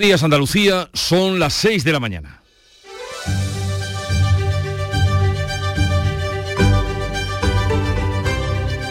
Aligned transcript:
días 0.00 0.22
Andalucía, 0.22 0.88
son 0.94 1.38
las 1.38 1.52
6 1.54 1.84
de 1.84 1.92
la 1.92 2.00
mañana. 2.00 2.42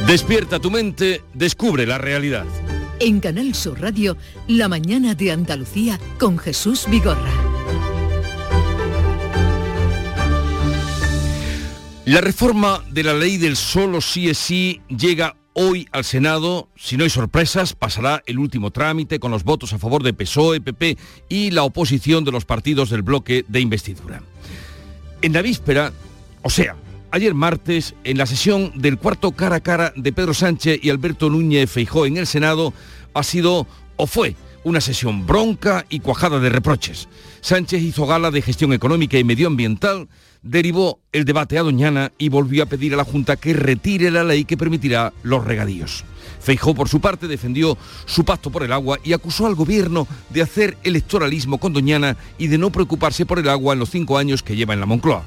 Despierta 0.05 0.59
tu 0.59 0.71
mente, 0.71 1.23
descubre 1.33 1.85
la 1.85 1.97
realidad. 1.97 2.45
En 2.99 3.19
Canal 3.19 3.55
Sur 3.55 3.81
Radio, 3.81 4.17
La 4.47 4.67
mañana 4.67 5.15
de 5.15 5.31
Andalucía 5.31 5.99
con 6.19 6.37
Jesús 6.37 6.85
Vigorra. 6.89 7.31
La 12.05 12.21
reforma 12.21 12.83
de 12.89 13.03
la 13.03 13.13
ley 13.13 13.37
del 13.37 13.55
solo 13.55 14.01
sí 14.01 14.29
es 14.29 14.37
sí 14.37 14.81
llega 14.87 15.35
hoy 15.53 15.87
al 15.91 16.03
Senado. 16.03 16.69
Si 16.75 16.97
no 16.97 17.03
hay 17.03 17.09
sorpresas, 17.09 17.73
pasará 17.73 18.23
el 18.25 18.39
último 18.39 18.71
trámite 18.71 19.19
con 19.19 19.31
los 19.31 19.43
votos 19.43 19.73
a 19.73 19.79
favor 19.79 20.03
de 20.03 20.13
PSOE, 20.13 20.61
PP 20.61 20.97
y 21.29 21.51
la 21.51 21.63
oposición 21.63 22.23
de 22.23 22.31
los 22.31 22.45
partidos 22.45 22.89
del 22.89 23.01
bloque 23.01 23.45
de 23.47 23.59
investidura. 23.59 24.21
En 25.21 25.33
la 25.33 25.41
víspera, 25.41 25.91
o 26.41 26.49
sea, 26.49 26.75
ayer 27.11 27.33
martes, 27.33 27.95
en 28.03 28.17
la 28.17 28.25
sesión 28.25 28.71
del 28.75 28.97
cuarto 28.97 29.31
cara 29.31 29.57
a 29.57 29.61
cara 29.61 29.93
de 29.95 30.13
Pedro 30.13 30.33
Sánchez 30.33 30.79
y 30.81 30.89
Alberto 30.89 31.29
Núñez 31.29 31.69
Feijó 31.69 32.05
en 32.05 32.17
el 32.17 32.27
Senado, 32.27 32.73
ha 33.13 33.23
sido 33.23 33.67
o 33.97 34.07
fue 34.07 34.35
una 34.63 34.81
sesión 34.81 35.25
bronca 35.25 35.85
y 35.89 35.99
cuajada 35.99 36.39
de 36.39 36.49
reproches. 36.49 37.07
Sánchez 37.41 37.81
hizo 37.81 38.05
gala 38.05 38.31
de 38.31 38.41
gestión 38.41 38.73
económica 38.73 39.17
y 39.17 39.23
medioambiental, 39.23 40.07
derivó 40.41 40.99
el 41.11 41.25
debate 41.25 41.57
a 41.57 41.63
Doñana 41.63 42.11
y 42.17 42.29
volvió 42.29 42.63
a 42.63 42.65
pedir 42.67 42.93
a 42.93 42.97
la 42.97 43.03
Junta 43.03 43.35
que 43.35 43.53
retire 43.53 44.11
la 44.11 44.23
ley 44.23 44.45
que 44.45 44.57
permitirá 44.57 45.13
los 45.23 45.43
regadíos. 45.43 46.05
Feijó, 46.39 46.73
por 46.73 46.87
su 46.87 47.01
parte, 47.01 47.27
defendió 47.27 47.77
su 48.05 48.23
pacto 48.23 48.49
por 48.49 48.63
el 48.63 48.71
agua 48.71 48.97
y 49.03 49.13
acusó 49.13 49.45
al 49.45 49.55
gobierno 49.55 50.07
de 50.29 50.41
hacer 50.41 50.77
electoralismo 50.83 51.57
con 51.57 51.73
Doñana 51.73 52.15
y 52.37 52.47
de 52.47 52.57
no 52.57 52.71
preocuparse 52.71 53.25
por 53.25 53.39
el 53.39 53.49
agua 53.49 53.73
en 53.73 53.79
los 53.79 53.89
cinco 53.89 54.17
años 54.17 54.41
que 54.41 54.55
lleva 54.55 54.73
en 54.73 54.79
la 54.79 54.85
Moncloa. 54.85 55.23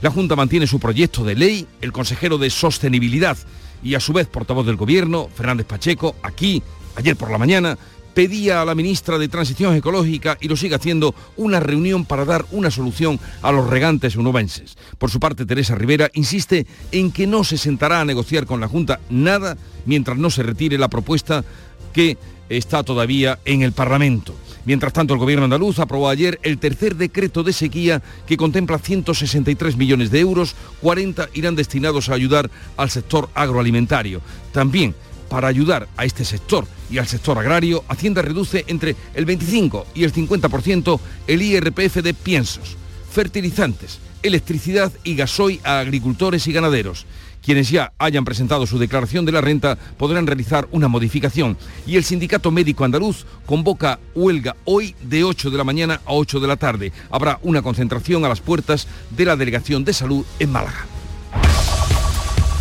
La 0.00 0.10
Junta 0.10 0.36
mantiene 0.36 0.66
su 0.66 0.78
proyecto 0.78 1.24
de 1.24 1.34
ley, 1.34 1.66
el 1.80 1.92
consejero 1.92 2.38
de 2.38 2.50
Sostenibilidad 2.50 3.36
y 3.82 3.94
a 3.94 4.00
su 4.00 4.12
vez 4.12 4.28
portavoz 4.28 4.66
del 4.66 4.76
gobierno, 4.76 5.28
Fernández 5.34 5.66
Pacheco, 5.66 6.14
aquí, 6.22 6.62
ayer 6.96 7.16
por 7.16 7.30
la 7.30 7.38
mañana, 7.38 7.78
pedía 8.14 8.62
a 8.62 8.64
la 8.64 8.74
ministra 8.74 9.18
de 9.18 9.28
Transición 9.28 9.74
Ecológica, 9.74 10.38
y 10.40 10.48
lo 10.48 10.56
sigue 10.56 10.76
haciendo, 10.76 11.14
una 11.36 11.60
reunión 11.60 12.04
para 12.04 12.24
dar 12.24 12.46
una 12.52 12.70
solución 12.70 13.20
a 13.42 13.52
los 13.52 13.68
regantes 13.68 14.16
unovenses. 14.16 14.76
Por 14.98 15.10
su 15.10 15.20
parte, 15.20 15.44
Teresa 15.44 15.74
Rivera 15.74 16.10
insiste 16.14 16.66
en 16.92 17.10
que 17.10 17.26
no 17.26 17.44
se 17.44 17.58
sentará 17.58 18.00
a 18.00 18.04
negociar 18.04 18.46
con 18.46 18.60
la 18.60 18.68
Junta 18.68 19.00
nada 19.10 19.56
mientras 19.84 20.16
no 20.16 20.30
se 20.30 20.42
retire 20.42 20.78
la 20.78 20.88
propuesta 20.88 21.44
que 21.92 22.16
está 22.48 22.82
todavía 22.82 23.38
en 23.44 23.62
el 23.62 23.72
Parlamento. 23.72 24.34
Mientras 24.64 24.92
tanto, 24.92 25.12
el 25.12 25.20
gobierno 25.20 25.44
andaluz 25.44 25.78
aprobó 25.78 26.08
ayer 26.08 26.40
el 26.42 26.58
tercer 26.58 26.96
decreto 26.96 27.42
de 27.42 27.52
sequía 27.52 28.02
que 28.26 28.36
contempla 28.36 28.78
163 28.78 29.76
millones 29.76 30.10
de 30.10 30.20
euros, 30.20 30.54
40 30.80 31.28
irán 31.34 31.54
destinados 31.54 32.08
a 32.08 32.14
ayudar 32.14 32.50
al 32.76 32.90
sector 32.90 33.28
agroalimentario. 33.34 34.22
También 34.52 34.94
para 35.34 35.48
ayudar 35.48 35.88
a 35.96 36.04
este 36.04 36.24
sector 36.24 36.64
y 36.88 36.98
al 36.98 37.08
sector 37.08 37.36
agrario, 37.36 37.82
Hacienda 37.88 38.22
reduce 38.22 38.64
entre 38.68 38.94
el 39.14 39.24
25 39.24 39.84
y 39.92 40.04
el 40.04 40.12
50% 40.12 41.00
el 41.26 41.42
IRPF 41.42 41.96
de 42.04 42.14
piensos, 42.14 42.76
fertilizantes, 43.10 43.98
electricidad 44.22 44.92
y 45.02 45.16
gasoil 45.16 45.58
a 45.64 45.80
agricultores 45.80 46.46
y 46.46 46.52
ganaderos. 46.52 47.04
Quienes 47.44 47.68
ya 47.68 47.92
hayan 47.98 48.24
presentado 48.24 48.64
su 48.64 48.78
declaración 48.78 49.24
de 49.24 49.32
la 49.32 49.40
renta 49.40 49.76
podrán 49.98 50.28
realizar 50.28 50.68
una 50.70 50.86
modificación. 50.86 51.58
Y 51.84 51.96
el 51.96 52.04
Sindicato 52.04 52.52
Médico 52.52 52.84
Andaluz 52.84 53.26
convoca 53.44 53.98
huelga 54.14 54.54
hoy 54.66 54.94
de 55.02 55.24
8 55.24 55.50
de 55.50 55.58
la 55.58 55.64
mañana 55.64 56.00
a 56.06 56.12
8 56.12 56.38
de 56.38 56.46
la 56.46 56.56
tarde. 56.56 56.92
Habrá 57.10 57.40
una 57.42 57.60
concentración 57.60 58.24
a 58.24 58.28
las 58.28 58.40
puertas 58.40 58.86
de 59.10 59.24
la 59.24 59.34
Delegación 59.34 59.84
de 59.84 59.94
Salud 59.94 60.24
en 60.38 60.52
Málaga. 60.52 60.86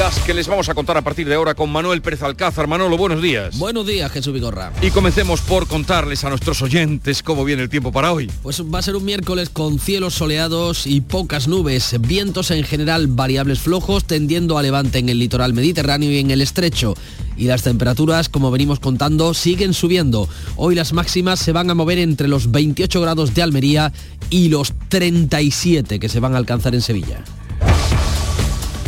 Las 0.00 0.18
que 0.20 0.32
les 0.32 0.48
vamos 0.48 0.66
a 0.70 0.74
contar 0.74 0.96
a 0.96 1.02
partir 1.02 1.28
de 1.28 1.34
ahora 1.34 1.54
con 1.54 1.70
Manuel 1.70 2.00
Pérez 2.00 2.22
Alcázar. 2.22 2.66
Manolo, 2.66 2.96
buenos 2.96 3.20
días. 3.20 3.58
Buenos 3.58 3.86
días, 3.86 4.10
Jesús 4.10 4.32
Vigorra. 4.32 4.72
Y 4.80 4.90
comencemos 4.92 5.42
por 5.42 5.66
contarles 5.66 6.24
a 6.24 6.30
nuestros 6.30 6.62
oyentes 6.62 7.22
cómo 7.22 7.44
viene 7.44 7.64
el 7.64 7.68
tiempo 7.68 7.92
para 7.92 8.10
hoy. 8.10 8.30
Pues 8.42 8.62
va 8.62 8.78
a 8.78 8.82
ser 8.82 8.96
un 8.96 9.04
miércoles 9.04 9.50
con 9.50 9.78
cielos 9.78 10.14
soleados 10.14 10.86
y 10.86 11.02
pocas 11.02 11.48
nubes, 11.48 11.94
vientos 12.00 12.50
en 12.50 12.64
general 12.64 13.08
variables 13.08 13.58
flojos, 13.58 14.06
tendiendo 14.06 14.56
a 14.56 14.62
levante 14.62 15.00
en 15.00 15.10
el 15.10 15.18
litoral 15.18 15.52
mediterráneo 15.52 16.10
y 16.10 16.18
en 16.18 16.30
el 16.30 16.40
estrecho. 16.40 16.94
Y 17.36 17.44
las 17.44 17.62
temperaturas, 17.62 18.30
como 18.30 18.50
venimos 18.50 18.80
contando, 18.80 19.34
siguen 19.34 19.74
subiendo. 19.74 20.30
Hoy 20.56 20.76
las 20.76 20.94
máximas 20.94 21.40
se 21.40 21.52
van 21.52 21.68
a 21.68 21.74
mover 21.74 21.98
entre 21.98 22.26
los 22.26 22.50
28 22.50 23.02
grados 23.02 23.34
de 23.34 23.42
Almería 23.42 23.92
y 24.30 24.48
los 24.48 24.72
37 24.88 26.00
que 26.00 26.08
se 26.08 26.20
van 26.20 26.34
a 26.34 26.38
alcanzar 26.38 26.74
en 26.74 26.80
Sevilla. 26.80 27.22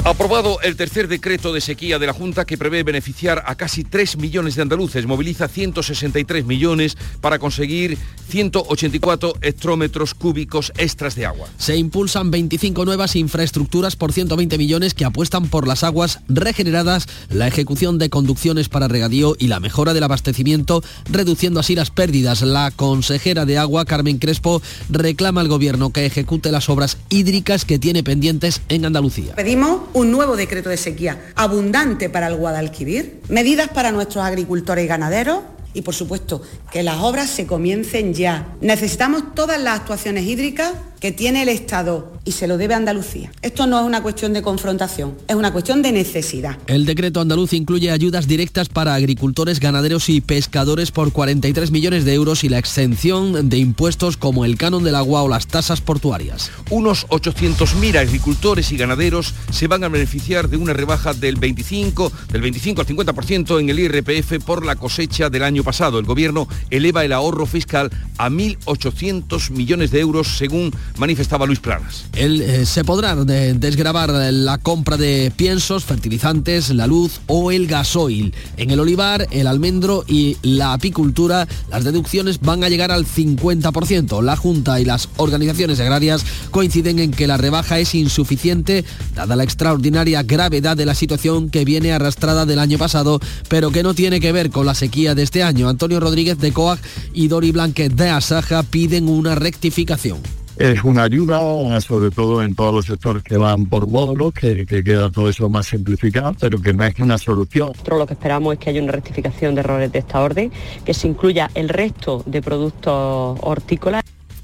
Aprobado 0.05 0.61
el 0.63 0.75
tercer 0.75 1.07
decreto 1.07 1.53
de 1.53 1.61
sequía 1.61 2.01
de 2.01 2.09
la 2.09 2.13
Junta 2.13 2.45
que 2.45 2.59
prevé 2.59 2.83
beneficiar 2.83 3.45
a 3.47 3.55
casi 3.55 3.85
3 3.85 4.17
millones 4.17 4.57
de 4.57 4.63
andaluces. 4.63 5.07
Moviliza 5.07 5.47
163 5.47 6.45
millones 6.45 6.97
para 7.21 7.39
conseguir 7.39 7.97
184 8.29 9.35
hectómetros 9.43 10.15
cúbicos 10.15 10.73
extras 10.77 11.15
de 11.15 11.27
agua. 11.27 11.49
Se 11.57 11.77
impulsan 11.77 12.33
25 12.33 12.85
nuevas 12.85 13.15
infraestructuras 13.15 13.95
por 13.95 14.13
120 14.13 14.59
millones 14.59 14.95
que 14.95 15.05
apuestan 15.05 15.47
por 15.47 15.69
las 15.69 15.85
aguas 15.85 16.19
regeneradas, 16.29 17.07
la 17.31 17.47
ejecución 17.47 17.99
de 17.99 18.11
conducciones 18.11 18.69
para 18.69 18.89
regadío 18.89 19.37
y 19.39 19.47
la 19.47 19.61
mejora 19.61 19.95
del 19.95 20.03
abastecimiento, 20.03 20.83
reduciendo 21.11 21.61
así 21.61 21.77
las 21.77 21.91
pérdidas. 21.91 22.43
La 22.43 22.73
consejera 22.73 23.45
de 23.45 23.57
agua, 23.57 23.85
Carmen 23.85 24.19
Crespo, 24.19 24.63
reclama 24.91 25.43
al 25.43 25.49
gobierno 25.49 25.93
que 25.93 26.07
ejecute 26.07 26.51
las 26.51 26.69
obras 26.69 26.99
hídricas 27.09 27.65
que 27.65 27.79
tiene 27.79 28.03
pendientes 28.03 28.63
en 28.69 28.85
Andalucía. 28.85 29.37
Pedimos 29.37 29.92
un 29.95 30.11
nuevo 30.11 30.37
decreto 30.37 30.71
de 30.71 30.77
sequía 30.77 31.19
abundante 31.35 32.09
para 32.09 32.29
el 32.29 32.37
Guadalquivir, 32.37 33.21
medidas 33.29 33.69
para 33.69 33.93
nuestros 33.93 34.25
agricultores 34.25 34.85
y 34.85 34.89
ganaderos 34.89 35.41
y 35.75 35.83
por 35.83 35.95
supuesto 35.95 36.43
que 36.71 36.83
las 36.83 37.01
obras 37.01 37.31
se 37.31 37.47
comiencen 37.47 38.15
ya. 38.15 38.55
Necesitamos 38.61 39.35
todas 39.35 39.61
las 39.61 39.81
actuaciones 39.81 40.27
hídricas 40.27 40.73
que 41.03 41.11
tiene 41.11 41.43
el 41.43 41.49
Estado 41.49 42.13
y 42.25 42.31
se 42.31 42.47
lo 42.47 42.59
debe 42.59 42.75
a 42.75 42.77
Andalucía. 42.77 43.33
Esto 43.43 43.67
no 43.67 43.81
es 43.81 43.85
una 43.85 44.05
cuestión 44.05 44.33
de 44.33 44.41
confrontación, 44.41 45.17
es 45.27 45.35
una 45.35 45.53
cuestión 45.53 45.83
de 45.83 45.91
necesidad. 45.91 46.57
El 46.69 46.87
decreto 46.87 47.21
andaluz 47.21 47.55
incluye 47.55 47.91
ayudas 47.91 48.29
directas 48.29 48.69
para 48.69 48.95
agricultores, 48.95 49.59
ganaderos 49.59 50.09
y 50.09 50.21
pescadores 50.21 50.93
por 50.93 51.11
43 51.11 51.73
millones 51.73 52.05
de 52.05 52.15
euros 52.15 52.45
y 52.45 52.49
la 52.49 52.59
exención 52.59 53.49
de 53.49 53.59
impuestos 53.59 54.17
como 54.17 54.45
el 54.45 54.57
canon 54.57 54.85
del 54.85 54.95
agua 54.95 55.25
o 55.25 55.29
las 55.29 55.49
tasas 55.49 55.81
portuarias. 55.81 56.53
Unos 56.71 57.09
800.000 57.09 57.99
agricultores 57.99 58.71
y 58.71 58.77
ganaderos 58.77 59.35
se 59.51 59.67
van 59.67 59.83
a 59.83 59.89
beneficiar 59.89 60.49
de 60.49 60.57
una 60.57 60.73
rebaja 60.73 61.15
del 61.15 61.35
25, 61.35 62.13
del 62.31 62.43
25 62.43 62.81
al 62.81 62.87
50% 62.87 63.59
en 63.59 63.71
el 63.71 63.81
IRPF 63.81 64.45
por 64.45 64.65
la 64.65 64.77
cosecha 64.77 65.31
del 65.31 65.43
año 65.43 65.62
pasado. 65.65 65.99
El 65.99 66.07
gobierno 66.07 66.49
eleva 66.71 67.05
el 67.05 67.13
ahorro 67.13 67.47
fiscal 67.47 67.91
a 68.19 68.29
1.800 68.29 69.51
millones 69.51 69.91
de 69.91 70.01
euros 70.01 70.37
según 70.37 70.73
manifestaba 70.97 71.47
Luis 71.47 71.61
Planas. 71.61 72.07
Eh, 72.15 72.65
se 72.67 72.85
podrá 72.85 73.15
desgravar 73.17 74.11
la 74.11 74.59
compra 74.59 74.97
de 74.97 75.33
piensos, 75.35 75.85
fertilizantes, 75.85 76.71
la 76.71 76.87
luz 76.87 77.21
o 77.27 77.51
el 77.51 77.67
gasoil. 77.67 78.35
En 78.57 78.71
el 78.71 78.81
olivar, 78.81 79.27
el 79.31 79.47
almendro 79.47 80.05
y 80.07 80.37
la 80.43 80.73
apicultura, 80.73 81.47
las 81.71 81.85
deducciones 81.85 82.41
van 82.41 82.65
a 82.65 82.69
llegar 82.69 82.91
al 82.91 83.07
50%. 83.07 84.23
La 84.23 84.37
Junta 84.37 84.81
y 84.81 84.85
las 84.85 85.09
organizaciones 85.17 85.81
agrarias 85.81 86.25
coinciden 86.51 86.99
en 86.99 87.11
que 87.11 87.27
la 87.27 87.37
rebaja 87.37 87.79
es 87.79 87.95
insuficiente, 87.95 88.85
dada 89.15 89.37
la 89.37 89.45
extraordinaria 89.45 90.23
gravedad 90.23 90.77
de 90.77 90.87
la 90.87 90.95
situación 90.95 91.51
que 91.51 91.65
viene 91.65 91.93
arrastrada 91.93 92.47
del 92.47 92.59
año 92.59 92.79
pasado, 92.79 93.21
pero 93.49 93.71
que 93.71 93.83
no 93.83 93.95
tiene 93.95 94.21
que 94.21 94.33
ver 94.33 94.51
con 94.51 94.67
la 94.67 94.75
sequía 94.75 95.15
de 95.15 95.23
este 95.23 95.43
año. 95.43 95.52
Antonio 95.69 96.01
Rodríguez 96.01 96.39
de 96.39 96.53
COAG 96.53 96.79
y 97.13 97.29
Dori 97.29 97.53
Blanquet 97.53 97.93
de 97.93 98.09
Asaja 98.09 98.63
piden 98.63 99.09
una 99.09 99.35
rectificación 99.35 100.19
es 100.59 100.85
una 100.85 101.05
ayuda, 101.05 101.81
sobre 101.81 102.11
todo 102.11 102.43
en 102.43 102.55
todos 102.55 102.75
los 102.75 102.87
sectores 102.87 103.23
que 103.23 103.37
van 103.37 103.67
por 103.67 103.89
módulos, 103.89 104.33
que, 104.33 104.65
queda 104.67 105.11
todo 105.11 105.29
eso 105.29 105.49
más 105.49 105.67
simplificado, 105.67 106.35
pero 106.39 106.61
que 106.61 106.73
no 106.73 106.85
es 106.85 106.99
una 106.99 107.19
solución. 107.19 107.69
Nosotros 107.69 107.99
lo 107.99 108.07
que 108.07 108.15
esperamos 108.15 108.53
es 108.55 108.59
que 108.61 108.71
haya 108.71 108.83
una 108.83 108.93
rectificación 108.93 109.55
de 109.55 109.61
errores 109.61 109.91
de 109.91 109.99
esta 109.99 110.21
orden, 110.21 110.53
que 110.85 110.95
se 110.95 111.09
incluya 111.09 111.51
el 111.55 111.69
resto 111.69 112.23
de 112.27 112.43
productos 112.43 113.39
hortícolas 113.43 114.03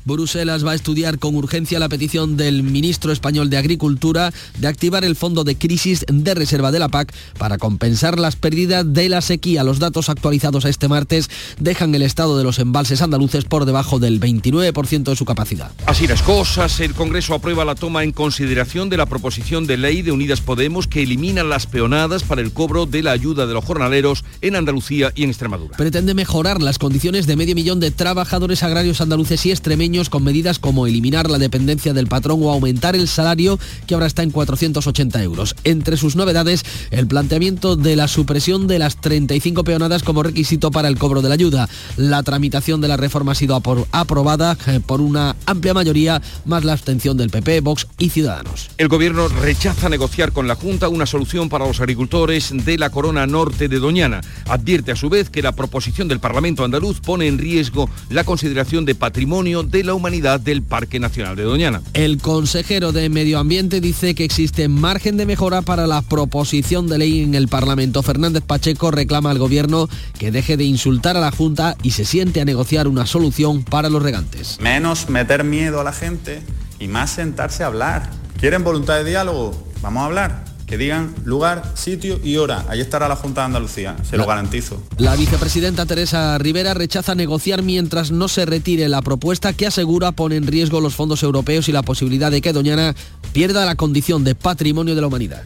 Bruselas 0.09 0.67
va 0.67 0.73
a 0.73 0.75
estudiar 0.75 1.19
con 1.19 1.37
urgencia 1.37 1.79
la 1.79 1.89
petición 1.89 2.37
del 2.37 2.63
ministro 2.63 3.13
español 3.13 3.51
de 3.51 3.59
Agricultura 3.59 4.33
de 4.59 4.67
activar 4.67 5.05
el 5.05 5.15
fondo 5.15 5.45
de 5.45 5.57
crisis 5.57 6.05
de 6.09 6.35
reserva 6.35 6.73
de 6.73 6.79
la 6.79 6.89
PAC 6.89 7.15
para 7.39 7.59
compensar 7.59 8.19
las 8.19 8.35
pérdidas 8.35 8.93
de 8.93 9.09
la 9.11 9.21
sequía. 9.21 9.65
Los 9.65 9.79
datos 9.79 10.09
actualizados 10.09 10.65
este 10.65 10.89
martes 10.89 11.29
dejan 11.61 11.95
el 11.95 12.03
estado 12.03 12.39
de 12.39 12.45
los 12.45 12.59
embalses 12.59 13.03
andaluces 13.03 13.45
por 13.45 13.67
debajo 13.67 13.99
del 13.99 14.19
29% 14.19 15.03
de 15.03 15.17
su 15.17 15.27
capacidad. 15.27 15.71
Así 15.87 16.07
las 16.07 16.23
cosas, 16.23 16.81
el 16.81 16.95
Congreso 16.95 17.35
aprueba 17.35 17.67
la 17.67 17.75
toma 17.75 18.03
en 18.03 18.13
consideración 18.13 18.89
de 18.89 18.97
la 18.97 19.07
proposición 19.07 19.67
de 19.67 19.77
ley 19.77 20.01
de 20.01 20.13
Unidas 20.13 20.41
Podemos 20.41 20.87
que 20.87 21.03
elimina 21.03 21.45
las 21.45 21.67
peonadas 21.67 22.23
para 22.23 22.41
el 22.41 22.53
cobro 22.53 22.87
de 22.87 23.03
la 23.03 23.13
ayuda 23.13 23.47
de 23.47 23.53
los 23.53 23.65
jornaleros 23.65 24.25
en 24.41 24.57
Andalucía 24.57 25.13
y 25.15 25.25
en 25.25 25.31
Extremadura. 25.31 25.77
Pretende 25.77 26.15
mejorar 26.15 26.63
las 26.63 26.79
condiciones 26.79 27.27
de 27.27 27.37
medio 27.37 27.55
millón 27.55 27.79
de 27.79 27.91
trabajadores 27.91 28.63
agrarios 28.63 29.03
andaluces 29.03 29.45
y 29.45 29.51
extremeños 29.51 29.98
con 30.09 30.23
medidas 30.23 30.61
como 30.61 30.87
eliminar 30.87 31.29
la 31.29 31.39
dependencia 31.39 31.93
del 31.93 32.06
patrón 32.06 32.39
o 32.45 32.53
aumentar 32.53 32.95
el 32.95 33.09
salario 33.09 33.59
que 33.89 33.95
ahora 33.95 34.06
está 34.06 34.23
en 34.23 34.31
480 34.31 35.21
euros. 35.25 35.56
Entre 35.65 35.97
sus 35.97 36.15
novedades, 36.15 36.65
el 36.93 37.09
planteamiento 37.09 37.75
de 37.75 37.97
la 37.97 38.06
supresión 38.06 38.69
de 38.69 38.79
las 38.79 39.00
35 39.00 39.65
peonadas 39.65 40.05
como 40.05 40.23
requisito 40.23 40.71
para 40.71 40.87
el 40.87 40.99
cobro 40.99 41.21
de 41.21 41.29
la 41.29 41.35
ayuda. 41.35 41.69
La 41.97 42.23
tramitación 42.23 42.81
de 42.81 42.87
la 42.89 42.97
reforma 42.97 43.33
ha 43.33 43.35
sido 43.35 43.61
aprobada 43.91 44.56
eh, 44.69 44.79
por 44.85 45.00
una 45.00 45.35
amplia 45.47 45.75
mayoría, 45.75 46.23
más 46.45 46.65
la 46.65 46.75
abstención 46.75 47.17
del 47.17 47.31
PP, 47.31 47.61
Vox 47.62 47.89
y 47.99 48.11
Ciudadanos. 48.11 48.71
El 48.79 48.87
gobierno 48.87 49.27
rechaza 49.27 49.89
negociar 49.89 50.31
con 50.33 50.47
la 50.47 50.55
Junta 50.55 50.89
una 50.89 51.06
solución 51.06 51.49
para 51.49 51.67
los 51.67 51.81
agricultores 51.81 52.53
de 52.53 52.79
la 52.79 52.91
corona 52.91 53.27
norte 53.27 53.69
de 53.69 53.79
Doñana. 53.79 54.21
Advierte 54.47 54.93
a 54.93 54.97
su 54.97 55.09
vez 55.09 55.31
que 55.31 55.43
la 55.43 55.53
proposición 55.53 56.09
del 56.09 56.21
Parlamento 56.21 56.65
andaluz 56.65 57.00
pone 57.00 57.27
en 57.27 57.39
riesgo 57.39 57.89
la 58.11 58.25
consideración 58.25 58.85
de 58.85 58.95
patrimonio 58.95 59.62
de 59.62 59.85
humanidad 59.94 60.40
del 60.40 60.62
Parque 60.62 61.00
Nacional 61.00 61.37
de 61.37 61.44
Doñana. 61.44 61.82
El 61.94 62.19
consejero 62.19 62.93
de 62.93 63.08
Medio 63.08 63.38
Ambiente 63.38 63.81
dice 63.81 64.14
que 64.14 64.25
existe 64.25 64.69
margen 64.69 65.17
de 65.17 65.26
mejora 65.26 65.62
para 65.62 65.87
la 65.87 66.02
proposición 66.02 66.88
de 66.88 66.99
ley 66.99 67.23
en 67.23 67.35
el 67.35 67.49
Parlamento. 67.49 68.02
Fernández 68.02 68.43
Pacheco 68.43 68.90
reclama 68.90 69.31
al 69.31 69.38
gobierno 69.38 69.88
que 70.19 70.31
deje 70.31 70.56
de 70.56 70.64
insultar 70.64 71.17
a 71.17 71.20
la 71.20 71.31
Junta 71.31 71.76
y 71.82 71.93
se 71.93 72.05
siente 72.05 72.40
a 72.40 72.44
negociar 72.44 72.88
una 72.88 73.06
solución 73.06 73.62
para 73.62 73.88
los 73.88 74.02
regantes. 74.02 74.58
Menos 74.61 75.08
meter 75.08 75.44
miedo 75.44 75.81
a 75.81 75.85
la 75.85 75.93
gente 75.93 76.43
y 76.79 76.88
más 76.88 77.11
sentarse 77.11 77.62
a 77.62 77.67
hablar. 77.67 78.11
¿Quieren 78.38 78.64
voluntad 78.64 78.96
de 78.96 79.05
diálogo? 79.05 79.67
Vamos 79.82 80.02
a 80.02 80.06
hablar 80.06 80.58
que 80.69 80.76
digan 80.76 81.15
lugar, 81.25 81.73
sitio 81.75 82.20
y 82.23 82.37
hora. 82.37 82.67
Ahí 82.69 82.81
estará 82.81 83.09
la 83.09 83.17
Junta 83.17 83.41
de 83.41 83.47
Andalucía, 83.47 83.97
se 84.09 84.19
lo 84.19 84.26
garantizo. 84.26 84.82
La 84.99 85.17
vicepresidenta 85.17 85.87
Teresa 85.87 86.37
Rivera 86.37 86.75
rechaza 86.75 87.15
negociar 87.15 87.62
mientras 87.62 88.11
no 88.11 88.29
se 88.29 88.44
retire 88.44 88.87
la 88.91 89.00
propuesta 89.00 89.55
que 89.55 89.67
asegura 89.67 90.12
pone 90.12 90.37
en 90.37 90.47
riesgo 90.47 90.82
los 90.82 90.94
fondos 90.94 91.23
europeos 91.23 91.70
y 91.70 91.73
la 91.73 91.82
posibilidad 91.82 92.31
de 92.31 92.43
que 92.43 92.53
Doñana 92.53 92.94
pierda 93.32 93.65
la 93.65 93.76
condición 93.76 94.25
de 94.25 94.35
patrimonio 94.35 94.94
de 94.94 95.00
la 95.00 95.06
humanidad. 95.06 95.43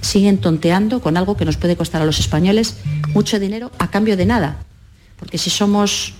Siguen 0.00 0.38
tonteando 0.38 1.00
con 1.00 1.16
algo 1.16 1.36
que 1.36 1.44
nos 1.44 1.56
puede 1.56 1.76
costar 1.76 2.00
a 2.00 2.06
los 2.06 2.20
españoles 2.20 2.76
mucho 3.12 3.40
dinero 3.40 3.72
a 3.80 3.90
cambio 3.90 4.16
de 4.16 4.24
nada. 4.24 4.58
Porque 5.18 5.36
si 5.36 5.50
somos 5.50 6.14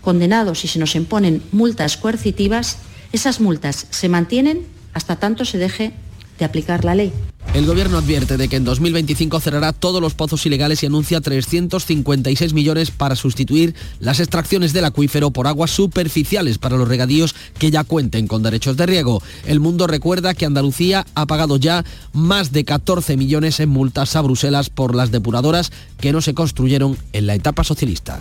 condenados 0.00 0.64
y 0.64 0.68
se 0.68 0.80
nos 0.80 0.96
imponen 0.96 1.40
multas 1.52 1.96
coercitivas, 1.96 2.78
esas 3.12 3.40
multas 3.40 3.86
se 3.90 4.08
mantienen 4.08 4.79
hasta 4.94 5.16
tanto 5.16 5.44
se 5.44 5.58
deje 5.58 5.92
de 6.38 6.44
aplicar 6.44 6.84
la 6.84 6.94
ley. 6.94 7.12
El 7.54 7.66
gobierno 7.66 7.98
advierte 7.98 8.36
de 8.36 8.48
que 8.48 8.54
en 8.54 8.64
2025 8.64 9.40
cerrará 9.40 9.72
todos 9.72 10.00
los 10.00 10.14
pozos 10.14 10.46
ilegales 10.46 10.82
y 10.82 10.86
anuncia 10.86 11.20
356 11.20 12.52
millones 12.52 12.92
para 12.92 13.16
sustituir 13.16 13.74
las 13.98 14.20
extracciones 14.20 14.72
del 14.72 14.84
acuífero 14.84 15.32
por 15.32 15.48
aguas 15.48 15.72
superficiales 15.72 16.58
para 16.58 16.76
los 16.76 16.86
regadíos 16.86 17.34
que 17.58 17.72
ya 17.72 17.82
cuenten 17.82 18.28
con 18.28 18.44
derechos 18.44 18.76
de 18.76 18.86
riego. 18.86 19.20
El 19.46 19.58
mundo 19.58 19.88
recuerda 19.88 20.32
que 20.32 20.46
Andalucía 20.46 21.04
ha 21.16 21.26
pagado 21.26 21.56
ya 21.56 21.84
más 22.12 22.52
de 22.52 22.64
14 22.64 23.16
millones 23.16 23.58
en 23.58 23.68
multas 23.68 24.14
a 24.14 24.20
Bruselas 24.20 24.70
por 24.70 24.94
las 24.94 25.10
depuradoras 25.10 25.72
que 26.00 26.12
no 26.12 26.20
se 26.20 26.34
construyeron 26.34 26.96
en 27.12 27.26
la 27.26 27.34
etapa 27.34 27.64
socialista. 27.64 28.20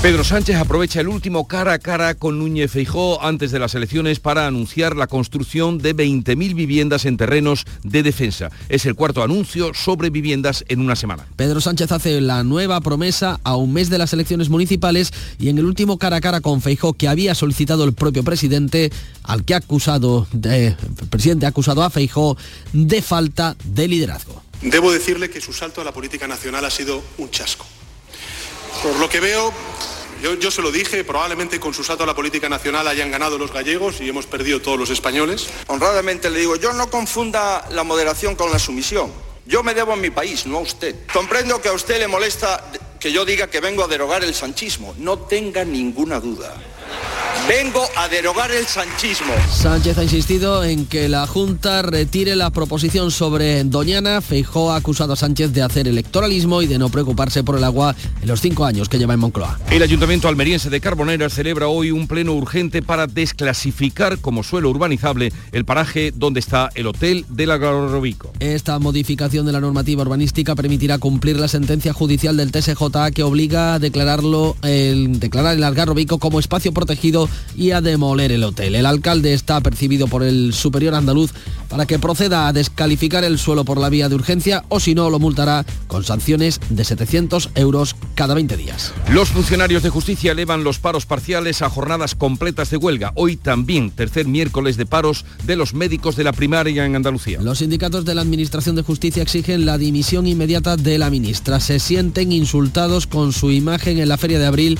Pedro 0.00 0.22
Sánchez 0.22 0.54
aprovecha 0.54 1.00
el 1.00 1.08
último 1.08 1.48
cara 1.48 1.72
a 1.72 1.78
cara 1.80 2.14
con 2.14 2.38
Núñez 2.38 2.70
Feijó 2.70 3.20
antes 3.20 3.50
de 3.50 3.58
las 3.58 3.74
elecciones 3.74 4.20
para 4.20 4.46
anunciar 4.46 4.94
la 4.94 5.08
construcción 5.08 5.78
de 5.78 5.96
20.000 5.96 6.54
viviendas 6.54 7.04
en 7.04 7.16
terrenos 7.16 7.64
de 7.82 8.04
defensa. 8.04 8.50
Es 8.68 8.86
el 8.86 8.94
cuarto 8.94 9.24
anuncio 9.24 9.74
sobre 9.74 10.10
viviendas 10.10 10.64
en 10.68 10.80
una 10.80 10.94
semana. 10.94 11.26
Pedro 11.34 11.60
Sánchez 11.60 11.90
hace 11.90 12.20
la 12.20 12.44
nueva 12.44 12.80
promesa 12.80 13.40
a 13.42 13.56
un 13.56 13.72
mes 13.72 13.90
de 13.90 13.98
las 13.98 14.12
elecciones 14.12 14.50
municipales 14.50 15.12
y 15.40 15.48
en 15.48 15.58
el 15.58 15.64
último 15.64 15.98
cara 15.98 16.18
a 16.18 16.20
cara 16.20 16.40
con 16.40 16.62
Feijó 16.62 16.92
que 16.92 17.08
había 17.08 17.34
solicitado 17.34 17.82
el 17.82 17.92
propio 17.92 18.22
presidente, 18.22 18.92
al 19.24 19.44
que 19.44 19.54
ha 19.54 19.58
acusado, 19.58 20.28
el 20.44 20.76
presidente 21.10 21.46
ha 21.46 21.48
acusado 21.48 21.82
a 21.82 21.90
Feijó 21.90 22.36
de 22.72 23.02
falta 23.02 23.56
de 23.64 23.88
liderazgo. 23.88 24.47
Debo 24.62 24.90
decirle 24.90 25.30
que 25.30 25.40
su 25.40 25.52
salto 25.52 25.80
a 25.80 25.84
la 25.84 25.92
política 25.92 26.26
nacional 26.26 26.64
ha 26.64 26.70
sido 26.70 27.02
un 27.18 27.30
chasco. 27.30 27.64
Por 28.82 28.96
lo 28.96 29.08
que 29.08 29.20
veo, 29.20 29.52
yo, 30.40 30.50
se 30.50 30.62
lo 30.62 30.72
dije, 30.72 31.04
probablemente 31.04 31.60
con 31.60 31.72
su 31.72 31.84
salto 31.84 32.02
a 32.02 32.06
la 32.06 32.14
política 32.14 32.48
nacional 32.48 32.88
hayan 32.88 33.10
ganado 33.10 33.38
los 33.38 33.52
gallegos 33.52 34.00
y 34.00 34.08
hemos 34.08 34.26
perdido 34.26 34.60
todos 34.60 34.78
los 34.78 34.90
españoles. 34.90 35.46
Honradamente 35.68 36.28
le 36.28 36.40
digo, 36.40 36.56
yo 36.56 36.72
no 36.72 36.90
confunda 36.90 37.66
la 37.70 37.84
moderación 37.84 38.34
con 38.34 38.50
la 38.50 38.58
sumisión. 38.58 39.12
Yo 39.46 39.62
me 39.62 39.74
debo 39.74 39.92
a 39.92 39.96
mi 39.96 40.10
país, 40.10 40.44
no 40.44 40.58
a 40.58 40.60
usted. 40.60 41.06
Comprendo 41.12 41.60
que 41.62 41.68
a 41.68 41.72
usted 41.72 41.98
le 41.98 42.08
molesta 42.08 42.70
que 42.98 43.12
yo 43.12 43.24
diga 43.24 43.48
que 43.48 43.60
vengo 43.60 43.84
a 43.84 43.88
derogar 43.88 44.24
el 44.24 44.34
sanchismo. 44.34 44.94
No 44.98 45.18
tenga 45.20 45.64
ninguna 45.64 46.18
duda. 46.20 46.54
Vengo 47.48 47.82
a 47.96 48.08
derogar 48.08 48.52
el 48.52 48.66
sanchismo. 48.66 49.32
Sánchez 49.50 49.96
ha 49.96 50.02
insistido 50.02 50.62
en 50.64 50.84
que 50.84 51.08
la 51.08 51.26
Junta 51.26 51.80
retire 51.80 52.36
la 52.36 52.50
proposición 52.50 53.10
sobre 53.10 53.64
Doñana. 53.64 54.20
Feijó 54.20 54.70
ha 54.70 54.76
acusado 54.76 55.14
a 55.14 55.16
Sánchez 55.16 55.54
de 55.54 55.62
hacer 55.62 55.88
electoralismo 55.88 56.60
y 56.60 56.66
de 56.66 56.78
no 56.78 56.90
preocuparse 56.90 57.42
por 57.42 57.56
el 57.56 57.64
agua 57.64 57.96
en 58.20 58.28
los 58.28 58.42
cinco 58.42 58.66
años 58.66 58.90
que 58.90 58.98
lleva 58.98 59.14
en 59.14 59.20
Moncloa. 59.20 59.58
El 59.70 59.82
Ayuntamiento 59.82 60.28
almeriense 60.28 60.68
de 60.68 60.78
Carbonera 60.82 61.30
celebra 61.30 61.68
hoy 61.68 61.90
un 61.90 62.06
pleno 62.06 62.34
urgente 62.34 62.82
para 62.82 63.06
desclasificar 63.06 64.18
como 64.18 64.42
suelo 64.42 64.68
urbanizable 64.68 65.32
el 65.52 65.64
paraje 65.64 66.12
donde 66.14 66.40
está 66.40 66.68
el 66.74 66.86
Hotel 66.86 67.24
del 67.30 67.50
Algarrobico. 67.50 68.30
Esta 68.40 68.78
modificación 68.78 69.46
de 69.46 69.52
la 69.52 69.60
normativa 69.60 70.02
urbanística 70.02 70.54
permitirá 70.54 70.98
cumplir 70.98 71.38
la 71.38 71.48
sentencia 71.48 71.94
judicial 71.94 72.36
del 72.36 72.52
TSJ 72.52 73.10
que 73.14 73.22
obliga 73.22 73.72
a 73.72 73.78
declararlo, 73.78 74.54
el, 74.62 75.18
declarar 75.18 75.56
el 75.56 75.64
Algarrobico 75.64 76.18
como 76.18 76.40
espacio 76.40 76.72
protegido 76.72 77.26
y 77.56 77.72
a 77.72 77.80
demoler 77.80 78.32
el 78.32 78.44
hotel. 78.44 78.74
El 78.74 78.86
alcalde 78.86 79.34
está 79.34 79.60
percibido 79.60 80.06
por 80.06 80.22
el 80.22 80.52
superior 80.54 80.94
andaluz 80.94 81.32
para 81.68 81.86
que 81.86 81.98
proceda 81.98 82.48
a 82.48 82.52
descalificar 82.52 83.24
el 83.24 83.38
suelo 83.38 83.64
por 83.64 83.78
la 83.78 83.88
vía 83.88 84.08
de 84.08 84.14
urgencia 84.14 84.64
o 84.68 84.80
si 84.80 84.94
no 84.94 85.10
lo 85.10 85.18
multará 85.18 85.66
con 85.86 86.04
sanciones 86.04 86.60
de 86.70 86.84
700 86.84 87.50
euros 87.54 87.94
cada 88.14 88.34
20 88.34 88.56
días. 88.56 88.92
Los 89.12 89.28
funcionarios 89.28 89.82
de 89.82 89.90
justicia 89.90 90.32
elevan 90.32 90.64
los 90.64 90.78
paros 90.78 91.06
parciales 91.06 91.62
a 91.62 91.68
jornadas 91.68 92.14
completas 92.14 92.70
de 92.70 92.76
huelga. 92.76 93.12
Hoy 93.14 93.36
también, 93.36 93.90
tercer 93.90 94.26
miércoles 94.26 94.76
de 94.76 94.86
paros 94.86 95.24
de 95.44 95.56
los 95.56 95.74
médicos 95.74 96.16
de 96.16 96.24
la 96.24 96.32
primaria 96.32 96.84
en 96.84 96.96
Andalucía. 96.96 97.40
Los 97.42 97.58
sindicatos 97.58 98.04
de 98.04 98.14
la 98.14 98.22
Administración 98.22 98.76
de 98.76 98.82
Justicia 98.82 99.22
exigen 99.22 99.66
la 99.66 99.78
dimisión 99.78 100.26
inmediata 100.26 100.76
de 100.76 100.98
la 100.98 101.10
ministra. 101.10 101.60
Se 101.60 101.78
sienten 101.78 102.32
insultados 102.32 103.06
con 103.06 103.32
su 103.32 103.50
imagen 103.50 103.98
en 103.98 104.08
la 104.08 104.16
feria 104.16 104.38
de 104.38 104.46
abril 104.46 104.78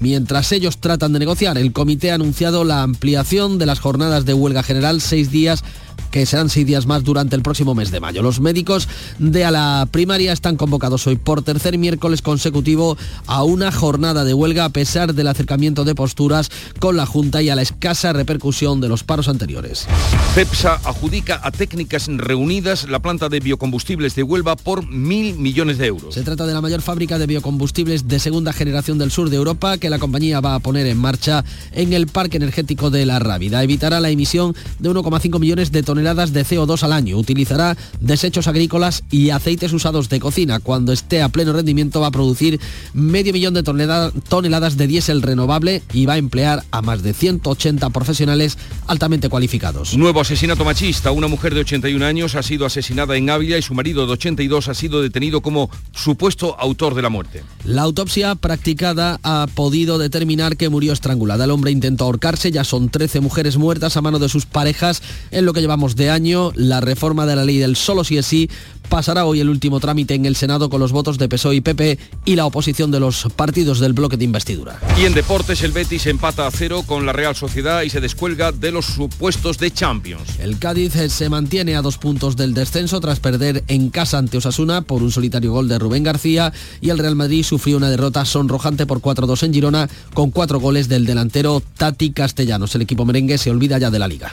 Mientras 0.00 0.52
ellos 0.52 0.78
tratan 0.78 1.12
de 1.12 1.18
negociar, 1.18 1.56
el 1.56 1.72
comité 1.72 2.10
ha 2.10 2.16
anunciado 2.16 2.64
la 2.64 2.82
ampliación 2.82 3.58
de 3.58 3.66
las 3.66 3.80
jornadas 3.80 4.24
de 4.24 4.34
huelga 4.34 4.62
general 4.62 5.00
seis 5.00 5.30
días 5.30 5.64
que 6.10 6.26
serán 6.26 6.48
seis 6.48 6.66
días 6.66 6.86
más 6.86 7.04
durante 7.04 7.36
el 7.36 7.42
próximo 7.42 7.74
mes 7.74 7.90
de 7.90 8.00
mayo. 8.00 8.22
Los 8.22 8.40
médicos 8.40 8.88
de 9.18 9.44
a 9.44 9.50
la 9.50 9.88
primaria 9.90 10.32
están 10.32 10.56
convocados 10.56 11.06
hoy 11.06 11.16
por 11.16 11.42
tercer 11.42 11.76
miércoles 11.78 12.22
consecutivo 12.22 12.96
a 13.26 13.44
una 13.44 13.72
jornada 13.72 14.24
de 14.24 14.34
huelga 14.34 14.64
a 14.64 14.68
pesar 14.68 15.14
del 15.14 15.28
acercamiento 15.28 15.84
de 15.84 15.94
posturas 15.94 16.50
con 16.78 16.96
la 16.96 17.06
Junta 17.06 17.42
y 17.42 17.50
a 17.50 17.56
la 17.56 17.62
escasa 17.62 18.12
repercusión 18.12 18.80
de 18.80 18.88
los 18.88 19.04
paros 19.04 19.28
anteriores. 19.28 19.86
CEPSA 20.34 20.80
adjudica 20.84 21.40
a 21.42 21.50
técnicas 21.50 22.08
reunidas 22.08 22.88
la 22.88 23.00
planta 23.00 23.28
de 23.28 23.40
biocombustibles 23.40 24.14
de 24.14 24.22
Huelva 24.22 24.56
por 24.56 24.86
mil 24.88 25.36
millones 25.36 25.78
de 25.78 25.86
euros. 25.86 26.14
Se 26.14 26.22
trata 26.22 26.46
de 26.46 26.54
la 26.54 26.60
mayor 26.60 26.82
fábrica 26.82 27.18
de 27.18 27.26
biocombustibles 27.26 28.08
de 28.08 28.18
segunda 28.18 28.52
generación 28.52 28.98
del 28.98 29.10
sur 29.10 29.30
de 29.30 29.36
Europa 29.36 29.78
que 29.78 29.90
la 29.90 29.98
compañía 29.98 30.40
va 30.40 30.56
a 30.56 30.60
poner 30.60 30.86
en 30.86 30.98
marcha 30.98 31.44
en 31.72 31.92
el 31.92 32.08
parque 32.08 32.36
energético 32.36 32.90
de 32.90 33.06
La 33.06 33.18
Rábida. 33.18 33.62
Evitará 33.62 34.00
la 34.00 34.10
emisión 34.10 34.54
de 34.80 34.90
1,5 34.90 35.38
millones 35.38 35.70
de 35.70 35.83
toneladas 35.84 36.32
de 36.32 36.44
CO2 36.44 36.82
al 36.82 36.92
año. 36.92 37.16
Utilizará 37.18 37.76
desechos 38.00 38.46
agrícolas 38.46 39.04
y 39.10 39.30
aceites 39.30 39.72
usados 39.72 40.08
de 40.08 40.20
cocina. 40.20 40.60
Cuando 40.60 40.92
esté 40.92 41.22
a 41.22 41.28
pleno 41.28 41.52
rendimiento 41.52 42.00
va 42.00 42.08
a 42.08 42.10
producir 42.10 42.60
medio 42.92 43.32
millón 43.32 43.54
de 43.54 43.62
toneladas 43.62 44.76
de 44.76 44.86
diésel 44.86 45.22
renovable 45.22 45.82
y 45.92 46.06
va 46.06 46.14
a 46.14 46.18
emplear 46.18 46.64
a 46.70 46.82
más 46.82 47.02
de 47.02 47.14
180 47.14 47.90
profesionales 47.90 48.58
altamente 48.86 49.28
cualificados. 49.28 49.96
Nuevo 49.96 50.20
asesinato 50.20 50.64
machista. 50.64 51.10
Una 51.10 51.28
mujer 51.28 51.54
de 51.54 51.60
81 51.60 52.04
años 52.04 52.34
ha 52.34 52.42
sido 52.42 52.66
asesinada 52.66 53.16
en 53.16 53.30
Ávila 53.30 53.58
y 53.58 53.62
su 53.62 53.74
marido 53.74 54.06
de 54.06 54.12
82 54.12 54.68
ha 54.68 54.74
sido 54.74 55.02
detenido 55.02 55.40
como 55.40 55.70
supuesto 55.94 56.58
autor 56.58 56.94
de 56.94 57.02
la 57.02 57.08
muerte. 57.08 57.42
La 57.64 57.82
autopsia 57.82 58.34
practicada 58.34 59.18
ha 59.22 59.46
podido 59.54 59.98
determinar 59.98 60.56
que 60.56 60.68
murió 60.68 60.92
estrangulada. 60.92 61.44
El 61.44 61.50
hombre 61.50 61.70
intentó 61.70 62.04
ahorcarse, 62.04 62.50
ya 62.50 62.64
son 62.64 62.88
13 62.88 63.20
mujeres 63.20 63.56
muertas 63.56 63.96
a 63.96 64.02
mano 64.02 64.18
de 64.18 64.28
sus 64.28 64.46
parejas 64.46 65.02
en 65.30 65.44
lo 65.44 65.52
que 65.52 65.60
de 65.74 66.08
año. 66.08 66.52
La 66.54 66.80
reforma 66.80 67.26
de 67.26 67.34
la 67.34 67.44
ley 67.44 67.58
del 67.58 67.74
solo 67.74 68.04
si 68.04 68.16
es 68.16 68.26
sí 68.26 68.48
pasará 68.88 69.24
hoy 69.24 69.40
el 69.40 69.48
último 69.48 69.80
trámite 69.80 70.14
en 70.14 70.24
el 70.24 70.36
Senado 70.36 70.68
con 70.68 70.78
los 70.78 70.92
votos 70.92 71.18
de 71.18 71.28
PSOE 71.28 71.56
y 71.56 71.60
PP 71.60 71.98
y 72.26 72.36
la 72.36 72.46
oposición 72.46 72.90
de 72.90 73.00
los 73.00 73.26
partidos 73.34 73.80
del 73.80 73.92
bloque 73.92 74.16
de 74.16 74.24
investidura. 74.24 74.78
Y 75.00 75.04
en 75.04 75.14
deportes 75.14 75.62
el 75.62 75.72
Betis 75.72 76.06
empata 76.06 76.46
a 76.46 76.50
cero 76.50 76.84
con 76.86 77.04
la 77.04 77.12
Real 77.12 77.34
Sociedad 77.34 77.82
y 77.82 77.90
se 77.90 78.00
descuelga 78.00 78.52
de 78.52 78.70
los 78.70 78.84
supuestos 78.84 79.58
de 79.58 79.72
Champions. 79.72 80.38
El 80.38 80.58
Cádiz 80.58 80.92
se 81.08 81.28
mantiene 81.28 81.74
a 81.74 81.82
dos 81.82 81.98
puntos 81.98 82.36
del 82.36 82.54
descenso 82.54 83.00
tras 83.00 83.18
perder 83.18 83.64
en 83.66 83.90
casa 83.90 84.18
ante 84.18 84.36
Osasuna 84.36 84.82
por 84.82 85.02
un 85.02 85.10
solitario 85.10 85.50
gol 85.50 85.68
de 85.68 85.78
Rubén 85.78 86.04
García 86.04 86.52
y 86.80 86.90
el 86.90 86.98
Real 86.98 87.16
Madrid 87.16 87.42
sufrió 87.42 87.76
una 87.76 87.90
derrota 87.90 88.24
sonrojante 88.24 88.86
por 88.86 89.00
4-2 89.00 89.42
en 89.42 89.54
Girona 89.54 89.88
con 90.12 90.30
cuatro 90.30 90.60
goles 90.60 90.88
del 90.88 91.04
delantero 91.04 91.62
Tati 91.76 92.12
Castellanos. 92.12 92.74
El 92.74 92.82
equipo 92.82 93.04
merengue 93.04 93.38
se 93.38 93.50
olvida 93.50 93.78
ya 93.78 93.90
de 93.90 93.98
la 93.98 94.08
liga. 94.08 94.32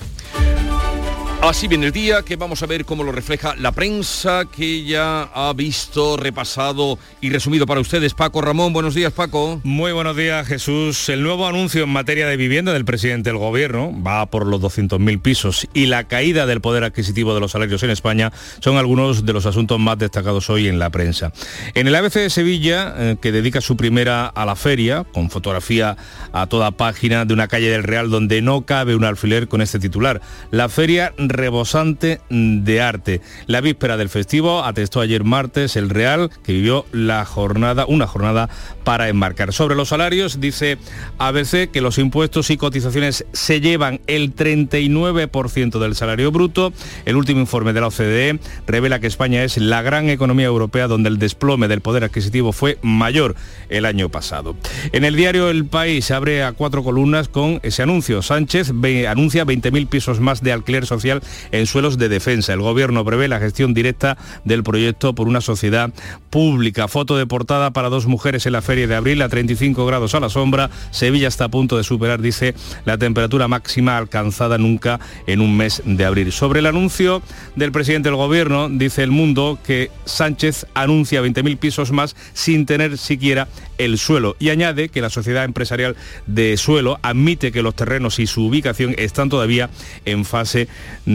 Así 1.41 1.67
viene 1.67 1.88
el 1.88 1.91
día 1.91 2.21
que 2.21 2.36
vamos 2.36 2.62
a 2.62 2.67
ver 2.67 2.86
cómo 2.86 3.03
lo 3.03 3.12
refleja 3.12 3.55
la 3.55 3.71
prensa 3.71 4.45
que 4.45 4.83
ya 4.83 5.24
ha 5.24 5.51
visto, 5.53 6.15
repasado 6.15 7.00
y 7.19 7.31
resumido 7.31 7.65
para 7.65 7.81
ustedes. 7.81 8.13
Paco 8.13 8.41
Ramón, 8.41 8.74
buenos 8.74 8.93
días 8.93 9.12
Paco. 9.12 9.60
Muy 9.63 9.91
buenos 9.91 10.15
días 10.15 10.48
Jesús. 10.48 11.10
El 11.10 11.24
nuevo 11.24 11.48
anuncio 11.48 11.86
en 11.86 11.89
materia 11.89 12.27
de 12.27 12.38
vivienda 12.38 12.74
del 12.74 12.86
presidente 12.86 13.31
del 13.31 13.39
gobierno 13.39 13.91
va 14.05 14.27
por 14.27 14.45
los 14.45 14.62
200.000 14.62 15.19
pisos 15.19 15.67
y 15.74 15.88
la 15.88 16.03
caída 16.03 16.45
del 16.45 16.62
poder 16.62 16.83
adquisitivo 16.83 17.33
de 17.33 17.39
los 17.39 17.53
salarios 17.53 17.81
en 17.81 17.89
España 17.89 18.31
son 18.60 18.77
algunos 18.77 19.25
de 19.25 19.33
los 19.33 19.48
asuntos 19.48 19.79
más 19.79 19.98
destacados 19.98 20.48
hoy 20.51 20.67
en 20.67 20.77
la 20.77 20.91
prensa. 20.91 21.33
En 21.74 21.88
el 21.88 21.95
ABC 21.95 22.13
de 22.13 22.29
Sevilla, 22.29 22.93
eh, 22.95 23.17
que 23.19 23.31
dedica 23.31 23.62
su 23.62 23.75
primera 23.75 24.27
a 24.27 24.45
la 24.45 24.55
feria, 24.55 25.05
con 25.12 25.31
fotografía 25.31 25.98
a 26.33 26.45
toda 26.45 26.69
página 26.69 27.25
de 27.25 27.33
una 27.33 27.48
calle 27.48 27.71
del 27.71 27.83
Real 27.83 28.12
donde 28.12 28.43
no 28.43 28.62
cabe 28.67 28.95
un 28.95 29.05
alfiler 29.05 29.48
con 29.48 29.62
este 29.62 29.79
titular. 29.79 30.21
La 30.51 30.69
feria 30.69 31.13
rebosante 31.33 32.21
de 32.29 32.81
arte. 32.81 33.21
La 33.47 33.61
víspera 33.61 33.97
del 33.97 34.09
festivo 34.09 34.63
atestó 34.63 35.01
ayer 35.01 35.23
martes 35.23 35.75
el 35.75 35.89
Real, 35.89 36.29
que 36.43 36.53
vivió 36.53 36.85
la 36.91 37.25
jornada, 37.25 37.85
una 37.88 38.07
jornada 38.07 38.50
para 38.83 39.09
enmarcar. 39.09 39.53
Sobre 39.53 39.75
los 39.75 39.89
salarios, 39.89 40.39
dice 40.39 40.77
ABC 41.17 41.71
que 41.71 41.81
los 41.81 41.97
impuestos 41.97 42.50
y 42.50 42.57
cotizaciones 42.57 43.25
se 43.33 43.61
llevan 43.61 44.01
el 44.07 44.35
39% 44.35 45.79
del 45.79 45.95
salario 45.95 46.31
bruto. 46.31 46.73
El 47.05 47.15
último 47.15 47.39
informe 47.39 47.73
de 47.73 47.81
la 47.81 47.88
OCDE 47.88 48.39
revela 48.67 49.00
que 49.00 49.07
España 49.07 49.43
es 49.43 49.57
la 49.57 49.81
gran 49.81 50.09
economía 50.09 50.45
europea 50.45 50.88
donde 50.88 51.09
el 51.09 51.19
desplome 51.19 51.67
del 51.67 51.81
poder 51.81 52.03
adquisitivo 52.03 52.51
fue 52.51 52.77
mayor 52.81 53.35
el 53.69 53.85
año 53.85 54.09
pasado. 54.09 54.55
En 54.91 55.05
el 55.05 55.15
diario 55.15 55.50
El 55.50 55.65
País 55.65 56.11
abre 56.11 56.43
a 56.43 56.51
cuatro 56.53 56.83
columnas 56.83 57.27
con 57.27 57.59
ese 57.63 57.83
anuncio. 57.83 58.21
Sánchez 58.21 58.71
anuncia 59.07 59.45
20.000 59.45 59.88
pisos 59.88 60.19
más 60.19 60.41
de 60.41 60.51
alquiler 60.51 60.85
social 60.85 61.20
en 61.51 61.65
suelos 61.65 61.97
de 61.97 62.09
defensa. 62.09 62.53
El 62.53 62.61
gobierno 62.61 63.05
prevé 63.05 63.27
la 63.27 63.39
gestión 63.39 63.73
directa 63.73 64.17
del 64.45 64.63
proyecto 64.63 65.13
por 65.13 65.27
una 65.27 65.41
sociedad 65.41 65.91
pública. 66.29 66.87
Foto 66.87 67.17
de 67.17 67.27
portada 67.27 67.71
para 67.71 67.89
dos 67.89 68.07
mujeres 68.07 68.45
en 68.45 68.53
la 68.53 68.61
feria 68.61 68.87
de 68.87 68.95
abril 68.95 69.21
a 69.21 69.29
35 69.29 69.85
grados 69.85 70.15
a 70.15 70.19
la 70.19 70.29
sombra. 70.29 70.69
Sevilla 70.91 71.27
está 71.27 71.45
a 71.45 71.49
punto 71.49 71.77
de 71.77 71.83
superar, 71.83 72.21
dice, 72.21 72.55
la 72.85 72.97
temperatura 72.97 73.47
máxima 73.47 73.97
alcanzada 73.97 74.57
nunca 74.57 74.99
en 75.27 75.41
un 75.41 75.55
mes 75.57 75.81
de 75.85 76.05
abril. 76.05 76.31
Sobre 76.31 76.59
el 76.59 76.65
anuncio 76.65 77.21
del 77.55 77.71
presidente 77.71 78.09
del 78.09 78.15
gobierno, 78.15 78.69
dice 78.69 79.03
el 79.03 79.11
mundo 79.11 79.59
que 79.65 79.91
Sánchez 80.05 80.65
anuncia 80.73 81.21
20.000 81.21 81.57
pisos 81.57 81.91
más 81.91 82.15
sin 82.33 82.65
tener 82.65 82.97
siquiera 82.97 83.47
el 83.77 83.97
suelo 83.97 84.35
y 84.39 84.49
añade 84.49 84.89
que 84.89 85.01
la 85.01 85.09
sociedad 85.09 85.43
empresarial 85.43 85.95
de 86.27 86.55
suelo 86.57 86.99
admite 87.01 87.51
que 87.51 87.63
los 87.63 87.75
terrenos 87.75 88.19
y 88.19 88.27
su 88.27 88.45
ubicación 88.45 88.95
están 88.97 89.29
todavía 89.29 89.69
en 90.05 90.25
fase 90.25 90.67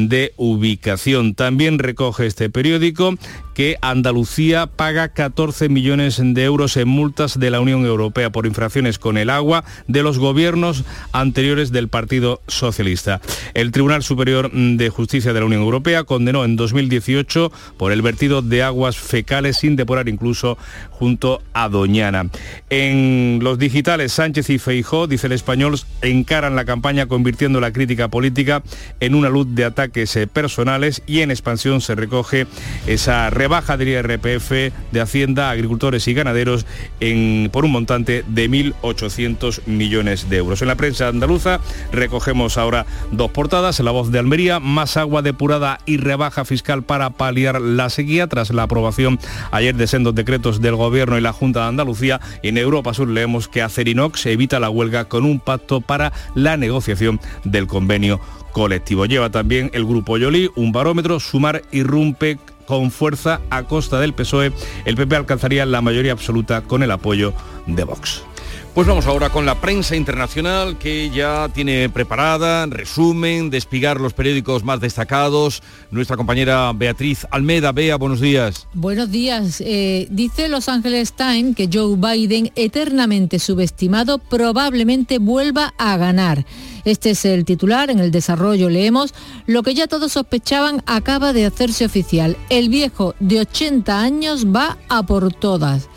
de 0.04 0.32
ubicación. 0.36 1.34
También 1.34 1.78
recoge 1.78 2.26
este 2.26 2.50
periódico 2.50 3.14
que 3.54 3.78
Andalucía 3.80 4.66
paga 4.66 5.08
14 5.08 5.70
millones 5.70 6.20
de 6.22 6.44
euros 6.44 6.76
en 6.76 6.88
multas 6.88 7.38
de 7.38 7.50
la 7.50 7.60
Unión 7.60 7.86
Europea 7.86 8.30
por 8.30 8.44
infracciones 8.44 8.98
con 8.98 9.16
el 9.16 9.30
agua 9.30 9.64
de 9.88 10.02
los 10.02 10.18
gobiernos 10.18 10.84
anteriores 11.12 11.72
del 11.72 11.88
Partido 11.88 12.42
Socialista. 12.48 13.22
El 13.54 13.72
Tribunal 13.72 14.02
Superior 14.02 14.50
de 14.52 14.90
Justicia 14.90 15.32
de 15.32 15.40
la 15.40 15.46
Unión 15.46 15.62
Europea 15.62 16.04
condenó 16.04 16.44
en 16.44 16.56
2018 16.56 17.50
por 17.78 17.92
el 17.92 18.02
vertido 18.02 18.42
de 18.42 18.62
aguas 18.62 18.98
fecales 18.98 19.56
sin 19.56 19.74
depurar 19.74 20.08
incluso 20.10 20.58
junto 20.90 21.42
a 21.54 21.70
Doñana. 21.70 22.28
En 22.68 23.38
los 23.42 23.58
digitales, 23.58 24.12
Sánchez 24.12 24.50
y 24.50 24.58
Feijó, 24.58 25.06
dice 25.06 25.28
el 25.28 25.32
español, 25.32 25.78
encaran 26.02 26.56
la 26.56 26.66
campaña 26.66 27.06
convirtiendo 27.06 27.60
la 27.60 27.72
crítica 27.72 28.08
política 28.08 28.62
en 29.00 29.14
una 29.14 29.30
luz 29.30 29.46
de 29.54 29.64
ataques 29.86 30.16
eh, 30.16 30.26
personales 30.26 31.02
y 31.06 31.20
en 31.20 31.30
expansión 31.30 31.80
se 31.80 31.94
recoge 31.94 32.46
esa 32.86 33.30
rebaja 33.30 33.76
del 33.76 33.88
IRPF 33.88 34.50
de 34.90 35.00
Hacienda, 35.00 35.50
agricultores 35.50 36.06
y 36.08 36.14
ganaderos 36.14 36.66
en, 37.00 37.50
por 37.52 37.64
un 37.64 37.72
montante 37.72 38.24
de 38.26 38.50
1.800 38.50 39.66
millones 39.66 40.28
de 40.28 40.38
euros. 40.38 40.62
En 40.62 40.68
la 40.68 40.74
prensa 40.74 41.08
andaluza 41.08 41.60
recogemos 41.92 42.58
ahora 42.58 42.86
dos 43.12 43.30
portadas. 43.30 43.78
La 43.80 43.92
voz 43.92 44.10
de 44.10 44.18
Almería, 44.18 44.58
más 44.58 44.96
agua 44.96 45.22
depurada 45.22 45.78
y 45.86 45.98
rebaja 45.98 46.44
fiscal 46.44 46.82
para 46.82 47.10
paliar 47.10 47.60
la 47.60 47.88
sequía 47.88 48.26
tras 48.26 48.50
la 48.50 48.64
aprobación 48.64 49.18
ayer 49.52 49.76
de 49.76 49.86
sendos 49.86 50.14
decretos 50.14 50.60
del 50.60 50.74
Gobierno 50.74 51.16
y 51.16 51.20
la 51.20 51.32
Junta 51.32 51.60
de 51.60 51.68
Andalucía. 51.68 52.20
En 52.42 52.58
Europa 52.58 52.92
Sur 52.92 53.08
leemos 53.08 53.48
que 53.48 53.62
Acerinox 53.62 54.26
evita 54.26 54.58
la 54.58 54.70
huelga 54.70 55.04
con 55.04 55.24
un 55.24 55.38
pacto 55.38 55.80
para 55.80 56.12
la 56.34 56.56
negociación 56.56 57.20
del 57.44 57.66
convenio 57.66 58.20
colectivo. 58.56 59.04
Lleva 59.04 59.28
también 59.28 59.70
el 59.74 59.84
grupo 59.84 60.16
Yoli 60.16 60.50
un 60.56 60.72
barómetro, 60.72 61.20
Sumar 61.20 61.60
irrumpe 61.72 62.38
con 62.66 62.90
fuerza 62.90 63.42
a 63.50 63.64
costa 63.64 64.00
del 64.00 64.14
PSOE, 64.14 64.50
el 64.86 64.96
PP 64.96 65.14
alcanzaría 65.14 65.66
la 65.66 65.82
mayoría 65.82 66.12
absoluta 66.12 66.62
con 66.62 66.82
el 66.82 66.90
apoyo 66.90 67.34
de 67.66 67.84
Vox. 67.84 68.22
Pues 68.76 68.86
vamos 68.86 69.06
ahora 69.06 69.30
con 69.30 69.46
la 69.46 69.58
prensa 69.58 69.96
internacional 69.96 70.76
que 70.76 71.08
ya 71.08 71.48
tiene 71.48 71.88
preparada, 71.88 72.66
resumen, 72.66 73.48
despigar 73.48 73.98
los 73.98 74.12
periódicos 74.12 74.64
más 74.64 74.80
destacados. 74.80 75.62
Nuestra 75.90 76.18
compañera 76.18 76.70
Beatriz 76.74 77.26
Almeda. 77.30 77.72
Bea, 77.72 77.96
buenos 77.96 78.20
días. 78.20 78.68
Buenos 78.74 79.10
días. 79.10 79.62
Eh, 79.64 80.08
dice 80.10 80.48
Los 80.48 80.68
Angeles 80.68 81.14
Times 81.14 81.56
que 81.56 81.70
Joe 81.72 81.96
Biden, 81.96 82.52
eternamente 82.54 83.38
subestimado, 83.38 84.18
probablemente 84.18 85.20
vuelva 85.20 85.72
a 85.78 85.96
ganar. 85.96 86.44
Este 86.84 87.12
es 87.12 87.24
el 87.24 87.46
titular. 87.46 87.88
En 87.90 87.98
el 87.98 88.10
desarrollo 88.10 88.68
leemos 88.68 89.14
lo 89.46 89.62
que 89.62 89.72
ya 89.72 89.86
todos 89.86 90.12
sospechaban 90.12 90.82
acaba 90.84 91.32
de 91.32 91.46
hacerse 91.46 91.86
oficial. 91.86 92.36
El 92.50 92.68
viejo 92.68 93.14
de 93.20 93.40
80 93.40 93.98
años 93.98 94.46
va 94.54 94.76
a 94.90 95.02
por 95.04 95.32
todas. 95.32 95.88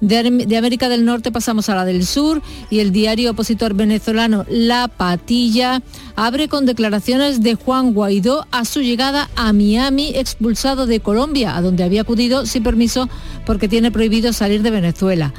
De, 0.00 0.56
América 0.56 0.88
del 0.88 1.04
Norte 1.04 1.32
pasamos 1.32 1.68
a 1.68 1.74
la 1.74 1.84
del 1.84 2.04
Sur 2.06 2.42
y 2.70 2.80
el 2.80 2.92
diario 2.92 3.30
opositor 3.30 3.74
venezolano 3.74 4.44
La 4.48 4.88
Patilla 4.88 5.82
abre 6.16 6.48
con 6.48 6.66
declaraciones 6.66 7.42
de 7.42 7.54
Juan 7.54 7.92
Guaidó 7.92 8.46
a 8.50 8.64
su 8.64 8.80
llegada 8.80 9.30
a 9.36 9.52
Miami, 9.52 10.12
expulsado 10.14 10.86
de 10.86 11.00
Colombia, 11.00 11.56
a 11.56 11.62
donde 11.62 11.84
había 11.84 12.02
acudido 12.02 12.46
sin 12.46 12.62
permiso 12.62 13.08
porque 13.46 13.68
tiene 13.68 13.90
prohibido 13.90 14.32
salir 14.32 14.62
de 14.62 14.70
Venezuela. 14.70 15.32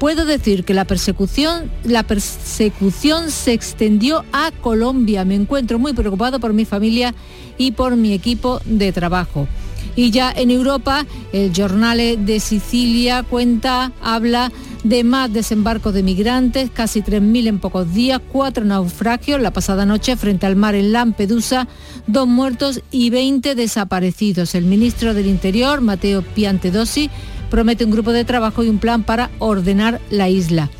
Puedo 0.00 0.24
decir 0.24 0.64
que 0.64 0.72
la 0.72 0.86
persecución, 0.86 1.70
la 1.84 2.04
persecución 2.04 3.30
se 3.30 3.52
extendió 3.52 4.24
a 4.32 4.50
Colombia. 4.50 5.26
Me 5.26 5.34
encuentro 5.34 5.78
muy 5.78 5.92
preocupado 5.92 6.40
por 6.40 6.54
mi 6.54 6.64
familia 6.64 7.14
y 7.58 7.72
por 7.72 7.96
mi 7.96 8.14
equipo 8.14 8.62
de 8.64 8.92
trabajo. 8.92 9.46
Y 9.96 10.10
ya 10.10 10.32
en 10.32 10.50
Europa, 10.50 11.06
el 11.32 11.52
Giornale 11.52 12.16
de 12.16 12.40
Sicilia 12.40 13.22
cuenta, 13.22 13.92
habla 14.00 14.52
de 14.84 15.04
más 15.04 15.32
desembarcos 15.32 15.92
de 15.92 16.02
migrantes, 16.02 16.70
casi 16.72 17.02
3.000 17.02 17.48
en 17.48 17.58
pocos 17.58 17.92
días, 17.92 18.20
cuatro 18.32 18.64
naufragios 18.64 19.40
la 19.40 19.52
pasada 19.52 19.84
noche 19.84 20.16
frente 20.16 20.46
al 20.46 20.56
mar 20.56 20.74
en 20.74 20.92
Lampedusa, 20.92 21.68
dos 22.06 22.26
muertos 22.26 22.80
y 22.90 23.10
20 23.10 23.54
desaparecidos. 23.54 24.54
El 24.54 24.64
ministro 24.64 25.12
del 25.12 25.26
Interior, 25.26 25.80
Mateo 25.80 26.22
Piantedosi, 26.22 27.10
promete 27.50 27.84
un 27.84 27.90
grupo 27.90 28.12
de 28.12 28.24
trabajo 28.24 28.64
y 28.64 28.68
un 28.68 28.78
plan 28.78 29.02
para 29.02 29.30
ordenar 29.38 30.00
la 30.10 30.28
isla. 30.28 30.70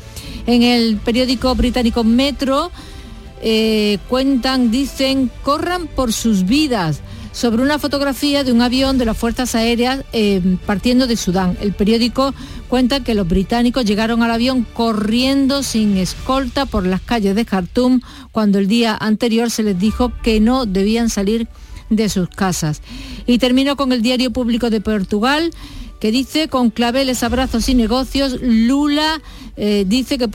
En 0.47 0.63
el 0.63 0.97
periódico 0.97 1.53
británico 1.53 2.03
Metro 2.03 2.71
eh, 3.43 3.99
cuentan, 4.07 4.71
dicen, 4.71 5.29
corran 5.43 5.87
por 5.87 6.11
sus 6.13 6.45
vidas 6.45 7.01
sobre 7.31 7.61
una 7.61 7.79
fotografía 7.79 8.43
de 8.43 8.51
un 8.51 8.61
avión 8.61 8.97
de 8.97 9.05
las 9.05 9.17
Fuerzas 9.17 9.55
Aéreas 9.55 10.03
eh, 10.13 10.41
partiendo 10.65 11.07
de 11.07 11.15
Sudán. 11.15 11.57
El 11.61 11.73
periódico 11.73 12.33
cuenta 12.67 13.03
que 13.03 13.15
los 13.15 13.27
británicos 13.27 13.85
llegaron 13.85 14.21
al 14.23 14.31
avión 14.31 14.65
corriendo 14.73 15.63
sin 15.63 15.97
escolta 15.97 16.65
por 16.65 16.85
las 16.85 17.01
calles 17.01 17.35
de 17.35 17.45
Khartoum 17.45 18.01
cuando 18.31 18.59
el 18.59 18.67
día 18.67 18.97
anterior 18.99 19.49
se 19.49 19.63
les 19.63 19.79
dijo 19.79 20.11
que 20.23 20.39
no 20.39 20.65
debían 20.65 21.09
salir 21.09 21.47
de 21.89 22.09
sus 22.09 22.29
casas. 22.29 22.81
Y 23.25 23.37
termino 23.37 23.75
con 23.75 23.91
el 23.91 24.01
diario 24.01 24.31
público 24.31 24.69
de 24.69 24.81
Portugal 24.81 25.51
que 25.99 26.11
dice 26.11 26.47
con 26.47 26.71
claveles, 26.71 27.21
abrazos 27.21 27.69
y 27.69 27.75
negocios, 27.75 28.41
Lula 28.41 29.21
eh, 29.55 29.85
dice, 29.87 30.17
que 30.17 30.27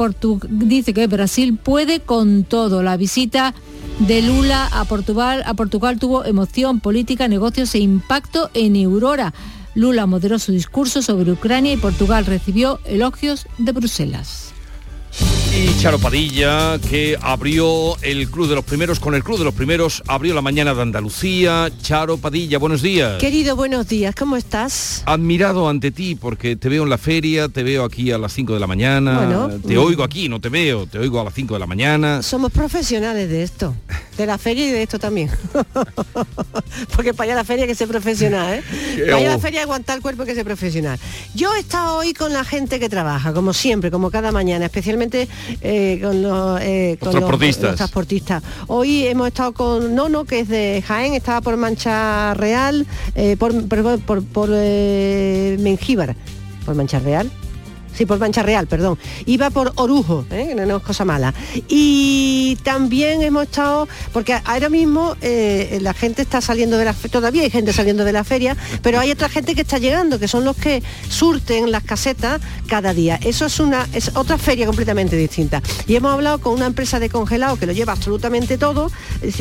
dice 0.49 0.95
que 0.95 1.09
Brasil 1.09 1.59
puede 1.59 1.99
con 1.99 2.45
todo. 2.45 2.85
La 2.85 2.97
visita 2.97 3.53
de 3.99 4.21
Lula 4.23 4.69
a 4.73 4.85
Portugal, 4.85 5.43
a 5.47 5.55
Portugal 5.55 5.99
tuvo 5.99 6.25
emoción 6.25 6.81
política, 6.81 7.29
negocios 7.29 7.75
e 7.75 7.79
impacto 7.79 8.50
en 8.55 8.85
Aurora. 8.85 9.33
Lula 9.75 10.07
moderó 10.07 10.38
su 10.38 10.53
discurso 10.53 11.03
sobre 11.03 11.33
Ucrania 11.33 11.73
y 11.73 11.76
Portugal 11.76 12.26
recibió 12.26 12.79
elogios 12.85 13.47
de 13.59 13.73
Bruselas. 13.73 14.56
Y 15.59 15.75
Charo 15.79 15.99
Padilla, 15.99 16.79
que 16.79 17.17
abrió 17.19 17.97
el 18.03 18.31
Club 18.31 18.47
de 18.47 18.57
los 18.57 18.65
Primeros, 18.65 19.01
con 19.01 19.15
el 19.15 19.25
Club 19.25 19.39
de 19.39 19.45
los 19.45 19.55
Primeros 19.55 20.03
abrió 20.07 20.35
la 20.35 20.43
mañana 20.43 20.75
de 20.75 20.83
Andalucía. 20.83 21.71
Charo 21.81 22.19
Padilla, 22.19 22.59
buenos 22.59 22.83
días. 22.83 23.17
Querido, 23.19 23.57
buenos 23.57 23.89
días, 23.89 24.15
¿cómo 24.15 24.37
estás? 24.37 25.03
Admirado 25.07 25.67
ante 25.71 25.93
ti, 25.93 26.15
porque 26.15 26.57
te 26.57 26.69
veo 26.69 26.83
en 26.83 26.91
la 26.91 26.99
feria, 26.99 27.49
te 27.49 27.63
veo 27.63 27.85
aquí 27.85 28.13
a 28.13 28.19
las 28.19 28.35
5 28.35 28.53
de 28.53 28.61
la 28.61 28.67
mañana, 28.67 29.49
te 29.67 29.79
oigo 29.79 30.05
aquí, 30.05 30.29
no 30.29 30.43
te 30.43 30.51
veo, 30.51 30.87
te 30.87 30.99
oigo 30.99 31.23
a 31.23 31.25
las 31.25 31.33
5 31.33 31.55
de 31.55 31.61
la 31.61 31.67
mañana. 31.67 32.23
Somos 32.23 32.53
profesionales 32.53 33.31
de 33.31 33.43
esto, 33.43 33.75
de 34.19 34.27
la 34.27 34.37
feria 34.37 34.69
y 34.69 34.73
de 34.73 34.83
esto 34.83 34.99
también. 34.99 35.31
porque 36.95 37.15
para 37.15 37.29
allá 37.29 37.35
la 37.35 37.45
feria 37.45 37.65
hay 37.65 37.71
que 37.71 37.75
ser 37.75 37.89
profesional, 37.89 38.57
¿eh? 38.57 38.63
Para 39.07 39.17
allá 39.17 39.29
la 39.31 39.39
feria 39.39 39.63
aguantar 39.63 39.97
el 39.97 40.03
cuerpo 40.03 40.23
hay 40.23 40.29
que 40.29 40.35
ser 40.35 40.45
profesional. 40.45 40.99
Yo 41.35 41.55
he 41.55 41.61
estado 41.61 41.97
hoy 41.97 42.13
con 42.13 42.35
la 42.35 42.45
gente 42.45 42.79
que 42.79 42.91
trabaja, 42.91 43.33
como 43.33 43.55
siempre, 43.55 43.91
como 43.91 44.11
cada 44.11 44.33
mañana, 44.33 44.67
especialmente 44.67 45.29
eh, 45.61 45.99
con, 46.03 46.23
los, 46.23 46.61
eh, 46.61 46.97
transportistas. 47.00 48.43
Hoy 48.67 49.07
hemos 49.07 49.29
estado 49.29 49.53
con 49.53 49.95
Nono, 49.95 50.25
que 50.25 50.41
es 50.41 50.49
de 50.49 50.83
Jaén, 50.87 51.15
estaba 51.15 51.41
por 51.41 51.57
Mancha 51.57 52.35
Real, 52.35 52.87
eh, 53.15 53.37
por, 53.37 53.69
por, 53.69 54.00
por, 54.00 54.23
por 54.25 54.49
Mengíbar, 54.49 56.17
por 56.65 56.75
Mancha 56.75 56.99
Real, 56.99 57.31
sí, 57.97 58.07
por 58.07 58.19
Mancha 58.19 58.43
Real, 58.43 58.67
perdón. 58.67 58.99
Iba 59.25 59.50
por 59.50 59.73
Orujo, 59.76 60.25
¿eh? 60.31 60.55
no 60.55 60.76
es 60.76 60.83
cosa 60.83 61.05
mala. 61.05 61.35
Y 61.69 62.57
también 62.62 63.23
hemos 63.23 63.45
estado, 63.45 63.88
porque 64.12 64.38
ahora 64.45 64.69
mismo 64.69 65.17
eh, 65.21 65.79
la 65.81 65.95
gente 65.95 66.23
está 66.23 66.41
saliendo 66.41 66.79
de 66.79 66.85
la 66.85 66.95
todavía 67.11 67.43
hay 67.43 67.50
gente 67.50 67.73
saliendo 67.73 68.05
de 68.05 68.12
la 68.12 68.25
feria, 68.25 68.57
pero 68.83 69.00
hay 69.00 69.11
otra 69.11 69.29
gente 69.29 69.55
que 69.55 69.62
está 69.62 69.79
llegando, 69.79 70.19
que 70.19 70.29
son 70.29 70.45
los 70.45 70.57
que 70.57 70.83
surten 71.09 71.71
las 71.71 71.83
casetas 71.85 72.41
cada 72.67 72.93
día. 72.93 73.19
Eso 73.23 73.47
es 73.47 73.61
una 73.61 73.87
es 73.93 74.11
otra 74.15 74.38
feria 74.38 74.67
completamente 74.67 75.17
distinta. 75.17 75.62
Y 75.87 75.97
hemos 75.97 76.12
hablado 76.12 76.38
con 76.38 76.55
una 76.55 76.67
empresa 76.67 76.99
de 76.99 77.09
congelado 77.09 77.57
que 77.59 77.67
lo 77.67 77.73
lleva 77.73 77.93
absolutamente 77.93 78.59
todo, 78.59 78.91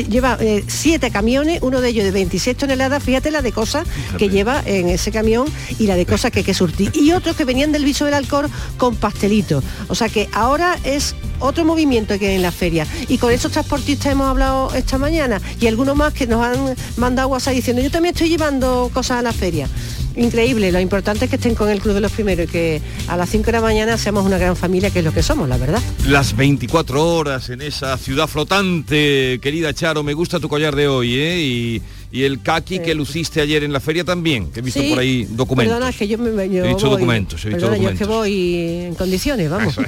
lleva 0.10 0.38
eh, 0.40 0.64
siete 0.68 1.12
camiones, 1.12 1.60
uno 1.62 1.82
de 1.82 1.90
ellos 1.90 2.06
de 2.06 2.12
26 2.12 2.58
toneladas, 2.58 3.04
fíjate 3.04 3.32
la 3.32 3.42
de 3.42 3.52
cosas 3.52 3.88
que 4.18 4.30
lleva 4.30 4.62
en 4.66 4.90
ese 4.90 5.12
camión 5.12 5.48
y 5.80 5.88
la 5.88 5.96
de 5.96 6.06
cosas 6.06 6.32
que 6.32 6.40
hay 6.40 6.46
que 6.46 6.54
surtir. 6.54 6.92
Y 6.94 7.12
otros 7.12 7.36
que 7.36 7.46
venían 7.46 7.72
del 7.72 7.86
viso 7.86 8.06
del 8.06 8.14
alcohol 8.14 8.45
con 8.78 8.96
pastelitos. 8.96 9.64
O 9.88 9.96
sea 9.96 10.10
que 10.10 10.30
ahora 10.34 10.78
es 10.84 11.16
otro 11.40 11.66
movimiento 11.66 12.18
que 12.20 12.30
hay 12.30 12.36
en 12.36 12.42
la 12.42 12.52
feria. 12.52 12.88
Y 13.08 13.18
con 13.18 13.32
esos 13.32 13.52
transportistas 13.52 14.12
hemos 14.12 14.28
hablado 14.28 14.74
esta 14.74 14.98
mañana 14.98 15.42
y 15.60 15.68
algunos 15.68 15.96
más 15.96 16.14
que 16.14 16.28
nos 16.28 16.44
han 16.44 16.76
mandado 16.98 17.30
WhatsApp 17.30 17.56
diciendo 17.56 17.82
yo 17.82 17.92
también 17.92 18.14
estoy 18.14 18.30
llevando 18.30 18.90
cosas 18.94 19.20
a 19.20 19.22
la 19.22 19.34
feria 19.34 19.68
increíble. 20.16 20.72
Lo 20.72 20.80
importante 20.80 21.26
es 21.26 21.30
que 21.30 21.36
estén 21.38 21.56
con 21.56 21.70
el 21.70 21.80
Club 21.80 21.96
de 21.96 22.02
los 22.02 22.12
Primeros 22.12 22.46
y 22.46 22.52
que 22.52 22.82
a 23.08 23.18
las 23.18 23.30
5 23.30 23.46
de 23.46 23.52
la 23.52 23.62
mañana 23.62 23.98
seamos 23.98 24.26
una 24.26 24.38
gran 24.38 24.56
familia, 24.56 24.90
que 24.90 25.00
es 25.00 25.06
lo 25.06 25.14
que 25.14 25.24
somos, 25.24 25.48
la 25.48 25.58
verdad. 25.58 25.82
Las 26.08 26.36
24 26.36 27.16
horas 27.16 27.50
en 27.50 27.62
esa 27.62 27.98
ciudad 27.98 28.28
flotante, 28.28 29.40
querida 29.42 29.74
Charo, 29.74 30.04
me 30.04 30.14
gusta 30.14 30.40
tu 30.40 30.50
collar 30.50 30.76
de 30.76 30.88
hoy, 30.88 31.16
¿eh? 31.16 31.40
Y, 31.42 31.82
el 32.24 32.42
kaki 32.42 32.80
que 32.80 32.96
luciste 32.96 33.42
ayer 33.42 33.64
en 33.64 33.74
la 33.74 33.80
feria 33.80 34.04
también, 34.04 34.52
que 34.52 34.60
he 34.60 34.64
visto 34.64 34.82
por 34.90 35.00
ahí 35.00 35.28
documentos. 35.30 35.74
Perdona, 35.74 35.90
es 35.90 35.98
que 35.98 36.08
yo 36.08 36.18
me 36.18 36.44
he 36.44 36.68
visto 36.68 36.90
documentos, 36.90 37.44
he 37.46 37.50
visto 37.50 37.66
documentos. 37.66 37.84
Yo 37.84 37.90
es 37.90 38.00
que 38.00 38.06
voy 38.06 38.86
en 38.88 38.96
condiciones, 38.96 39.50
vamos. 39.50 39.76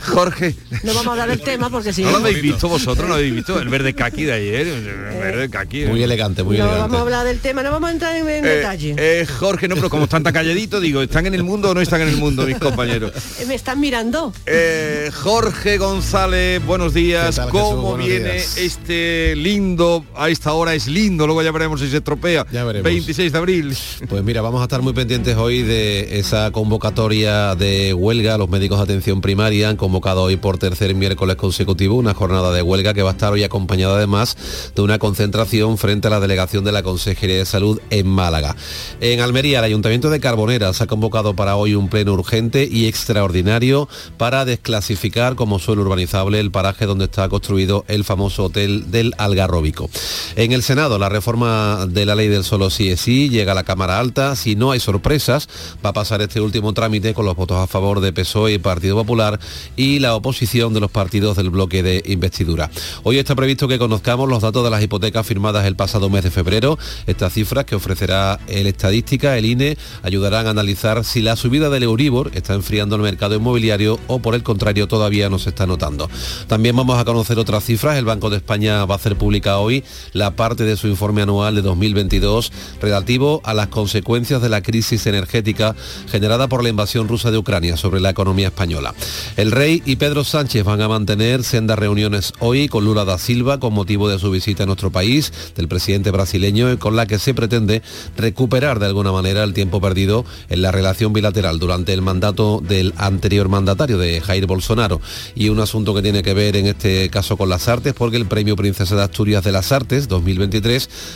Jorge. 0.00 0.54
No 0.82 0.94
vamos 0.94 1.08
a 1.08 1.10
hablar 1.10 1.28
del 1.28 1.40
tema 1.40 1.70
porque 1.70 1.92
si 1.92 2.02
no... 2.02 2.10
lo 2.10 2.16
habéis 2.18 2.42
visto 2.42 2.68
vosotros? 2.68 3.08
¿No 3.08 3.14
habéis 3.14 3.34
visto 3.34 3.60
el 3.60 3.68
verde 3.68 3.94
kaki 3.94 4.24
de 4.24 4.32
ayer? 4.32 4.66
El 4.66 4.84
verde 4.84 5.50
kaki. 5.50 5.84
Muy 5.84 6.02
elegante, 6.02 6.42
muy 6.42 6.56
elegante. 6.56 6.76
No 6.76 6.82
vamos 6.82 6.98
a 6.98 7.02
hablar 7.02 7.26
del 7.26 7.40
tema, 7.40 7.62
no 7.62 7.70
vamos 7.70 7.90
a 7.90 7.92
entrar 7.92 8.16
en, 8.16 8.28
eh, 8.28 8.42
detalle. 8.42 8.94
Eh, 8.98 9.26
Jorge, 9.26 9.68
no, 9.68 9.76
pero 9.76 9.90
como 9.90 10.04
están 10.04 10.22
tan 10.22 10.32
calladitos, 10.32 10.82
digo, 10.82 11.02
¿están 11.02 11.26
en 11.26 11.34
el 11.34 11.42
mundo 11.42 11.70
o 11.70 11.74
no 11.74 11.80
están 11.80 12.00
en 12.00 12.08
el 12.08 12.16
mundo, 12.16 12.46
mis 12.46 12.58
compañeros? 12.58 13.12
Me 13.46 13.54
están 13.54 13.80
mirando. 13.80 14.32
Eh, 14.46 15.10
Jorge 15.12 15.78
González, 15.78 16.64
buenos 16.64 16.94
días. 16.94 17.40
¿Cómo 17.50 17.96
viene 17.96 18.36
este 18.36 19.34
lindo, 19.36 20.04
a 20.16 20.28
esta 20.28 20.52
hora 20.52 20.74
es 20.74 20.86
lindo, 20.86 21.09
luego 21.16 21.42
ya 21.42 21.52
veremos 21.52 21.80
si 21.80 21.88
se 21.88 21.98
estropea, 21.98 22.46
ya 22.50 22.64
veremos. 22.64 22.84
26 22.84 23.32
de 23.32 23.38
abril? 23.38 23.76
Pues 24.08 24.22
mira, 24.22 24.42
vamos 24.42 24.60
a 24.60 24.64
estar 24.64 24.82
muy 24.82 24.92
pendientes 24.92 25.36
hoy 25.36 25.62
de 25.62 26.18
esa 26.18 26.50
convocatoria 26.50 27.54
de 27.54 27.94
huelga. 27.94 28.38
Los 28.38 28.48
médicos 28.48 28.78
de 28.78 28.84
atención 28.84 29.20
primaria 29.20 29.68
han 29.68 29.76
convocado 29.76 30.22
hoy 30.22 30.36
por 30.36 30.58
tercer 30.58 30.94
miércoles 30.94 31.36
consecutivo 31.36 31.96
una 31.96 32.14
jornada 32.14 32.52
de 32.52 32.62
huelga 32.62 32.94
que 32.94 33.02
va 33.02 33.10
a 33.10 33.12
estar 33.12 33.32
hoy 33.32 33.44
acompañada 33.44 33.96
además 33.96 34.36
de 34.74 34.82
una 34.82 34.98
concentración 34.98 35.78
frente 35.78 36.08
a 36.08 36.10
la 36.10 36.20
delegación 36.20 36.64
de 36.64 36.72
la 36.72 36.82
Consejería 36.82 37.38
de 37.38 37.46
Salud 37.46 37.80
en 37.90 38.06
Málaga. 38.06 38.56
En 39.00 39.20
Almería, 39.20 39.58
el 39.58 39.64
Ayuntamiento 39.64 40.10
de 40.10 40.20
Carboneras 40.20 40.80
ha 40.80 40.86
convocado 40.86 41.34
para 41.34 41.56
hoy 41.56 41.74
un 41.74 41.88
pleno 41.88 42.12
urgente 42.12 42.68
y 42.70 42.86
extraordinario 42.86 43.88
para 44.16 44.44
desclasificar 44.44 45.34
como 45.34 45.58
suelo 45.58 45.82
urbanizable 45.82 46.40
el 46.40 46.50
paraje 46.50 46.86
donde 46.86 47.06
está 47.06 47.28
construido 47.28 47.84
el 47.88 48.04
famoso 48.04 48.44
hotel 48.44 48.90
del 48.90 49.14
Algarrobico. 49.18 49.90
En 50.36 50.52
el 50.52 50.62
Senado, 50.62 50.98
la 51.00 51.08
reforma 51.08 51.86
de 51.88 52.04
la 52.04 52.14
ley 52.14 52.28
del 52.28 52.44
solo 52.44 52.68
sí 52.68 52.90
es 52.90 53.00
sí 53.00 53.30
llega 53.30 53.52
a 53.52 53.54
la 53.54 53.64
Cámara 53.64 53.98
Alta. 53.98 54.36
Si 54.36 54.54
no 54.54 54.70
hay 54.70 54.80
sorpresas, 54.80 55.48
va 55.84 55.90
a 55.90 55.92
pasar 55.94 56.20
este 56.20 56.40
último 56.40 56.74
trámite 56.74 57.14
con 57.14 57.24
los 57.24 57.34
votos 57.34 57.58
a 57.58 57.66
favor 57.66 58.00
de 58.00 58.12
PSOE 58.12 58.52
y 58.52 58.58
Partido 58.58 58.96
Popular 58.96 59.40
y 59.76 59.98
la 59.98 60.14
oposición 60.14 60.74
de 60.74 60.80
los 60.80 60.90
partidos 60.90 61.36
del 61.36 61.50
bloque 61.50 61.82
de 61.82 62.02
investidura. 62.06 62.70
Hoy 63.02 63.18
está 63.18 63.34
previsto 63.34 63.66
que 63.66 63.78
conozcamos 63.78 64.28
los 64.28 64.42
datos 64.42 64.62
de 64.62 64.70
las 64.70 64.82
hipotecas 64.82 65.26
firmadas 65.26 65.66
el 65.66 65.74
pasado 65.74 66.10
mes 66.10 66.22
de 66.22 66.30
febrero. 66.30 66.78
Estas 67.06 67.32
cifras 67.32 67.64
que 67.64 67.74
ofrecerá 67.74 68.38
el 68.46 68.66
Estadística 68.66 69.38
el 69.38 69.46
INE, 69.46 69.78
ayudarán 70.02 70.46
a 70.46 70.50
analizar 70.50 71.04
si 71.04 71.22
la 71.22 71.36
subida 71.36 71.70
del 71.70 71.84
Euribor 71.84 72.30
está 72.34 72.52
enfriando 72.54 72.96
el 72.96 73.02
mercado 73.02 73.34
inmobiliario 73.34 73.98
o 74.06 74.18
por 74.18 74.34
el 74.34 74.42
contrario 74.42 74.86
todavía 74.86 75.30
no 75.30 75.38
se 75.38 75.48
está 75.48 75.66
notando. 75.66 76.10
También 76.46 76.76
vamos 76.76 76.98
a 76.98 77.06
conocer 77.06 77.38
otras 77.38 77.64
cifras. 77.64 77.96
El 77.96 78.04
Banco 78.04 78.28
de 78.28 78.36
España 78.36 78.84
va 78.84 78.96
a 78.96 78.98
hacer 78.98 79.16
pública 79.16 79.58
hoy 79.58 79.82
la 80.12 80.36
parte 80.36 80.64
de 80.64 80.76
su 80.80 80.88
informe 80.88 81.22
anual 81.22 81.54
de 81.54 81.62
2022 81.62 82.52
relativo 82.80 83.40
a 83.44 83.54
las 83.54 83.68
consecuencias 83.68 84.42
de 84.42 84.48
la 84.48 84.62
crisis 84.62 85.06
energética 85.06 85.76
generada 86.10 86.48
por 86.48 86.62
la 86.62 86.70
invasión 86.70 87.06
rusa 87.06 87.30
de 87.30 87.38
Ucrania 87.38 87.76
sobre 87.76 88.00
la 88.00 88.10
economía 88.10 88.48
española. 88.48 88.94
El 89.36 89.52
rey 89.52 89.82
y 89.84 89.96
Pedro 89.96 90.24
Sánchez 90.24 90.64
van 90.64 90.80
a 90.80 90.88
mantener 90.88 91.44
sendas 91.44 91.78
reuniones 91.78 92.32
hoy 92.38 92.68
con 92.68 92.84
Lula 92.84 93.04
da 93.04 93.18
Silva 93.18 93.60
con 93.60 93.74
motivo 93.74 94.08
de 94.08 94.18
su 94.18 94.30
visita 94.30 94.62
a 94.62 94.66
nuestro 94.66 94.90
país, 94.90 95.32
del 95.54 95.68
presidente 95.68 96.10
brasileño, 96.10 96.78
con 96.78 96.96
la 96.96 97.06
que 97.06 97.18
se 97.18 97.34
pretende 97.34 97.82
recuperar 98.16 98.78
de 98.78 98.86
alguna 98.86 99.12
manera 99.12 99.44
el 99.44 99.52
tiempo 99.52 99.80
perdido 99.80 100.24
en 100.48 100.62
la 100.62 100.72
relación 100.72 101.12
bilateral 101.12 101.58
durante 101.58 101.92
el 101.92 102.02
mandato 102.02 102.62
del 102.66 102.94
anterior 102.96 103.48
mandatario 103.48 103.98
de 103.98 104.20
Jair 104.20 104.46
Bolsonaro 104.46 105.00
y 105.34 105.48
un 105.48 105.60
asunto 105.60 105.94
que 105.94 106.02
tiene 106.02 106.22
que 106.22 106.34
ver 106.34 106.56
en 106.56 106.66
este 106.66 107.10
caso 107.10 107.36
con 107.36 107.48
las 107.48 107.68
artes 107.68 107.92
porque 107.94 108.16
el 108.16 108.26
Premio 108.26 108.56
Princesa 108.56 108.96
de 108.96 109.02
Asturias 109.02 109.44
de 109.44 109.52
las 109.52 109.72
Artes 109.72 110.08
2023 110.08 110.69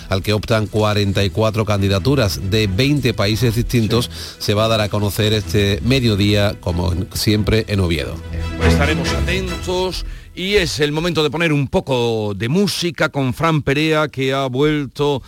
al 0.08 0.22
que 0.22 0.32
optan 0.32 0.66
44 0.66 1.64
candidaturas 1.64 2.50
de 2.50 2.66
20 2.66 3.14
países 3.14 3.54
distintos 3.54 4.10
se 4.38 4.54
va 4.54 4.64
a 4.64 4.68
dar 4.68 4.80
a 4.80 4.88
conocer 4.88 5.32
este 5.32 5.80
mediodía 5.84 6.56
como 6.60 6.92
siempre 7.12 7.64
en 7.68 7.80
Oviedo. 7.80 8.16
Pues 8.58 8.72
estaremos 8.72 9.08
atentos 9.10 10.04
y 10.34 10.54
es 10.54 10.80
el 10.80 10.92
momento 10.92 11.22
de 11.22 11.30
poner 11.30 11.52
un 11.52 11.68
poco 11.68 12.34
de 12.34 12.48
música 12.48 13.08
con 13.08 13.34
Fran 13.34 13.62
Perea 13.62 14.08
que 14.08 14.32
ha 14.32 14.46
vuelto 14.46 15.22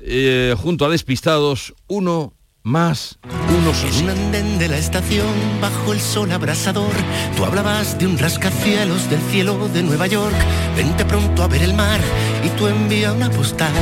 eh, 0.00 0.54
junto 0.58 0.84
a 0.84 0.88
Despistados, 0.88 1.74
uno 1.86 2.34
más, 2.68 3.18
uno 3.48 3.72
En 3.72 4.04
un 4.04 4.10
andén 4.10 4.58
de 4.58 4.68
la 4.68 4.76
estación, 4.76 5.26
bajo 5.60 5.92
el 5.92 6.00
sol 6.00 6.30
abrasador, 6.32 6.92
tú 7.36 7.44
hablabas 7.44 7.98
de 7.98 8.06
un 8.06 8.18
rascacielos 8.18 9.08
del 9.08 9.20
cielo 9.30 9.68
de 9.68 9.82
Nueva 9.82 10.06
York. 10.06 10.36
Vente 10.76 11.04
pronto 11.06 11.42
a 11.42 11.48
ver 11.48 11.62
el 11.62 11.72
mar 11.74 12.00
y 12.44 12.48
tú 12.50 12.66
envía 12.66 13.12
una 13.12 13.30
postal. 13.30 13.72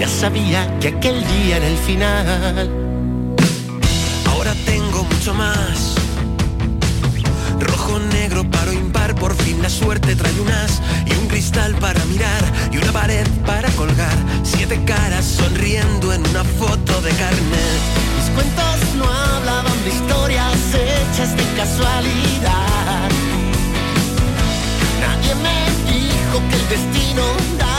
Ya 0.00 0.08
sabía 0.08 0.78
que 0.80 0.88
aquel 0.88 1.24
día 1.26 1.56
era 1.56 1.66
el 1.66 1.76
final. 1.78 2.70
Ahora 4.30 4.54
tengo 4.64 5.04
mucho 5.04 5.34
más. 5.34 5.94
Rojo 7.58 7.98
negro, 7.98 8.48
paro 8.50 8.72
impar, 8.72 9.14
por 9.14 9.34
fin 9.34 9.60
la 9.62 9.70
suerte 9.70 10.14
trae 10.14 10.40
un 10.40 10.50
as 10.50 10.82
y 11.06 11.12
un 11.12 11.26
cristal 11.28 11.74
para 11.76 12.04
mirar 12.06 12.44
y 12.70 12.76
una 12.76 12.92
pared 12.92 13.26
para 13.44 13.70
colgar. 13.70 14.16
Siete 14.42 14.78
caras 14.84 15.24
sonriendo 15.24 16.12
en 16.12 16.26
una 16.28 16.44
foto 16.44 17.00
de 17.00 17.10
carnet. 17.10 17.80
Mis 18.16 18.30
cuentos 18.34 18.94
no 18.96 19.04
hablaban 19.10 19.84
de 19.84 19.90
historias 19.90 20.54
hechas 20.74 21.36
de 21.36 21.44
casualidad. 21.56 23.08
Nadie 25.00 25.34
me 25.36 25.58
dijo 25.90 26.38
que 26.48 26.56
el 26.56 26.68
destino 26.68 27.22
oportunidad. 27.22 27.75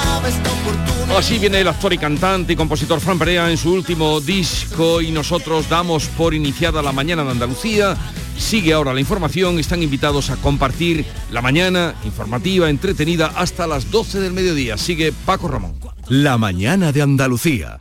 Así 1.17 1.39
viene 1.39 1.62
el 1.62 1.67
actor 1.67 1.91
y 1.93 1.97
cantante 1.97 2.53
y 2.53 2.56
compositor 2.56 2.99
Fran 2.99 3.17
Perea 3.17 3.49
en 3.49 3.58
su 3.58 3.73
último 3.73 4.21
disco 4.21 5.01
y 5.01 5.10
nosotros 5.10 5.67
damos 5.67 6.06
por 6.10 6.36
iniciada 6.36 6.82
la 6.84 6.91
mañana 6.91 7.23
de 7.23 7.32
Andalucía. 7.32 7.97
Sigue 8.38 8.73
ahora 8.73 8.93
la 8.93 8.99
información, 8.99 9.58
están 9.58 9.82
invitados 9.82 10.30
a 10.30 10.36
compartir 10.36 11.06
la 11.32 11.41
mañana 11.41 11.95
informativa, 12.06 12.69
entretenida 12.69 13.34
hasta 13.36 13.65
las 13.65 13.89
12 13.89 14.19
del 14.19 14.34
mediodía. 14.34 14.77
Sigue 14.77 15.12
Paco 15.25 15.47
Ramón. 15.47 15.80
La 16.08 16.38
mañana 16.38 16.91
de 16.91 17.01
Andalucía. 17.01 17.80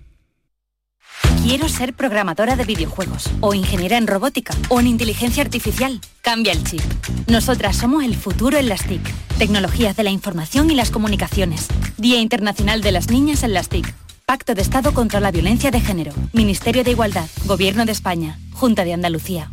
Quiero 1.42 1.68
ser 1.68 1.94
programadora 1.94 2.57
de 2.57 2.64
videojuegos, 2.64 3.31
o 3.40 3.55
ingeniera 3.55 3.99
en 3.99 4.07
robótica, 4.07 4.55
o 4.68 4.81
en 4.81 4.87
inteligencia 4.87 5.42
artificial. 5.44 6.01
Cambia 6.27 6.53
el 6.53 6.65
chip. 6.65 6.83
Nosotras 7.29 7.77
somos 7.77 8.03
el 8.03 8.17
futuro 8.17 8.59
en 8.59 8.69
las 8.69 8.85
TIC. 8.85 9.01
Tecnologías 9.39 9.95
de 9.95 10.03
la 10.03 10.11
información 10.11 10.69
y 10.73 10.75
las 10.75 10.91
comunicaciones. 10.91 11.69
Día 11.99 12.19
Internacional 12.19 12.83
de 12.83 12.91
las 12.91 13.11
Niñas 13.11 13.45
en 13.45 13.55
las 13.55 13.69
TIC. 13.69 13.95
Pacto 14.27 14.57
de 14.57 14.62
Estado 14.62 14.93
contra 14.93 15.21
la 15.21 15.31
Violencia 15.31 15.71
de 15.71 15.81
Género. 15.81 16.12
Ministerio 16.33 16.83
de 16.83 16.91
Igualdad. 16.91 17.29
Gobierno 17.45 17.85
de 17.85 17.93
España. 17.93 18.41
Junta 18.53 18.83
de 18.83 18.95
Andalucía. 18.95 19.53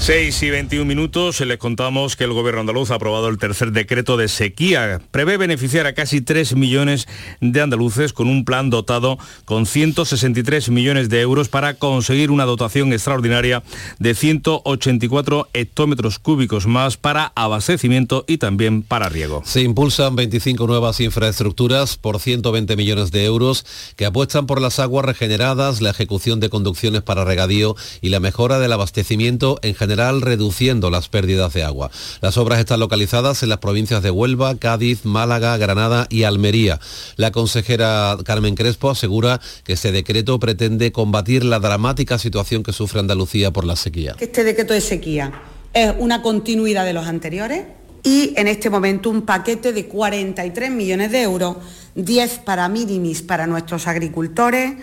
6 0.00 0.42
y 0.42 0.50
21 0.50 0.86
minutos 0.86 1.40
les 1.40 1.58
contamos 1.58 2.16
que 2.16 2.24
el 2.24 2.32
gobierno 2.32 2.60
andaluz 2.60 2.90
ha 2.90 2.94
aprobado 2.94 3.28
el 3.28 3.36
tercer 3.36 3.72
decreto 3.72 4.16
de 4.16 4.28
sequía. 4.28 5.02
Prevé 5.10 5.36
beneficiar 5.36 5.86
a 5.86 5.92
casi 5.92 6.20
3 6.22 6.54
millones 6.54 7.06
de 7.40 7.60
andaluces 7.60 8.12
con 8.14 8.28
un 8.28 8.44
plan 8.46 8.70
dotado 8.70 9.18
con 9.44 9.66
163 9.66 10.70
millones 10.70 11.10
de 11.10 11.20
euros 11.20 11.48
para 11.48 11.74
conseguir 11.74 12.30
una 12.30 12.44
dotación 12.44 12.92
extraordinaria 12.92 13.62
de 13.98 14.14
184 14.14 15.48
hectómetros 15.52 16.18
cúbicos 16.18 16.66
más 16.66 16.96
para 16.96 17.32
abastecimiento 17.34 18.24
y 18.26 18.38
también 18.38 18.82
para 18.82 19.10
riego. 19.10 19.42
Se 19.44 19.62
impulsan 19.62 20.16
25 20.16 20.66
nuevas 20.66 21.00
infraestructuras 21.00 21.98
por 21.98 22.20
120 22.20 22.76
millones 22.76 23.10
de 23.10 23.24
euros 23.24 23.66
que 23.96 24.06
apuestan 24.06 24.46
por 24.46 24.62
las 24.62 24.78
aguas 24.78 25.04
regeneradas, 25.04 25.82
la 25.82 25.90
ejecución 25.90 26.40
de 26.40 26.48
conducciones 26.48 27.02
para 27.02 27.24
regadío 27.24 27.74
y 28.00 28.08
la 28.08 28.20
mejora 28.20 28.58
del 28.58 28.72
abastecimiento 28.72 29.58
en 29.62 29.74
general 29.74 29.87
reduciendo 29.96 30.90
las 30.90 31.08
pérdidas 31.08 31.52
de 31.52 31.64
agua. 31.64 31.90
Las 32.20 32.36
obras 32.36 32.58
están 32.58 32.80
localizadas 32.80 33.42
en 33.42 33.48
las 33.48 33.58
provincias 33.58 34.02
de 34.02 34.10
Huelva, 34.10 34.56
Cádiz, 34.56 35.04
Málaga, 35.04 35.56
Granada 35.56 36.06
y 36.10 36.24
Almería. 36.24 36.80
La 37.16 37.30
consejera 37.30 38.16
Carmen 38.24 38.54
Crespo 38.54 38.90
asegura 38.90 39.40
que 39.64 39.74
este 39.74 39.92
decreto 39.92 40.38
pretende 40.38 40.92
combatir 40.92 41.44
la 41.44 41.58
dramática 41.58 42.18
situación 42.18 42.62
que 42.62 42.72
sufre 42.72 43.00
Andalucía 43.00 43.50
por 43.50 43.64
la 43.64 43.76
sequía. 43.76 44.16
Este 44.18 44.44
decreto 44.44 44.74
de 44.74 44.80
sequía 44.80 45.32
es 45.72 45.92
una 45.98 46.22
continuidad 46.22 46.84
de 46.84 46.92
los 46.92 47.06
anteriores 47.06 47.64
y 48.02 48.32
en 48.36 48.46
este 48.48 48.70
momento 48.70 49.10
un 49.10 49.22
paquete 49.22 49.72
de 49.72 49.86
43 49.86 50.70
millones 50.70 51.10
de 51.10 51.22
euros, 51.22 51.56
10 51.94 52.38
para 52.40 52.68
minimis 52.68 53.22
para 53.22 53.46
nuestros 53.46 53.86
agricultores, 53.86 54.74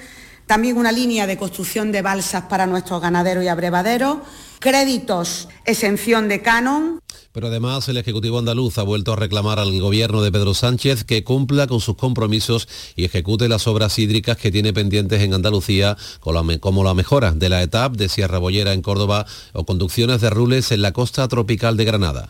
también 0.46 0.78
una 0.78 0.92
línea 0.92 1.26
de 1.26 1.38
construcción 1.38 1.92
de 1.92 2.02
balsas 2.02 2.44
para 2.44 2.68
nuestros 2.68 3.02
ganaderos 3.02 3.44
y 3.44 3.48
abrevaderos, 3.48 4.18
créditos, 4.60 5.48
exención 5.66 6.28
de 6.28 6.42
canon. 6.42 7.00
Pero 7.32 7.48
además 7.48 7.88
el 7.90 7.98
Ejecutivo 7.98 8.40
andaluz 8.40 8.78
ha 8.78 8.84
vuelto 8.84 9.14
a 9.14 9.16
reclamar 9.18 9.60
al 9.60 9.80
gobierno 9.82 10.22
de 10.22 10.32
Pedro 10.32 10.54
Sánchez 10.54 11.04
que 11.04 11.24
cumpla 11.24 11.68
con 11.68 11.82
sus 11.82 11.98
compromisos 11.98 12.68
y 12.96 13.04
ejecute 13.04 13.50
las 13.50 13.68
obras 13.68 14.00
hídricas 14.00 14.38
que 14.38 14.52
tiene 14.52 14.72
pendientes 14.72 15.22
en 15.22 15.34
Andalucía, 15.34 15.98
como 16.22 16.84
la 16.84 16.94
mejora 16.94 17.32
de 17.32 17.50
la 17.50 17.62
etapa 17.62 17.96
de 17.96 18.08
Sierra 18.08 18.38
Bollera 18.38 18.74
en 18.74 18.82
Córdoba 18.82 19.26
o 19.54 19.66
conducciones 19.66 20.22
de 20.22 20.30
rules 20.30 20.72
en 20.72 20.82
la 20.82 20.94
costa 20.94 21.28
tropical 21.28 21.76
de 21.76 21.86
Granada. 21.86 22.30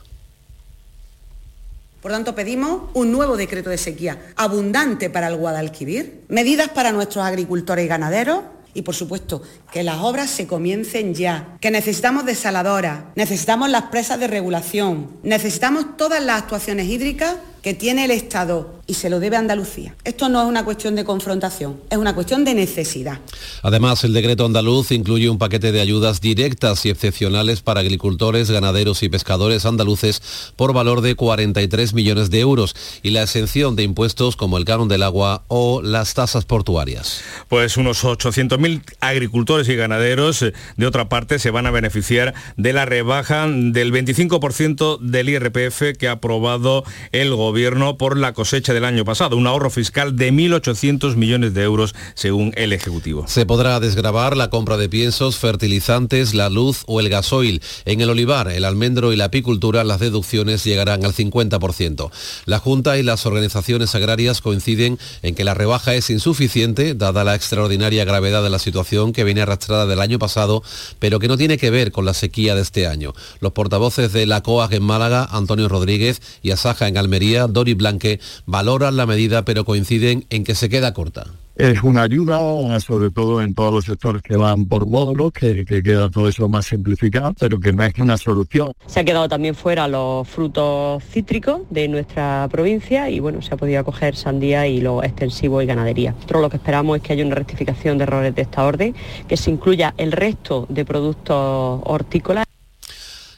Por 2.02 2.12
tanto, 2.12 2.36
pedimos 2.36 2.84
un 2.94 3.12
nuevo 3.12 3.36
decreto 3.36 3.72
de 3.72 3.80
sequía 3.80 4.34
abundante 4.36 5.10
para 5.10 5.28
el 5.28 5.38
Guadalquivir, 5.38 6.22
medidas 6.30 6.70
para 6.70 6.92
nuestros 6.92 7.26
agricultores 7.26 7.86
y 7.86 7.88
ganaderos 7.88 8.42
y, 8.76 8.82
por 8.82 8.94
supuesto, 8.94 9.42
que 9.72 9.84
las 9.84 10.02
obras 10.02 10.30
se 10.30 10.46
comiencen 10.46 11.16
ya, 11.16 11.58
que 11.62 11.72
necesitamos 11.72 12.26
desaladoras, 12.26 13.06
necesitamos 13.16 13.70
las 13.70 13.84
presas 13.84 14.20
de 14.20 14.28
regulación, 14.28 15.18
necesitamos 15.24 15.98
todas 15.98 16.22
las 16.22 16.44
actuaciones 16.44 16.88
hídricas 16.88 17.38
que 17.66 17.74
tiene 17.74 18.06
el 18.06 18.12
Estado 18.12 18.76
y 18.86 18.94
se 18.94 19.10
lo 19.10 19.20
debe 19.20 19.38
a 19.38 19.40
Andalucía. 19.40 19.96
Esto 20.04 20.30
no 20.30 20.40
es 20.40 20.48
una 20.48 20.64
cuestión 20.64 20.94
de 20.94 21.04
confrontación, 21.04 21.82
es 21.90 21.98
una 21.98 22.14
cuestión 22.14 22.46
de 22.46 22.54
necesidad. 22.54 23.20
Además, 23.64 24.04
el 24.04 24.14
decreto 24.14 24.46
andaluz 24.46 24.92
incluye 24.92 25.32
un 25.32 25.40
paquete 25.40 25.72
de 25.72 25.82
ayudas 25.82 26.22
directas 26.22 26.86
y 26.86 26.92
excepcionales 26.92 27.62
para 27.62 27.80
agricultores, 27.80 28.52
ganaderos 28.52 29.02
y 29.02 29.10
pescadores 29.10 29.66
andaluces 29.66 30.22
por 30.56 30.74
valor 30.74 31.02
de 31.02 31.16
43 31.16 31.96
millones 31.96 32.30
de 32.30 32.42
euros 32.42 32.76
y 33.02 33.10
la 33.10 33.24
exención 33.24 33.76
de 33.76 33.82
impuestos 33.82 34.36
como 34.36 34.60
el 34.60 34.66
canon 34.66 34.88
del 34.88 35.02
agua 35.02 35.42
o 35.48 35.82
las 35.82 36.14
tasas 36.14 36.46
portuarias. 36.46 37.24
Pues 37.50 37.78
unos 37.78 38.04
800.000 38.04 38.84
agricultores 39.00 39.68
y 39.70 39.76
ganaderos, 39.76 40.44
eh, 40.44 40.54
de 40.78 40.86
otra 40.86 41.10
parte, 41.10 41.40
se 41.40 41.50
van 41.50 41.66
a 41.66 41.72
beneficiar 41.72 42.36
de 42.58 42.74
la 42.74 42.86
rebaja 42.86 43.48
del 43.48 43.92
25% 43.92 45.00
del 45.00 45.30
IRPF 45.30 45.98
que 45.98 46.08
ha 46.08 46.12
aprobado 46.12 46.84
el 47.12 47.34
gobierno 47.34 47.55
por 47.98 48.18
la 48.18 48.34
cosecha 48.34 48.74
del 48.74 48.84
año 48.84 49.06
pasado, 49.06 49.38
un 49.38 49.48
ahorro 49.48 49.70
fiscal 49.70 50.18
de 50.18 50.34
1.800 50.34 51.16
millones 51.16 51.54
de 51.54 51.64
euros 51.64 51.96
según 52.14 52.52
el 52.58 52.74
Ejecutivo. 52.74 53.26
Se 53.30 53.46
podrá 53.46 53.80
desgravar 53.80 54.36
la 54.36 54.50
compra 54.50 54.76
de 54.76 54.90
piensos, 54.90 55.38
fertilizantes, 55.38 56.34
la 56.34 56.50
luz 56.50 56.84
o 56.86 57.00
el 57.00 57.08
gasoil. 57.08 57.62
En 57.86 58.02
el 58.02 58.10
olivar, 58.10 58.50
el 58.50 58.66
almendro 58.66 59.14
y 59.14 59.16
la 59.16 59.26
apicultura 59.26 59.86
las 59.86 60.02
deducciones 60.02 60.66
llegarán 60.66 61.06
al 61.06 61.14
50%. 61.14 62.12
La 62.46 62.60
Junta 62.60 62.98
y 62.98 63.04
las 63.04 63.26
organizaciones 63.26 63.96
agrarias 63.96 64.42
coinciden 64.42 65.00
en 65.22 65.34
que 65.34 65.46
la 65.46 65.54
rebaja 65.54 65.96
es 65.96 66.10
insuficiente 66.10 66.94
dada 66.94 67.24
la 67.24 67.36
extraordinaria 67.36 68.04
gravedad 68.04 68.44
de 68.44 68.50
la 68.50 68.60
situación 68.60 69.14
que 69.14 69.24
viene 69.24 69.42
arrastrada 69.42 69.86
del 69.86 70.02
año 70.02 70.20
pasado, 70.20 70.62
pero 71.00 71.20
que 71.20 71.30
no 71.30 71.38
tiene 71.38 71.58
que 71.58 71.70
ver 71.70 71.94
con 71.94 72.04
la 72.04 72.14
sequía 72.14 72.54
de 72.54 72.62
este 72.62 72.86
año. 72.86 73.14
Los 73.40 73.54
portavoces 73.54 74.12
de 74.12 74.26
la 74.26 74.44
COAG 74.44 74.74
en 74.74 74.84
Málaga, 74.84 75.26
Antonio 75.32 75.70
Rodríguez, 75.70 76.22
y 76.42 76.52
Asaja 76.52 76.90
en 76.90 76.98
Almería, 76.98 77.45
Dori 77.48 77.74
Blanque, 77.74 78.20
valoran 78.46 78.96
la 78.98 79.06
medida 79.06 79.46
pero 79.46 79.66
coinciden 79.66 80.26
en 80.30 80.44
que 80.44 80.56
se 80.56 80.70
queda 80.70 80.94
corta. 80.94 81.26
Es 81.56 81.82
una 81.84 82.02
ayuda, 82.02 82.38
sobre 82.82 83.12
todo 83.12 83.42
en 83.42 83.56
todos 83.56 83.74
los 83.74 83.86
sectores 83.86 84.22
que 84.22 84.36
van 84.36 84.66
por 84.66 84.86
módulos, 84.86 85.32
que, 85.32 85.64
que 85.64 85.82
queda 85.82 86.10
todo 86.10 86.28
eso 86.28 86.50
más 86.50 86.66
simplificado, 86.66 87.34
pero 87.40 87.62
que 87.62 87.72
no 87.72 87.82
es 87.84 87.98
una 87.98 88.18
solución. 88.18 88.74
Se 88.88 89.00
ha 89.00 89.06
quedado 89.06 89.30
también 89.30 89.56
fuera 89.56 89.88
los 89.88 90.28
frutos 90.28 91.02
cítricos 91.06 91.62
de 91.70 91.88
nuestra 91.88 92.50
provincia 92.52 93.10
y 93.10 93.22
bueno, 93.22 93.42
se 93.42 93.54
ha 93.54 93.58
podido 93.58 93.80
acoger 93.80 94.18
sandía 94.18 94.68
y 94.68 94.82
lo 94.82 95.02
extensivo 95.02 95.62
y 95.62 95.66
ganadería. 95.66 96.12
Nosotros 96.12 96.42
lo 96.42 96.50
que 96.50 96.58
esperamos 96.58 96.98
es 96.98 97.04
que 97.04 97.14
haya 97.14 97.26
una 97.26 97.36
rectificación 97.36 97.98
de 97.98 98.04
errores 98.04 98.36
de 98.36 98.42
esta 98.42 98.66
orden, 98.66 98.94
que 99.30 99.38
se 99.38 99.50
incluya 99.50 99.94
el 99.98 100.12
resto 100.12 100.66
de 100.68 100.84
productos 100.84 101.82
hortícolas. 101.86 102.46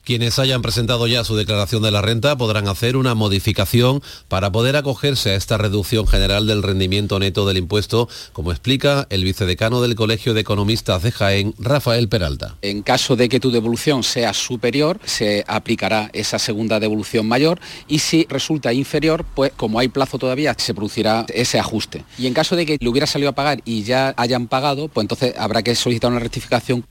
Quienes 0.08 0.39
hayan 0.39 0.62
presentado 0.62 1.06
ya 1.08 1.26
su 1.26 1.36
declaración 1.36 1.84
de 1.84 1.91
la 1.91 2.02
renta 2.02 2.38
podrán 2.38 2.70
hacer 2.70 2.96
una 2.96 3.13
modificación 3.13 4.02
para 4.30 4.54
poder 4.54 4.78
acogerse 4.78 5.32
a 5.32 5.36
esta 5.36 5.58
reducción 5.58 6.08
general 6.08 6.48
del 6.48 6.63
rendimiento 6.63 7.20
neto 7.20 7.46
del 7.46 7.58
impuesto, 7.58 8.08
como 8.32 8.54
explica 8.54 9.06
el 9.10 9.26
vicedecano 9.26 9.82
del 9.82 9.96
Colegio 9.96 10.34
de 10.34 10.39
Economistas 10.39 11.04
de 11.04 11.12
Jaén, 11.12 11.56
Rafael 11.60 12.08
Peralta. 12.08 12.56
En 12.62 12.84
caso 12.84 13.17
de 13.17 13.28
que 13.28 13.41
tu 13.41 13.52
devolución 13.52 14.02
sea 14.02 14.34
superior, 14.34 14.98
se 15.04 15.43
aplicará 15.46 16.10
esa 16.13 16.39
segunda 16.39 16.80
devolución 16.80 17.28
mayor 17.28 17.60
y 17.89 18.00
si 18.00 18.26
resulta 18.30 18.72
inferior, 18.72 19.26
pues 19.36 19.52
como 19.58 19.78
hay 19.78 19.89
plazo 19.89 20.17
todavía, 20.17 20.56
se 20.58 20.74
producirá 20.74 21.26
ese 21.28 21.60
ajuste. 21.60 22.06
Y 22.17 22.28
en 22.28 22.34
caso 22.34 22.56
de 22.56 22.65
que 22.65 22.78
le 22.80 22.88
hubiera 22.88 23.08
salido 23.08 23.32
a 23.32 23.36
pagar 23.36 23.60
y 23.65 23.84
ya 23.84 24.13
hayan 24.15 24.48
pagado, 24.48 24.88
pues 24.88 25.04
entonces 25.04 25.34
habrá 25.38 25.63
que 25.63 25.76
solicitar 25.76 26.10
una 26.10 26.22
rectificación 26.22 26.86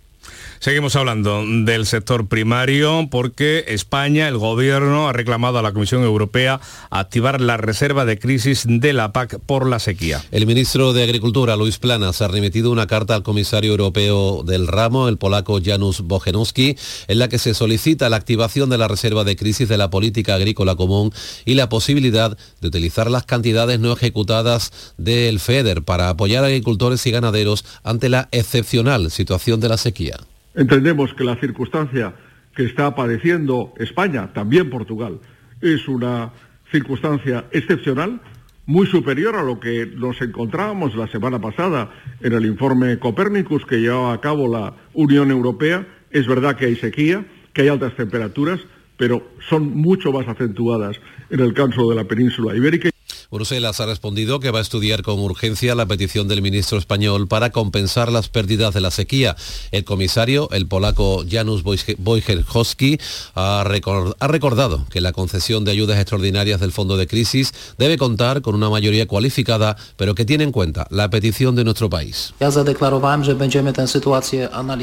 Seguimos 0.59 0.97
hablando 0.97 1.45
del 1.47 1.87
sector 1.87 2.29
primario 2.29 3.09
porque 3.11 3.65
España, 3.69 4.29
el 4.29 4.39
gobierno, 4.39 5.09
ha 5.09 5.13
reclamado 5.13 5.59
a 5.59 5.63
la 5.63 5.73
Comisión 5.73 6.03
Europea 6.03 6.61
activar 6.91 7.41
la 7.41 7.57
reserva 7.57 8.05
de 8.05 8.19
crisis 8.19 8.65
de 8.67 8.93
la 8.93 9.13
PAC 9.13 9.39
por 9.41 9.69
la 9.69 9.79
sequía. 9.79 10.25
El 10.31 10.47
ministro 10.47 10.93
de 10.93 11.03
Agricultura, 11.03 11.57
Luis 11.57 11.79
Planas, 11.79 12.23
ha 12.23 12.29
remitido 12.29 12.71
una 12.71 12.87
carta 12.87 13.15
al 13.15 13.23
comisario 13.23 13.71
europeo 13.71 14.43
del 14.45 14.67
ramo, 14.67 15.09
el 15.09 15.19
polaco 15.19 15.61
Janusz 15.63 16.01
Bojenowski, 16.01 16.77
en 17.09 17.19
la 17.19 17.29
que 17.29 17.39
se 17.39 17.55
solicita 17.55 18.09
la 18.09 18.17
activación 18.17 18.71
de 18.71 18.79
la 18.79 18.89
reserva 18.89 19.25
de 19.25 19.37
crisis 19.37 19.69
de 19.69 19.77
la 19.77 19.91
política 19.91 20.35
agrícola 20.35 20.77
común 20.77 21.13
y 21.45 21.55
la 21.55 21.69
posibilidad 21.69 22.37
de 22.61 22.69
utilizar 22.69 23.11
las 23.11 23.25
cantidades 23.25 23.79
no 23.81 23.93
ejecutadas 23.93 24.73
del 24.97 25.41
FEDER 25.41 25.83
para 25.83 26.09
apoyar 26.09 26.45
a 26.45 26.49
agricultores 26.49 27.07
y 27.07 27.11
ganaderos 27.11 27.65
ante 27.83 28.09
la 28.09 28.29
excepcional 28.33 29.11
situación 29.11 29.61
de 29.61 29.69
la 29.69 29.77
sequía. 29.77 30.17
Entendemos 30.57 31.13
que 31.13 31.23
la 31.23 31.37
circunstancia 31.37 32.15
que 32.55 32.65
está 32.65 32.95
padeciendo 32.95 33.75
España, 33.77 34.33
también 34.33 34.71
Portugal, 34.71 35.21
es 35.61 35.87
una 35.87 36.33
circunstancia 36.73 37.45
excepcional, 37.53 38.23
muy 38.65 38.87
superior 38.87 39.37
a 39.37 39.43
lo 39.43 39.61
que 39.61 39.87
nos 39.87 40.21
encontrábamos 40.23 40.97
la 40.97 41.07
semana 41.09 41.39
pasada 41.41 41.91
en 42.21 42.33
el 42.33 42.47
informe 42.47 42.99
Copernicus 42.99 43.65
que 43.67 43.81
llevaba 43.81 44.15
a 44.15 44.21
cabo 44.21 44.49
la 44.49 44.75
Unión 44.95 45.31
Europea. 45.31 45.87
Es 46.11 46.27
verdad 46.27 46.57
que 46.57 46.65
hay 46.65 46.77
sequía, 46.77 47.25
que 47.53 47.63
hay 47.63 47.69
altas 47.69 47.95
temperaturas, 47.95 48.59
pero 48.97 49.31
son 49.49 49.77
mucho 49.77 50.11
más 50.11 50.27
acentuadas 50.27 50.99
en 51.31 51.41
el 51.41 51.53
caso 51.53 51.89
de 51.91 51.97
la 51.97 52.05
península 52.05 52.57
ibérica. 52.57 52.96
Bruselas 53.31 53.81
ha 53.81 53.87
respondido 53.87 54.41
que 54.41 54.51
va 54.51 54.61
a 54.61 54.63
estudiar 54.63 55.03
con 55.03 55.19
urgencia 55.19 55.75
la 55.75 55.87
petición 55.87 56.29
del 56.29 56.43
ministro 56.43 56.79
español 56.79 57.29
para 57.29 57.51
compensar 57.51 58.13
las 58.13 58.29
pérdidas 58.29 58.73
de 58.75 58.81
la 58.81 58.91
sequía. 58.91 59.37
El 59.73 59.85
comisario, 59.85 60.49
el 60.53 60.67
polaco 60.67 61.25
Janusz 61.29 61.63
Wojciechowski, 61.65 62.99
ha, 63.35 63.65
recordado 63.65 64.87
que 64.91 65.01
la 65.01 65.13
concesión 65.13 65.65
de 65.65 65.73
ayudas 65.73 65.99
extraordinarias 65.99 66.61
del 66.61 66.73
Fondo 66.73 66.97
de 66.97 67.07
Crisis 67.07 67.53
debe 67.79 67.99
contar 67.99 68.43
con 68.43 68.55
una 68.55 68.71
mayoría 68.71 69.07
cualificada, 69.07 69.77
pero 69.97 70.15
que 70.15 70.25
tiene 70.25 70.45
en 70.45 70.53
cuenta 70.53 70.87
la 70.91 71.11
petición 71.11 71.57
de 71.57 71.65
nuestro 71.65 71.91
país. 71.91 72.33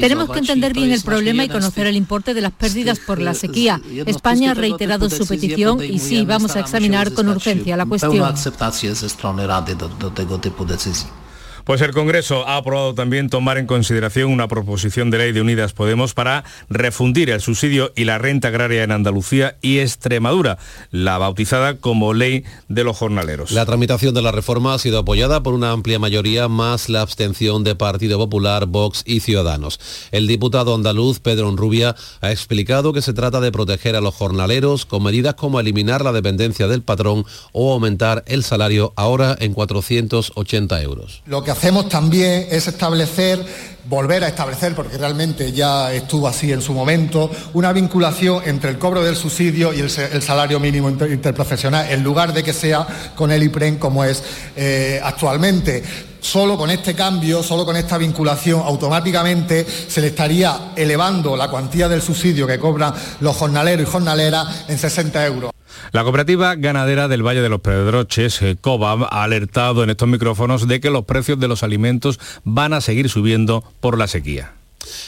Tenemos 0.00 0.30
que 0.30 0.38
entender 0.38 0.72
bien 0.74 0.92
el 0.92 1.02
problema 1.02 1.44
y 1.44 1.48
conocer 1.48 1.86
el 1.86 1.96
importe 1.96 2.34
de 2.34 2.40
las 2.40 2.52
pérdidas 2.52 2.98
por 2.98 3.20
la 3.20 3.34
sequía. 3.34 3.80
España 4.06 4.50
ha 4.50 4.54
reiterado 4.54 5.08
su 5.08 5.26
petición 5.26 5.82
y 5.82 5.98
sí, 5.98 6.24
vamos 6.24 6.56
a 6.56 6.60
examinar 6.60 7.12
con 7.12 7.28
urgencia 7.28 7.76
la 7.76 7.86
cuestión. 7.86 8.33
Akceptację 8.34 8.94
ze 8.94 9.08
strony 9.08 9.46
Rady 9.46 9.76
do, 9.76 9.88
do 9.88 10.10
tego 10.10 10.38
typu 10.38 10.64
decyzji. 10.64 11.23
Pues 11.64 11.80
el 11.80 11.92
Congreso 11.92 12.46
ha 12.46 12.58
aprobado 12.58 12.94
también 12.94 13.30
tomar 13.30 13.56
en 13.56 13.66
consideración 13.66 14.30
una 14.30 14.48
proposición 14.48 15.10
de 15.10 15.16
ley 15.16 15.32
de 15.32 15.40
Unidas 15.40 15.72
Podemos 15.72 16.12
para 16.12 16.44
refundir 16.68 17.30
el 17.30 17.40
subsidio 17.40 17.90
y 17.96 18.04
la 18.04 18.18
renta 18.18 18.48
agraria 18.48 18.82
en 18.82 18.92
Andalucía 18.92 19.56
y 19.62 19.78
Extremadura, 19.78 20.58
la 20.90 21.16
bautizada 21.16 21.78
como 21.78 22.12
Ley 22.12 22.44
de 22.68 22.84
los 22.84 22.98
Jornaleros. 22.98 23.50
La 23.52 23.64
tramitación 23.64 24.12
de 24.14 24.20
la 24.20 24.30
reforma 24.30 24.74
ha 24.74 24.78
sido 24.78 24.98
apoyada 24.98 25.42
por 25.42 25.54
una 25.54 25.70
amplia 25.70 25.98
mayoría 25.98 26.48
más 26.48 26.90
la 26.90 27.00
abstención 27.00 27.64
de 27.64 27.74
Partido 27.74 28.18
Popular, 28.18 28.66
Vox 28.66 29.02
y 29.06 29.20
Ciudadanos. 29.20 29.80
El 30.12 30.26
diputado 30.26 30.74
andaluz 30.74 31.20
Pedro 31.20 31.48
Enrubia 31.48 31.96
ha 32.20 32.30
explicado 32.30 32.92
que 32.92 33.00
se 33.00 33.14
trata 33.14 33.40
de 33.40 33.52
proteger 33.52 33.96
a 33.96 34.02
los 34.02 34.14
jornaleros 34.14 34.84
con 34.84 35.02
medidas 35.02 35.34
como 35.34 35.60
eliminar 35.60 36.04
la 36.04 36.12
dependencia 36.12 36.68
del 36.68 36.82
patrón 36.82 37.24
o 37.52 37.72
aumentar 37.72 38.22
el 38.26 38.44
salario 38.44 38.92
ahora 38.96 39.34
en 39.40 39.54
480 39.54 40.82
euros 40.82 41.22
hacemos 41.54 41.88
también 41.88 42.48
es 42.50 42.66
establecer, 42.66 43.38
volver 43.84 44.24
a 44.24 44.28
establecer, 44.28 44.74
porque 44.74 44.98
realmente 44.98 45.52
ya 45.52 45.92
estuvo 45.92 46.26
así 46.26 46.50
en 46.50 46.60
su 46.60 46.72
momento, 46.72 47.30
una 47.52 47.72
vinculación 47.72 48.42
entre 48.44 48.70
el 48.70 48.78
cobro 48.78 49.04
del 49.04 49.14
subsidio 49.14 49.72
y 49.72 49.78
el, 49.78 49.88
salario 49.88 50.58
mínimo 50.58 50.90
interprofesional, 50.90 51.90
en 51.90 52.02
lugar 52.02 52.32
de 52.32 52.42
que 52.42 52.52
sea 52.52 52.86
con 53.14 53.30
el 53.30 53.44
IPREN 53.44 53.78
como 53.78 54.04
es 54.04 54.22
eh, 54.56 55.00
actualmente. 55.02 55.84
Solo 56.20 56.56
con 56.56 56.70
este 56.70 56.94
cambio, 56.94 57.42
solo 57.42 57.64
con 57.64 57.76
esta 57.76 57.98
vinculación, 57.98 58.62
automáticamente 58.64 59.64
se 59.64 60.00
le 60.00 60.08
estaría 60.08 60.72
elevando 60.74 61.36
la 61.36 61.48
cuantía 61.48 61.88
del 61.88 62.02
subsidio 62.02 62.46
que 62.48 62.58
cobran 62.58 62.94
los 63.20 63.36
jornaleros 63.36 63.86
y 63.86 63.92
jornaleras 63.92 64.64
en 64.68 64.78
60 64.78 65.26
euros. 65.26 65.53
La 65.92 66.02
cooperativa 66.02 66.54
ganadera 66.54 67.08
del 67.08 67.26
Valle 67.26 67.42
de 67.42 67.48
los 67.48 67.60
Pedroches, 67.60 68.42
eh, 68.42 68.56
COBAM, 68.60 69.04
ha 69.04 69.22
alertado 69.22 69.84
en 69.84 69.90
estos 69.90 70.08
micrófonos 70.08 70.66
de 70.66 70.80
que 70.80 70.90
los 70.90 71.04
precios 71.04 71.38
de 71.38 71.48
los 71.48 71.62
alimentos 71.62 72.18
van 72.44 72.72
a 72.72 72.80
seguir 72.80 73.08
subiendo 73.08 73.64
por 73.80 73.98
la 73.98 74.06
sequía. 74.06 74.54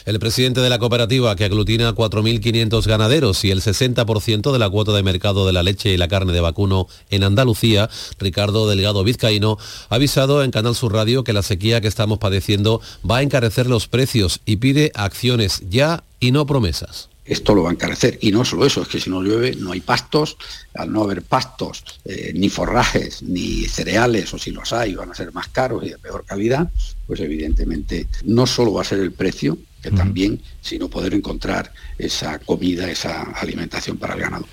El 0.05 0.19
presidente 0.19 0.61
de 0.61 0.71
la 0.71 0.79
cooperativa, 0.79 1.35
que 1.37 1.45
aglutina 1.45 1.95
4.500 1.95 2.87
ganaderos 2.87 3.45
y 3.45 3.51
el 3.51 3.61
60% 3.61 4.53
de 4.53 4.59
la 4.59 4.71
cuota 4.71 4.93
de 4.93 5.03
mercado 5.03 5.47
de 5.47 5.53
la 5.53 5.63
leche 5.63 5.93
y 5.93 5.97
la 5.97 6.09
carne 6.09 6.33
de 6.33 6.41
vacuno 6.41 6.89
en 7.11 7.25
Andalucía, 7.25 7.91
Ricardo 8.19 8.69
Delgado 8.69 9.05
Vizcaíno, 9.05 9.59
ha 9.89 9.95
avisado 9.97 10.43
en 10.43 10.51
Canal 10.51 10.75
Sur 10.75 10.93
Radio 10.93 11.25
que 11.25 11.33
la 11.33 11.43
sequía 11.43 11.81
que 11.81 11.89
estamos 11.89 12.19
padeciendo 12.19 12.81
va 13.09 13.19
a 13.19 13.23
encarecer 13.23 13.67
los 13.67 13.87
precios 13.87 14.41
y 14.47 14.57
pide 14.57 14.93
acciones 14.95 15.63
ya 15.69 16.05
y 16.21 16.33
no 16.33 16.47
promesas 16.47 17.11
esto 17.27 17.55
lo 17.55 17.65
va 17.65 17.71
a 17.71 17.73
encarecer. 17.73 18.19
Y 18.21 18.31
no 18.31 18.45
solo 18.45 18.67
eso, 18.67 18.83
es 18.83 18.89
que 18.89 19.01
si 19.01 19.11
no 19.11 19.23
llueve 19.23 19.55
no 19.57 19.73
hay 19.73 19.81
pastos, 19.81 20.37
al 20.75 20.93
no 20.93 21.03
haber 21.03 21.23
pastos, 21.23 21.85
eh, 22.05 22.33
ni 22.35 22.49
forrajes, 22.49 23.23
ni 23.23 23.65
cereales, 23.65 24.33
o 24.33 24.39
si 24.39 24.51
los 24.51 24.73
hay, 24.73 24.95
van 24.95 25.11
a 25.11 25.15
ser 25.15 25.33
más 25.33 25.49
caros 25.49 25.85
y 25.85 25.91
de 25.91 25.99
peor 25.99 26.25
calidad, 26.25 26.71
pues 27.07 27.21
evidentemente 27.21 28.07
no 28.25 28.47
solo 28.47 28.73
va 28.73 28.83
a 28.83 28.85
ser 28.85 29.01
el 29.01 29.13
precio, 29.13 29.59
que 29.83 29.91
también, 29.93 30.41
sino 30.61 30.89
poder 30.89 31.15
encontrar 31.15 31.73
esa 31.97 32.41
comida, 32.41 32.91
esa 32.91 33.23
alimentación 33.23 33.99
para 33.99 34.15
el 34.15 34.21
ganado. 34.21 34.47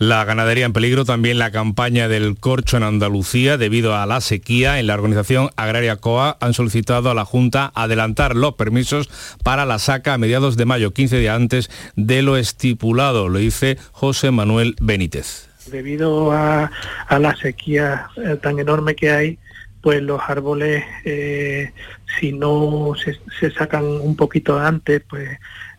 La 0.00 0.24
ganadería 0.24 0.64
en 0.64 0.72
peligro, 0.72 1.04
también 1.04 1.38
la 1.38 1.50
campaña 1.50 2.08
del 2.08 2.38
corcho 2.38 2.78
en 2.78 2.84
Andalucía 2.84 3.58
debido 3.58 3.94
a 3.94 4.06
la 4.06 4.22
sequía. 4.22 4.80
En 4.80 4.86
la 4.86 4.94
organización 4.94 5.50
agraria 5.56 5.96
COA 5.96 6.38
han 6.40 6.54
solicitado 6.54 7.10
a 7.10 7.14
la 7.14 7.26
Junta 7.26 7.70
adelantar 7.74 8.34
los 8.34 8.54
permisos 8.54 9.10
para 9.44 9.66
la 9.66 9.78
saca 9.78 10.14
a 10.14 10.18
mediados 10.18 10.56
de 10.56 10.64
mayo, 10.64 10.92
15 10.92 11.18
días 11.18 11.36
antes 11.36 11.70
de 11.96 12.22
lo 12.22 12.38
estipulado, 12.38 13.28
lo 13.28 13.40
dice 13.40 13.76
José 13.92 14.30
Manuel 14.30 14.74
Benítez. 14.80 15.50
Debido 15.66 16.32
a, 16.32 16.70
la 17.10 17.36
sequía 17.36 18.06
eh, 18.16 18.38
tan 18.40 18.58
enorme 18.58 18.94
que 18.94 19.10
hay, 19.10 19.38
pues 19.82 20.00
los 20.00 20.22
árboles, 20.26 20.82
eh, 21.04 21.74
si 22.18 22.32
no 22.32 22.94
se, 23.38 23.50
sacan 23.50 23.84
un 23.84 24.16
poquito 24.16 24.58
antes, 24.58 25.02
pues 25.06 25.28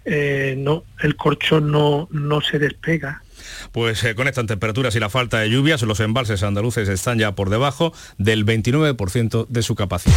eh, 0.06 0.64
el 1.00 1.16
corcho 1.16 1.60
no 1.60 2.08
se 2.42 2.60
despega 2.60 3.24
pues 3.72 4.04
eh, 4.04 4.16
con 4.16 4.28
estas 4.28 4.46
temperaturas 4.46 4.96
y 4.96 5.00
la 5.00 5.10
falta 5.10 5.40
de 5.40 5.50
lluvias, 5.50 5.82
los 5.84 6.00
embalses 6.00 6.44
andaluces 6.44 6.90
están 6.90 7.20
ya 7.20 7.34
por 7.34 7.50
debajo 7.50 7.94
del 8.18 8.46
29% 8.46 9.48
de 9.48 9.64
su 9.64 9.76
capacidad. 9.76 10.16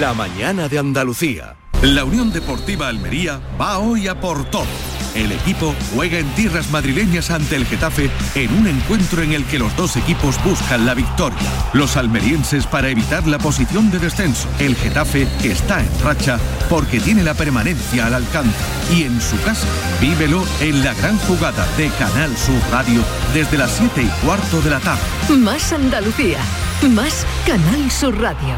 La 0.00 0.14
mañana 0.14 0.68
de 0.68 0.78
Andalucía. 0.78 1.56
La 1.82 2.04
Unión 2.04 2.32
Deportiva 2.32 2.88
Almería 2.88 3.40
va 3.60 3.78
hoy 3.78 4.06
a 4.06 4.20
por 4.20 4.44
todo. 4.50 4.66
El 5.14 5.32
equipo 5.32 5.74
juega 5.94 6.18
en 6.18 6.28
tierras 6.34 6.70
madrileñas 6.70 7.30
ante 7.30 7.56
el 7.56 7.66
Getafe 7.66 8.10
en 8.34 8.52
un 8.54 8.66
encuentro 8.66 9.22
en 9.22 9.32
el 9.32 9.44
que 9.44 9.58
los 9.58 9.74
dos 9.76 9.96
equipos 9.96 10.42
buscan 10.42 10.86
la 10.86 10.94
victoria. 10.94 11.38
Los 11.72 11.96
almerienses 11.96 12.66
para 12.66 12.88
evitar 12.88 13.26
la 13.26 13.38
posición 13.38 13.90
de 13.90 13.98
descenso. 13.98 14.48
El 14.58 14.74
Getafe 14.74 15.28
que 15.42 15.52
está 15.52 15.80
en 15.80 16.00
racha 16.02 16.38
porque 16.70 17.00
tiene 17.00 17.22
la 17.22 17.34
permanencia 17.34 18.06
al 18.06 18.14
alcance. 18.14 18.56
Y 18.90 19.04
en 19.04 19.20
su 19.20 19.40
casa, 19.42 19.66
vívelo 20.00 20.44
en 20.60 20.82
la 20.82 20.94
gran 20.94 21.18
jugada 21.18 21.66
de 21.76 21.88
Canal 21.98 22.34
Sur 22.36 22.60
Radio 22.70 23.02
desde 23.34 23.58
las 23.58 23.72
7 23.72 24.02
y 24.02 24.24
cuarto 24.24 24.62
de 24.62 24.70
la 24.70 24.80
tarde. 24.80 25.02
Más 25.28 25.72
Andalucía, 25.72 26.38
más 26.90 27.26
Canal 27.46 27.90
Sur 27.90 28.18
Radio. 28.18 28.54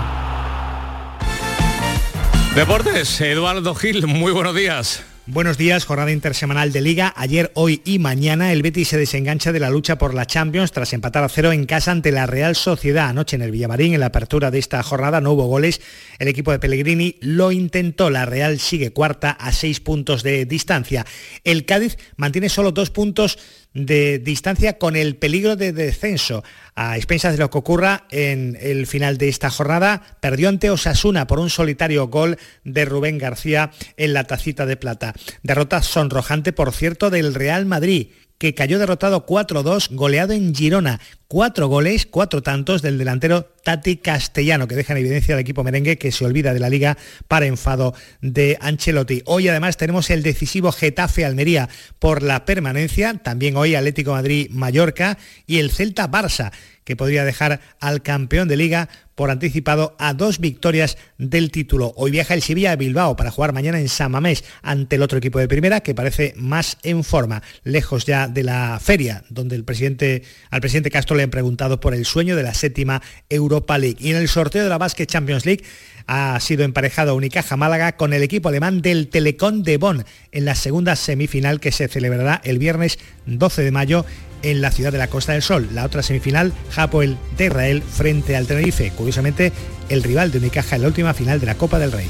Deportes, 2.54 3.20
Eduardo 3.20 3.74
Gil, 3.74 4.06
muy 4.06 4.30
buenos 4.30 4.54
días. 4.54 5.02
Buenos 5.26 5.56
días, 5.56 5.86
jornada 5.86 6.12
intersemanal 6.12 6.70
de 6.70 6.82
Liga. 6.82 7.14
Ayer, 7.16 7.50
hoy 7.54 7.80
y 7.86 7.98
mañana 7.98 8.52
el 8.52 8.60
Betis 8.60 8.88
se 8.88 8.98
desengancha 8.98 9.52
de 9.52 9.58
la 9.58 9.70
lucha 9.70 9.96
por 9.96 10.12
la 10.12 10.26
Champions 10.26 10.70
tras 10.70 10.92
empatar 10.92 11.24
a 11.24 11.30
cero 11.30 11.50
en 11.50 11.64
casa 11.64 11.92
ante 11.92 12.12
la 12.12 12.26
Real 12.26 12.54
Sociedad. 12.54 13.08
Anoche 13.08 13.36
en 13.36 13.40
el 13.40 13.50
Villamarín, 13.50 13.94
en 13.94 14.00
la 14.00 14.06
apertura 14.06 14.50
de 14.50 14.58
esta 14.58 14.82
jornada, 14.82 15.22
no 15.22 15.32
hubo 15.32 15.46
goles. 15.46 15.80
El 16.18 16.28
equipo 16.28 16.52
de 16.52 16.58
Pellegrini 16.58 17.16
lo 17.22 17.52
intentó. 17.52 18.10
La 18.10 18.26
Real 18.26 18.60
sigue 18.60 18.92
cuarta 18.92 19.30
a 19.30 19.52
seis 19.52 19.80
puntos 19.80 20.22
de 20.22 20.44
distancia. 20.44 21.06
El 21.42 21.64
Cádiz 21.64 21.96
mantiene 22.16 22.50
solo 22.50 22.72
dos 22.72 22.90
puntos 22.90 23.38
de 23.74 24.18
distancia 24.20 24.78
con 24.78 24.96
el 24.96 25.16
peligro 25.16 25.56
de 25.56 25.72
descenso. 25.72 26.42
A 26.74 26.96
expensas 26.96 27.32
de 27.32 27.38
lo 27.38 27.50
que 27.50 27.58
ocurra 27.58 28.06
en 28.10 28.56
el 28.60 28.86
final 28.86 29.18
de 29.18 29.28
esta 29.28 29.50
jornada, 29.50 30.02
perdió 30.20 30.48
ante 30.48 30.70
Osasuna 30.70 31.26
por 31.26 31.40
un 31.40 31.50
solitario 31.50 32.08
gol 32.08 32.38
de 32.64 32.84
Rubén 32.84 33.18
García 33.18 33.72
en 33.96 34.12
la 34.12 34.24
tacita 34.24 34.64
de 34.66 34.76
plata. 34.76 35.14
Derrota 35.42 35.82
sonrojante, 35.82 36.52
por 36.52 36.72
cierto, 36.72 37.10
del 37.10 37.34
Real 37.34 37.66
Madrid 37.66 38.08
que 38.38 38.54
cayó 38.54 38.78
derrotado 38.78 39.26
4-2, 39.26 39.94
goleado 39.94 40.32
en 40.32 40.54
Girona, 40.54 41.00
cuatro 41.28 41.68
goles, 41.68 42.06
cuatro 42.06 42.42
tantos 42.42 42.82
del 42.82 42.98
delantero 42.98 43.54
Tati 43.64 43.96
Castellano, 43.96 44.68
que 44.68 44.76
deja 44.76 44.92
en 44.92 44.98
evidencia 44.98 45.34
al 45.34 45.40
equipo 45.40 45.64
merengue 45.64 45.98
que 45.98 46.12
se 46.12 46.24
olvida 46.24 46.52
de 46.52 46.60
la 46.60 46.68
liga 46.68 46.98
para 47.28 47.46
enfado 47.46 47.94
de 48.20 48.58
Ancelotti. 48.60 49.22
Hoy 49.24 49.48
además 49.48 49.76
tenemos 49.76 50.10
el 50.10 50.22
decisivo 50.22 50.70
Getafe 50.70 51.24
Almería 51.24 51.68
por 51.98 52.22
la 52.22 52.44
permanencia, 52.44 53.14
también 53.14 53.56
hoy 53.56 53.74
Atlético 53.74 54.12
Madrid 54.12 54.48
Mallorca 54.50 55.18
y 55.46 55.58
el 55.58 55.70
Celta 55.70 56.10
Barça 56.10 56.52
que 56.84 56.96
podría 56.96 57.24
dejar 57.24 57.60
al 57.80 58.02
campeón 58.02 58.46
de 58.46 58.56
liga 58.56 58.88
por 59.14 59.30
anticipado 59.30 59.94
a 59.98 60.12
dos 60.12 60.38
victorias 60.38 60.98
del 61.18 61.50
título. 61.50 61.92
Hoy 61.96 62.10
viaja 62.10 62.34
el 62.34 62.42
Sevilla 62.42 62.72
a 62.72 62.76
Bilbao 62.76 63.16
para 63.16 63.30
jugar 63.30 63.52
mañana 63.52 63.78
en 63.78 63.88
San 63.88 64.10
Mamés 64.10 64.44
ante 64.62 64.96
el 64.96 65.02
otro 65.02 65.18
equipo 65.18 65.38
de 65.38 65.48
primera 65.48 65.80
que 65.80 65.94
parece 65.94 66.34
más 66.36 66.78
en 66.82 67.04
forma, 67.04 67.42
lejos 67.62 68.04
ya 68.04 68.28
de 68.28 68.42
la 68.42 68.78
feria, 68.80 69.24
donde 69.30 69.56
el 69.56 69.64
presidente, 69.64 70.22
al 70.50 70.60
presidente 70.60 70.90
Castro 70.90 71.16
le 71.16 71.22
han 71.24 71.30
preguntado 71.30 71.80
por 71.80 71.94
el 71.94 72.04
sueño 72.04 72.36
de 72.36 72.42
la 72.42 72.54
séptima 72.54 73.02
Europa 73.28 73.78
League. 73.78 73.96
Y 73.98 74.10
en 74.10 74.16
el 74.16 74.28
sorteo 74.28 74.62
de 74.62 74.68
la 74.68 74.78
Basket 74.78 75.06
Champions 75.06 75.44
League 75.44 75.64
ha 76.06 76.38
sido 76.40 76.64
emparejado 76.64 77.16
Unicaja 77.16 77.56
Málaga 77.56 77.96
con 77.96 78.12
el 78.12 78.22
equipo 78.22 78.48
alemán 78.48 78.82
del 78.82 79.08
Telecom 79.08 79.62
de 79.62 79.78
Bonn 79.78 80.04
en 80.32 80.44
la 80.44 80.54
segunda 80.54 80.96
semifinal 80.96 81.60
que 81.60 81.72
se 81.72 81.88
celebrará 81.88 82.40
el 82.44 82.58
viernes 82.58 82.98
12 83.26 83.62
de 83.62 83.70
mayo 83.70 84.04
en 84.42 84.60
la 84.60 84.70
ciudad 84.70 84.92
de 84.92 84.98
la 84.98 85.08
Costa 85.08 85.32
del 85.32 85.42
Sol. 85.42 85.68
La 85.72 85.84
otra 85.84 86.02
semifinal, 86.02 86.52
Hapoel 86.76 87.16
de 87.36 87.46
Israel 87.46 87.82
frente 87.82 88.36
al 88.36 88.46
Tenerife. 88.46 88.92
Curiosamente, 88.94 89.52
el 89.88 90.02
rival 90.02 90.30
de 90.30 90.38
Unicaja 90.38 90.76
en 90.76 90.82
la 90.82 90.88
última 90.88 91.14
final 91.14 91.40
de 91.40 91.46
la 91.46 91.54
Copa 91.56 91.78
del 91.78 91.92
Rey. 91.92 92.08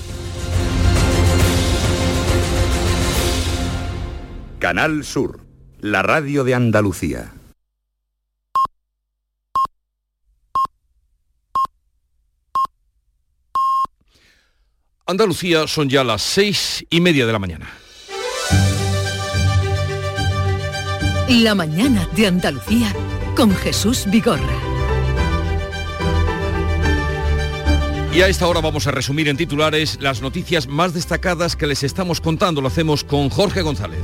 Canal 4.58 5.04
Sur, 5.04 5.40
la 5.80 6.02
radio 6.02 6.42
de 6.42 6.54
Andalucía. 6.54 7.32
Andalucía 15.06 15.66
son 15.66 15.90
ya 15.90 16.02
las 16.02 16.22
seis 16.22 16.86
y 16.88 16.98
media 16.98 17.26
de 17.26 17.32
la 17.32 17.38
mañana. 17.38 17.68
La 21.28 21.54
mañana 21.54 22.08
de 22.16 22.26
Andalucía 22.26 22.90
con 23.36 23.54
Jesús 23.54 24.06
Vigorra. 24.06 24.40
Y 28.14 28.22
a 28.22 28.28
esta 28.28 28.46
hora 28.46 28.62
vamos 28.62 28.86
a 28.86 28.92
resumir 28.92 29.28
en 29.28 29.36
titulares 29.36 29.98
las 30.00 30.22
noticias 30.22 30.68
más 30.68 30.94
destacadas 30.94 31.54
que 31.54 31.66
les 31.66 31.82
estamos 31.82 32.22
contando. 32.22 32.62
Lo 32.62 32.68
hacemos 32.68 33.04
con 33.04 33.28
Jorge 33.28 33.60
González. 33.60 34.00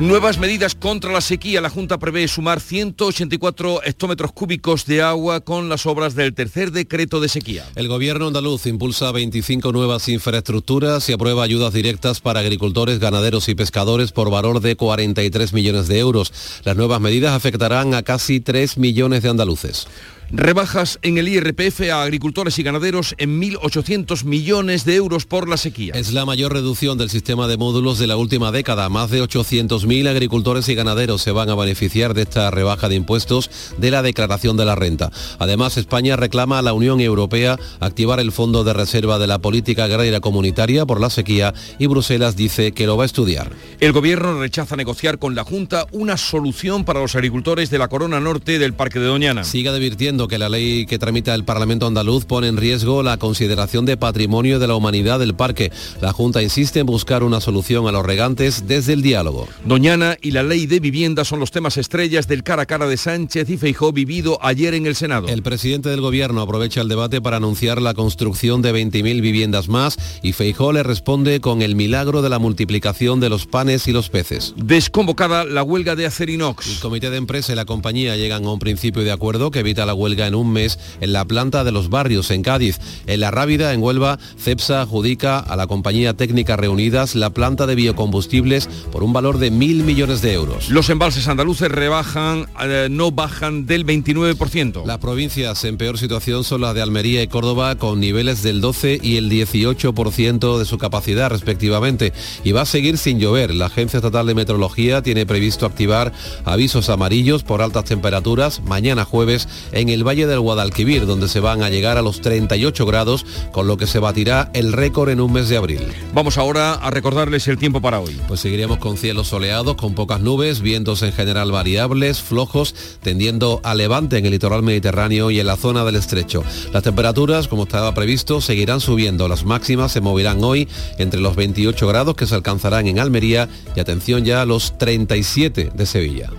Nuevas 0.00 0.38
medidas 0.38 0.74
contra 0.74 1.12
la 1.12 1.20
sequía. 1.20 1.60
La 1.60 1.68
Junta 1.68 1.98
prevé 1.98 2.26
sumar 2.26 2.62
184 2.62 3.82
hectómetros 3.84 4.32
cúbicos 4.32 4.86
de 4.86 5.02
agua 5.02 5.40
con 5.40 5.68
las 5.68 5.84
obras 5.84 6.14
del 6.14 6.32
tercer 6.32 6.72
decreto 6.72 7.20
de 7.20 7.28
sequía. 7.28 7.68
El 7.74 7.86
gobierno 7.86 8.28
andaluz 8.28 8.64
impulsa 8.64 9.12
25 9.12 9.72
nuevas 9.72 10.08
infraestructuras 10.08 11.06
y 11.10 11.12
aprueba 11.12 11.44
ayudas 11.44 11.74
directas 11.74 12.20
para 12.20 12.40
agricultores, 12.40 12.98
ganaderos 12.98 13.50
y 13.50 13.54
pescadores 13.54 14.10
por 14.12 14.30
valor 14.30 14.62
de 14.62 14.74
43 14.74 15.52
millones 15.52 15.86
de 15.86 15.98
euros. 15.98 16.32
Las 16.64 16.78
nuevas 16.78 17.02
medidas 17.02 17.34
afectarán 17.34 17.92
a 17.92 18.02
casi 18.02 18.40
3 18.40 18.78
millones 18.78 19.22
de 19.22 19.28
andaluces. 19.28 19.86
Rebajas 20.32 21.00
en 21.02 21.18
el 21.18 21.26
IRPF 21.26 21.90
a 21.90 22.02
agricultores 22.02 22.56
y 22.60 22.62
ganaderos 22.62 23.16
en 23.18 23.40
1.800 23.40 24.22
millones 24.22 24.84
de 24.84 24.94
euros 24.94 25.26
por 25.26 25.48
la 25.48 25.56
sequía. 25.56 25.92
Es 25.96 26.12
la 26.12 26.24
mayor 26.24 26.52
reducción 26.52 26.96
del 26.98 27.10
sistema 27.10 27.48
de 27.48 27.56
módulos 27.56 27.98
de 27.98 28.06
la 28.06 28.16
última 28.16 28.52
década. 28.52 28.88
Más 28.88 29.10
de 29.10 29.22
800.000 29.24 30.08
agricultores 30.08 30.68
y 30.68 30.76
ganaderos 30.76 31.22
se 31.22 31.32
van 31.32 31.50
a 31.50 31.56
beneficiar 31.56 32.14
de 32.14 32.22
esta 32.22 32.48
rebaja 32.52 32.88
de 32.88 32.94
impuestos 32.94 33.50
de 33.78 33.90
la 33.90 34.02
declaración 34.02 34.56
de 34.56 34.64
la 34.64 34.76
renta. 34.76 35.10
Además, 35.40 35.76
España 35.76 36.14
reclama 36.14 36.60
a 36.60 36.62
la 36.62 36.74
Unión 36.74 37.00
Europea 37.00 37.58
activar 37.80 38.20
el 38.20 38.30
Fondo 38.30 38.62
de 38.62 38.72
Reserva 38.72 39.18
de 39.18 39.26
la 39.26 39.40
Política 39.40 39.84
Agraria 39.84 40.20
Comunitaria 40.20 40.86
por 40.86 41.00
la 41.00 41.10
sequía 41.10 41.54
y 41.80 41.86
Bruselas 41.86 42.36
dice 42.36 42.70
que 42.70 42.86
lo 42.86 42.96
va 42.96 43.02
a 43.02 43.06
estudiar. 43.06 43.50
El 43.80 43.90
gobierno 43.90 44.38
rechaza 44.38 44.76
negociar 44.76 45.18
con 45.18 45.34
la 45.34 45.42
Junta 45.42 45.86
una 45.90 46.16
solución 46.16 46.84
para 46.84 47.00
los 47.00 47.16
agricultores 47.16 47.68
de 47.70 47.78
la 47.78 47.88
Corona 47.88 48.20
Norte 48.20 48.60
del 48.60 48.74
Parque 48.74 49.00
de 49.00 49.06
Doñana. 49.06 49.42
Sigue 49.42 49.70
advirtiendo 49.70 50.19
que 50.28 50.38
la 50.38 50.48
ley 50.48 50.86
que 50.86 50.98
tramita 50.98 51.34
el 51.34 51.44
Parlamento 51.44 51.86
andaluz 51.86 52.24
pone 52.24 52.48
en 52.48 52.56
riesgo 52.56 53.02
la 53.02 53.16
consideración 53.16 53.84
de 53.86 53.96
patrimonio 53.96 54.58
de 54.58 54.66
la 54.66 54.74
humanidad 54.74 55.18
del 55.18 55.34
parque. 55.34 55.70
La 56.00 56.12
Junta 56.12 56.42
insiste 56.42 56.80
en 56.80 56.86
buscar 56.86 57.22
una 57.22 57.40
solución 57.40 57.86
a 57.86 57.92
los 57.92 58.04
regantes 58.04 58.66
desde 58.66 58.92
el 58.92 59.02
diálogo. 59.02 59.48
Doñana 59.64 60.16
y 60.20 60.32
la 60.32 60.42
ley 60.42 60.66
de 60.66 60.80
vivienda 60.80 61.24
son 61.24 61.40
los 61.40 61.50
temas 61.50 61.76
estrellas 61.76 62.28
del 62.28 62.42
cara 62.42 62.62
a 62.62 62.66
cara 62.66 62.86
de 62.86 62.96
Sánchez 62.96 63.48
y 63.48 63.56
Feijó 63.56 63.92
vivido 63.92 64.38
ayer 64.42 64.74
en 64.74 64.86
el 64.86 64.96
Senado. 64.96 65.28
El 65.28 65.42
presidente 65.42 65.88
del 65.88 66.00
gobierno 66.00 66.42
aprovecha 66.42 66.80
el 66.80 66.88
debate 66.88 67.20
para 67.20 67.38
anunciar 67.38 67.80
la 67.80 67.94
construcción 67.94 68.62
de 68.62 68.74
20.000 68.74 69.20
viviendas 69.20 69.68
más 69.68 69.96
y 70.22 70.32
Feijó 70.32 70.72
le 70.72 70.82
responde 70.82 71.40
con 71.40 71.62
el 71.62 71.74
milagro 71.74 72.22
de 72.22 72.28
la 72.28 72.38
multiplicación 72.38 73.20
de 73.20 73.28
los 73.28 73.46
panes 73.46 73.88
y 73.88 73.92
los 73.92 74.08
peces. 74.08 74.54
Desconvocada 74.56 75.44
la 75.44 75.62
huelga 75.62 75.96
de 75.96 76.06
Acerinox. 76.06 76.68
El 76.68 76.80
comité 76.80 77.10
de 77.10 77.16
empresa 77.16 77.52
y 77.52 77.56
la 77.56 77.64
compañía 77.64 78.16
llegan 78.16 78.44
a 78.44 78.52
un 78.52 78.58
principio 78.58 79.02
de 79.02 79.12
acuerdo 79.12 79.50
que 79.50 79.60
evita 79.60 79.86
la 79.86 79.94
huelga 79.94 80.09
en 80.18 80.34
un 80.34 80.52
mes 80.52 80.78
en 81.00 81.12
la 81.12 81.24
planta 81.24 81.64
de 81.64 81.72
los 81.72 81.90
barrios 81.90 82.30
en 82.30 82.42
Cádiz. 82.42 82.78
En 83.06 83.20
la 83.20 83.30
Rábida, 83.30 83.72
en 83.72 83.82
Huelva, 83.82 84.18
CEPSA 84.38 84.82
adjudica 84.82 85.38
a 85.38 85.56
la 85.56 85.66
compañía 85.66 86.14
técnica 86.14 86.56
Reunidas 86.56 87.14
la 87.14 87.30
planta 87.30 87.66
de 87.66 87.74
biocombustibles 87.74 88.68
por 88.92 89.02
un 89.02 89.12
valor 89.12 89.38
de 89.38 89.50
mil 89.50 89.84
millones 89.84 90.22
de 90.22 90.32
euros. 90.32 90.70
Los 90.70 90.90
embalses 90.90 91.28
andaluces 91.28 91.70
rebajan, 91.70 92.46
eh, 92.62 92.88
no 92.90 93.12
bajan 93.12 93.66
del 93.66 93.86
29%. 93.86 94.84
Las 94.86 94.98
provincias 94.98 95.64
en 95.64 95.76
peor 95.76 95.98
situación 95.98 96.44
son 96.44 96.62
las 96.62 96.74
de 96.74 96.82
Almería 96.82 97.22
y 97.22 97.28
Córdoba 97.28 97.76
con 97.76 98.00
niveles 98.00 98.42
del 98.42 98.60
12 98.60 99.00
y 99.02 99.16
el 99.16 99.30
18% 99.30 100.58
de 100.58 100.64
su 100.64 100.78
capacidad 100.78 101.30
respectivamente. 101.30 102.12
Y 102.44 102.52
va 102.52 102.62
a 102.62 102.66
seguir 102.66 102.98
sin 102.98 103.18
llover. 103.18 103.54
La 103.54 103.66
Agencia 103.66 103.98
Estatal 103.98 104.26
de 104.26 104.34
Meteorología 104.34 105.02
tiene 105.02 105.26
previsto 105.26 105.66
activar 105.66 106.12
avisos 106.44 106.88
amarillos 106.88 107.42
por 107.42 107.62
altas 107.62 107.84
temperaturas 107.84 108.62
mañana 108.64 109.04
jueves 109.04 109.48
en 109.72 109.88
el 109.88 109.99
Valle 110.04 110.26
del 110.26 110.40
Guadalquivir, 110.40 111.06
donde 111.06 111.28
se 111.28 111.40
van 111.40 111.62
a 111.62 111.70
llegar 111.70 111.98
a 111.98 112.02
los 112.02 112.20
38 112.20 112.86
grados, 112.86 113.24
con 113.52 113.66
lo 113.66 113.76
que 113.76 113.86
se 113.86 113.98
batirá 113.98 114.50
el 114.54 114.72
récord 114.72 115.10
en 115.10 115.20
un 115.20 115.32
mes 115.32 115.48
de 115.48 115.56
abril. 115.56 115.80
Vamos 116.14 116.38
ahora 116.38 116.74
a 116.74 116.90
recordarles 116.90 117.46
el 117.48 117.58
tiempo 117.58 117.80
para 117.80 118.00
hoy. 118.00 118.20
Pues 118.28 118.40
seguiremos 118.40 118.78
con 118.78 118.96
cielos 118.96 119.28
soleados, 119.28 119.76
con 119.76 119.94
pocas 119.94 120.20
nubes, 120.20 120.60
vientos 120.60 121.02
en 121.02 121.12
general 121.12 121.52
variables, 121.52 122.20
flojos, 122.20 122.74
tendiendo 123.02 123.60
a 123.64 123.74
levante 123.74 124.18
en 124.18 124.26
el 124.26 124.32
litoral 124.32 124.62
mediterráneo 124.62 125.30
y 125.30 125.40
en 125.40 125.46
la 125.46 125.56
zona 125.56 125.84
del 125.84 125.96
estrecho. 125.96 126.42
Las 126.72 126.82
temperaturas, 126.82 127.48
como 127.48 127.64
estaba 127.64 127.94
previsto, 127.94 128.40
seguirán 128.40 128.80
subiendo. 128.80 129.28
Las 129.28 129.44
máximas 129.44 129.92
se 129.92 130.00
moverán 130.00 130.42
hoy 130.42 130.68
entre 130.98 131.20
los 131.20 131.36
28 131.36 131.86
grados 131.86 132.16
que 132.16 132.26
se 132.26 132.34
alcanzarán 132.34 132.86
en 132.86 132.98
Almería 132.98 133.48
y 133.74 133.80
atención 133.80 134.24
ya 134.24 134.42
a 134.42 134.46
los 134.46 134.78
37 134.78 135.70
de 135.74 135.86
Sevilla. 135.86 136.30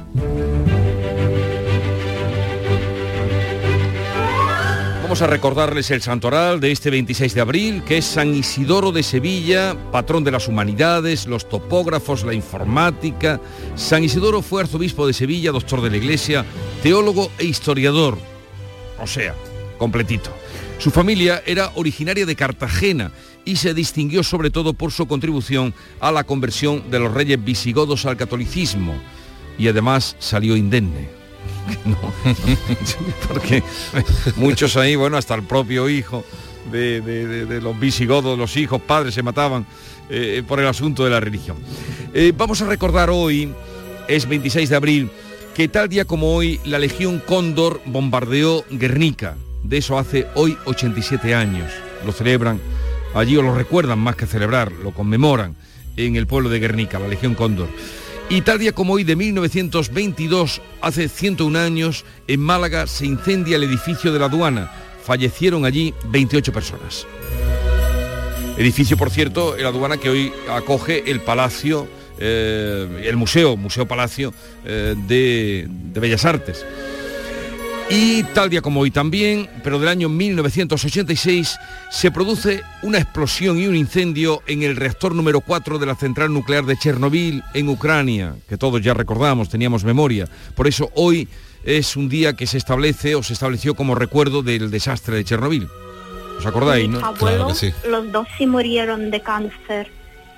A 5.22 5.28
recordarles 5.28 5.92
el 5.92 6.02
santoral 6.02 6.60
de 6.60 6.72
este 6.72 6.90
26 6.90 7.36
de 7.36 7.42
abril, 7.42 7.84
que 7.84 8.00
es 8.00 8.06
San 8.06 8.34
Isidoro 8.34 8.92
de 8.92 9.04
Sevilla, 9.04 9.78
patrón 9.92 10.24
de 10.24 10.32
las 10.32 10.48
humanidades, 10.48 11.28
los 11.28 11.48
topógrafos, 11.48 12.24
la 12.24 12.34
informática. 12.34 13.40
San 13.76 14.04
Isidoro 14.04 14.42
fue 14.42 14.64
arzobispo 14.64 15.06
de 15.06 15.14
Sevilla, 15.14 15.52
doctor 15.52 15.82
de 15.82 15.92
la 15.92 15.98
Iglesia, 15.98 16.44
teólogo 16.82 17.30
e 17.38 17.46
historiador. 17.46 18.18
O 19.00 19.06
sea, 19.06 19.36
completito. 19.78 20.32
Su 20.80 20.90
familia 20.90 21.44
era 21.46 21.72
originaria 21.76 22.26
de 22.26 22.36
Cartagena 22.36 23.12
y 23.46 23.58
se 23.58 23.76
distinguió 23.76 24.24
sobre 24.24 24.50
todo 24.50 24.74
por 24.74 24.92
su 24.92 25.08
contribución 25.08 25.76
a 26.00 26.12
la 26.12 26.24
conversión 26.24 26.90
de 26.90 26.98
los 26.98 27.14
reyes 27.14 27.44
visigodos 27.44 28.08
al 28.08 28.18
catolicismo. 28.18 28.96
Y 29.60 29.68
además 29.68 30.16
salió 30.18 30.58
indemne. 30.58 31.21
No, 31.86 31.98
porque 33.28 33.64
muchos 34.36 34.78
ahí, 34.78 34.96
bueno, 34.96 35.18
hasta 35.18 35.36
el 35.36 35.44
propio 35.44 35.90
hijo 35.90 36.24
de, 36.72 37.60
los 37.62 37.80
visigodos, 37.80 38.38
los 38.38 38.56
hijos, 38.58 38.82
padres 38.82 39.14
se 39.14 39.24
mataban 39.24 39.66
eh, 40.10 40.44
por 40.48 40.60
el 40.60 40.68
asunto 40.68 41.04
de 41.04 41.10
la 41.10 41.20
religión. 41.20 41.58
Eh, 42.14 42.34
vamos 42.36 42.62
a 42.62 42.66
recordar 42.66 43.10
hoy, 43.10 43.52
es 44.08 44.28
26 44.28 44.70
de 44.70 44.76
abril, 44.76 45.10
que 45.56 45.68
tal 45.68 45.90
día 45.90 46.06
como 46.06 46.36
hoy 46.36 46.60
la 46.66 46.80
Legión 46.80 47.22
Cóndor 47.26 47.82
bombardeó 47.86 48.64
Guernica. 48.70 49.36
De 49.64 49.78
eso 49.78 49.98
hace 49.98 50.28
hoy 50.36 50.58
87 50.66 51.36
años. 51.36 51.72
Lo 52.06 52.12
celebran, 52.12 52.60
allí 53.14 53.38
o 53.38 53.42
lo 53.42 53.56
recuerdan 53.56 54.00
más 54.00 54.16
que 54.16 54.26
celebrar, 54.26 54.72
lo 54.72 54.92
conmemoran 54.92 55.56
en 55.98 56.16
el 56.16 56.26
pueblo 56.28 56.50
de 56.50 56.60
Guernica, 56.60 57.00
la 57.00 57.08
Legión 57.08 57.36
Cóndor. 57.36 57.68
Y 58.32 58.44
tal 58.44 58.60
día 58.60 58.72
como 58.72 58.94
hoy 58.94 59.04
de 59.04 59.18
1922, 59.18 60.62
hace 60.80 61.10
101 61.10 61.60
años, 61.60 62.06
en 62.28 62.40
Málaga 62.40 62.88
se 62.88 63.06
incendia 63.06 63.58
el 63.58 63.64
edificio 63.64 64.14
de 64.14 64.20
la 64.20 64.28
aduana. 64.28 64.72
Fallecieron 65.04 65.66
allí 65.66 65.94
28 66.06 66.54
personas. 66.54 67.06
Edificio, 68.58 68.96
por 68.96 69.10
cierto, 69.10 69.58
en 69.58 69.64
la 69.64 69.70
aduana 69.70 69.98
que 69.98 70.10
hoy 70.10 70.32
acoge 70.50 71.12
el 71.12 71.20
Palacio 71.20 71.90
eh, 72.24 73.04
el 73.04 73.18
museo, 73.18 73.58
Museo 73.58 73.86
Palacio 73.86 74.32
eh, 74.64 74.96
de, 75.08 75.68
de 75.68 76.00
Bellas 76.00 76.24
Artes. 76.24 76.66
Y 77.94 78.24
tal 78.24 78.50
día 78.50 78.62
como 78.62 78.80
hoy 78.80 78.90
también, 78.90 79.50
pero 79.66 79.78
del 79.78 79.90
año 79.90 80.08
1986, 80.08 81.58
se 81.90 82.10
produce 82.10 82.64
una 82.84 83.00
explosión 83.00 83.60
y 83.60 83.68
un 83.68 83.76
incendio 83.76 84.42
en 84.48 84.64
el 84.64 84.78
reactor 84.78 85.14
número 85.14 85.42
4 85.42 85.78
de 85.78 85.86
la 85.86 85.96
central 85.96 86.32
nuclear 86.34 86.64
de 86.64 86.78
Chernobyl 86.78 87.44
en 87.54 87.68
Ucrania, 87.68 88.36
que 88.48 88.56
todos 88.56 88.82
ya 88.82 88.94
recordamos, 88.94 89.50
teníamos 89.50 89.84
memoria. 89.84 90.26
Por 90.56 90.70
eso 90.70 90.90
hoy 90.96 91.28
es 91.66 91.98
un 91.98 92.08
día 92.08 92.32
que 92.34 92.48
se 92.48 92.58
establece 92.58 93.16
o 93.16 93.24
se 93.24 93.34
estableció 93.34 93.76
como 93.76 93.94
recuerdo 93.94 94.42
del 94.42 94.72
desastre 94.72 95.18
de 95.18 95.26
Chernobyl. 95.26 95.68
¿Os 96.38 96.46
acordáis, 96.46 96.88
no? 96.88 97.02
los 97.90 98.12
dos 98.14 98.26
sí 98.38 98.48
murieron 98.48 99.12
de 99.12 99.20
cáncer 99.20 99.92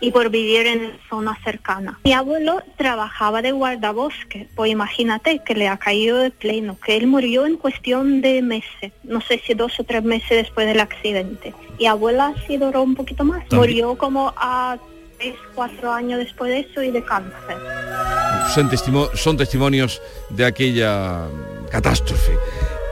y 0.06 0.12
por 0.12 0.30
vivir 0.30 0.68
en 0.68 0.92
zona 1.10 1.38
cercana. 1.46 1.98
Mi 2.04 2.12
abuelo 2.14 2.62
trabajaba 2.78 3.42
de 3.42 3.52
guardabosque, 3.54 4.48
pues 4.56 4.70
imagínate 4.72 5.40
que 5.46 5.56
le 5.56 5.68
ha 5.70 5.78
caído 5.78 6.18
de 6.18 6.30
pleno, 6.30 6.78
que 6.86 6.98
él 6.98 7.08
murió 7.08 7.46
en 7.46 7.56
cuestión 7.58 8.22
de 8.22 8.42
meses, 8.42 8.92
no 9.04 9.22
sé 9.22 9.42
si 9.46 9.54
dos 9.54 9.80
o 9.80 9.84
tres 9.86 10.04
meses 10.04 10.30
después 10.44 10.68
del 10.68 10.82
accidente. 10.82 11.54
Y 11.78 11.86
abuela 11.86 12.34
sí 12.46 12.58
duró 12.58 12.84
un 12.84 12.96
poquito 12.96 13.24
más, 13.24 13.40
También. 13.48 13.60
murió 13.60 13.98
como 13.98 14.34
a 14.36 14.78
tres, 15.18 15.36
cuatro 15.56 15.92
años 15.92 16.20
después 16.20 16.52
de 16.52 16.60
eso 16.70 16.84
y 16.84 16.92
de 16.92 17.04
cáncer. 17.04 17.58
son, 18.54 18.70
testimo- 18.70 19.10
son 19.16 19.38
testimonios 19.38 20.02
de 20.30 20.46
aquella 20.46 21.28
catástrofe. 21.72 22.34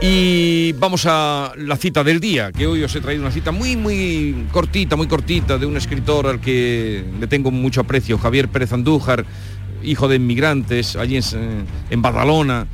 Y 0.04 0.74
vamos 0.74 1.06
a 1.06 1.54
la 1.58 1.78
cita 1.78 2.04
del 2.04 2.20
día, 2.20 2.52
que 2.52 2.66
hoy 2.66 2.84
os 2.84 2.96
he 2.96 3.02
traído 3.02 3.22
una 3.22 3.32
cita 3.32 3.52
muy, 3.52 3.76
muy 3.76 4.48
cortita, 4.52 4.96
muy 4.96 5.06
cortita, 5.06 5.60
de 5.60 5.68
un 5.68 5.78
escritor 5.78 6.26
al 6.26 6.42
que 6.42 7.06
le 7.20 7.28
tengo 7.28 7.52
mucho 7.52 7.82
aprecio, 7.82 8.18
Javier 8.18 8.48
Pérez 8.48 8.74
Andújar, 8.74 9.24
hijo 9.84 10.08
de 10.08 10.16
inmigrantes, 10.16 10.96
allí 10.96 11.18
en, 11.18 11.68
en 11.92 12.02
Badalona, 12.02 12.66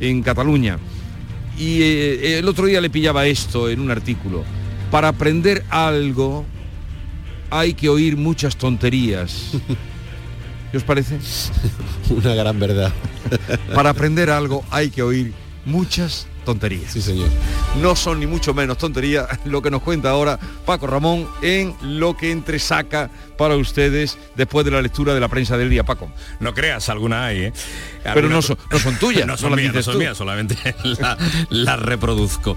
en 0.00 0.22
Cataluña. 0.24 0.78
Y 1.56 1.82
eh, 1.82 2.38
el 2.40 2.48
otro 2.48 2.66
día 2.66 2.80
le 2.80 2.90
pillaba 2.90 3.26
esto 3.26 3.70
en 3.70 3.78
un 3.78 3.92
artículo. 3.92 4.42
Para 4.90 5.06
aprender 5.06 5.64
algo 5.70 6.44
hay 7.48 7.74
que 7.74 7.90
oír 7.90 8.16
muchas 8.16 8.56
tonterías. 8.56 9.52
¿Qué 10.72 10.78
os 10.78 10.82
parece? 10.82 11.20
Una 12.10 12.34
gran 12.34 12.58
verdad. 12.58 12.92
Para 13.72 13.90
aprender 13.90 14.30
algo 14.30 14.64
hay 14.70 14.90
que 14.90 15.02
oír 15.02 15.32
muchas 15.64 16.26
tonterías. 16.44 16.92
Sí, 16.92 17.00
señor. 17.00 17.28
No 17.80 17.96
son 17.96 18.20
ni 18.20 18.26
mucho 18.26 18.54
menos 18.54 18.78
tonterías 18.78 19.26
lo 19.44 19.62
que 19.62 19.70
nos 19.70 19.82
cuenta 19.82 20.10
ahora 20.10 20.38
Paco 20.64 20.86
Ramón 20.86 21.28
en 21.42 21.74
lo 21.82 22.16
que 22.16 22.30
entresaca 22.30 23.10
para 23.36 23.56
ustedes 23.56 24.18
después 24.36 24.64
de 24.64 24.70
la 24.70 24.82
lectura 24.82 25.14
de 25.14 25.20
la 25.20 25.28
prensa 25.28 25.56
del 25.56 25.70
día, 25.70 25.84
Paco. 25.84 26.10
No 26.40 26.54
creas, 26.54 26.88
alguna 26.88 27.26
hay, 27.26 27.38
¿eh? 27.44 27.52
Pero 28.14 28.28
no 28.28 28.42
son, 28.42 28.56
no 28.70 28.78
son 28.78 28.96
tuyas, 28.96 29.26
no 29.26 29.36
son 29.36 29.54
mías, 29.54 29.66
no 29.68 29.72
dices 29.72 29.84
son 29.84 29.98
mías, 29.98 30.16
solamente 30.16 30.56
la- 30.82 31.16
las 31.50 31.78
reproduzco. 31.80 32.56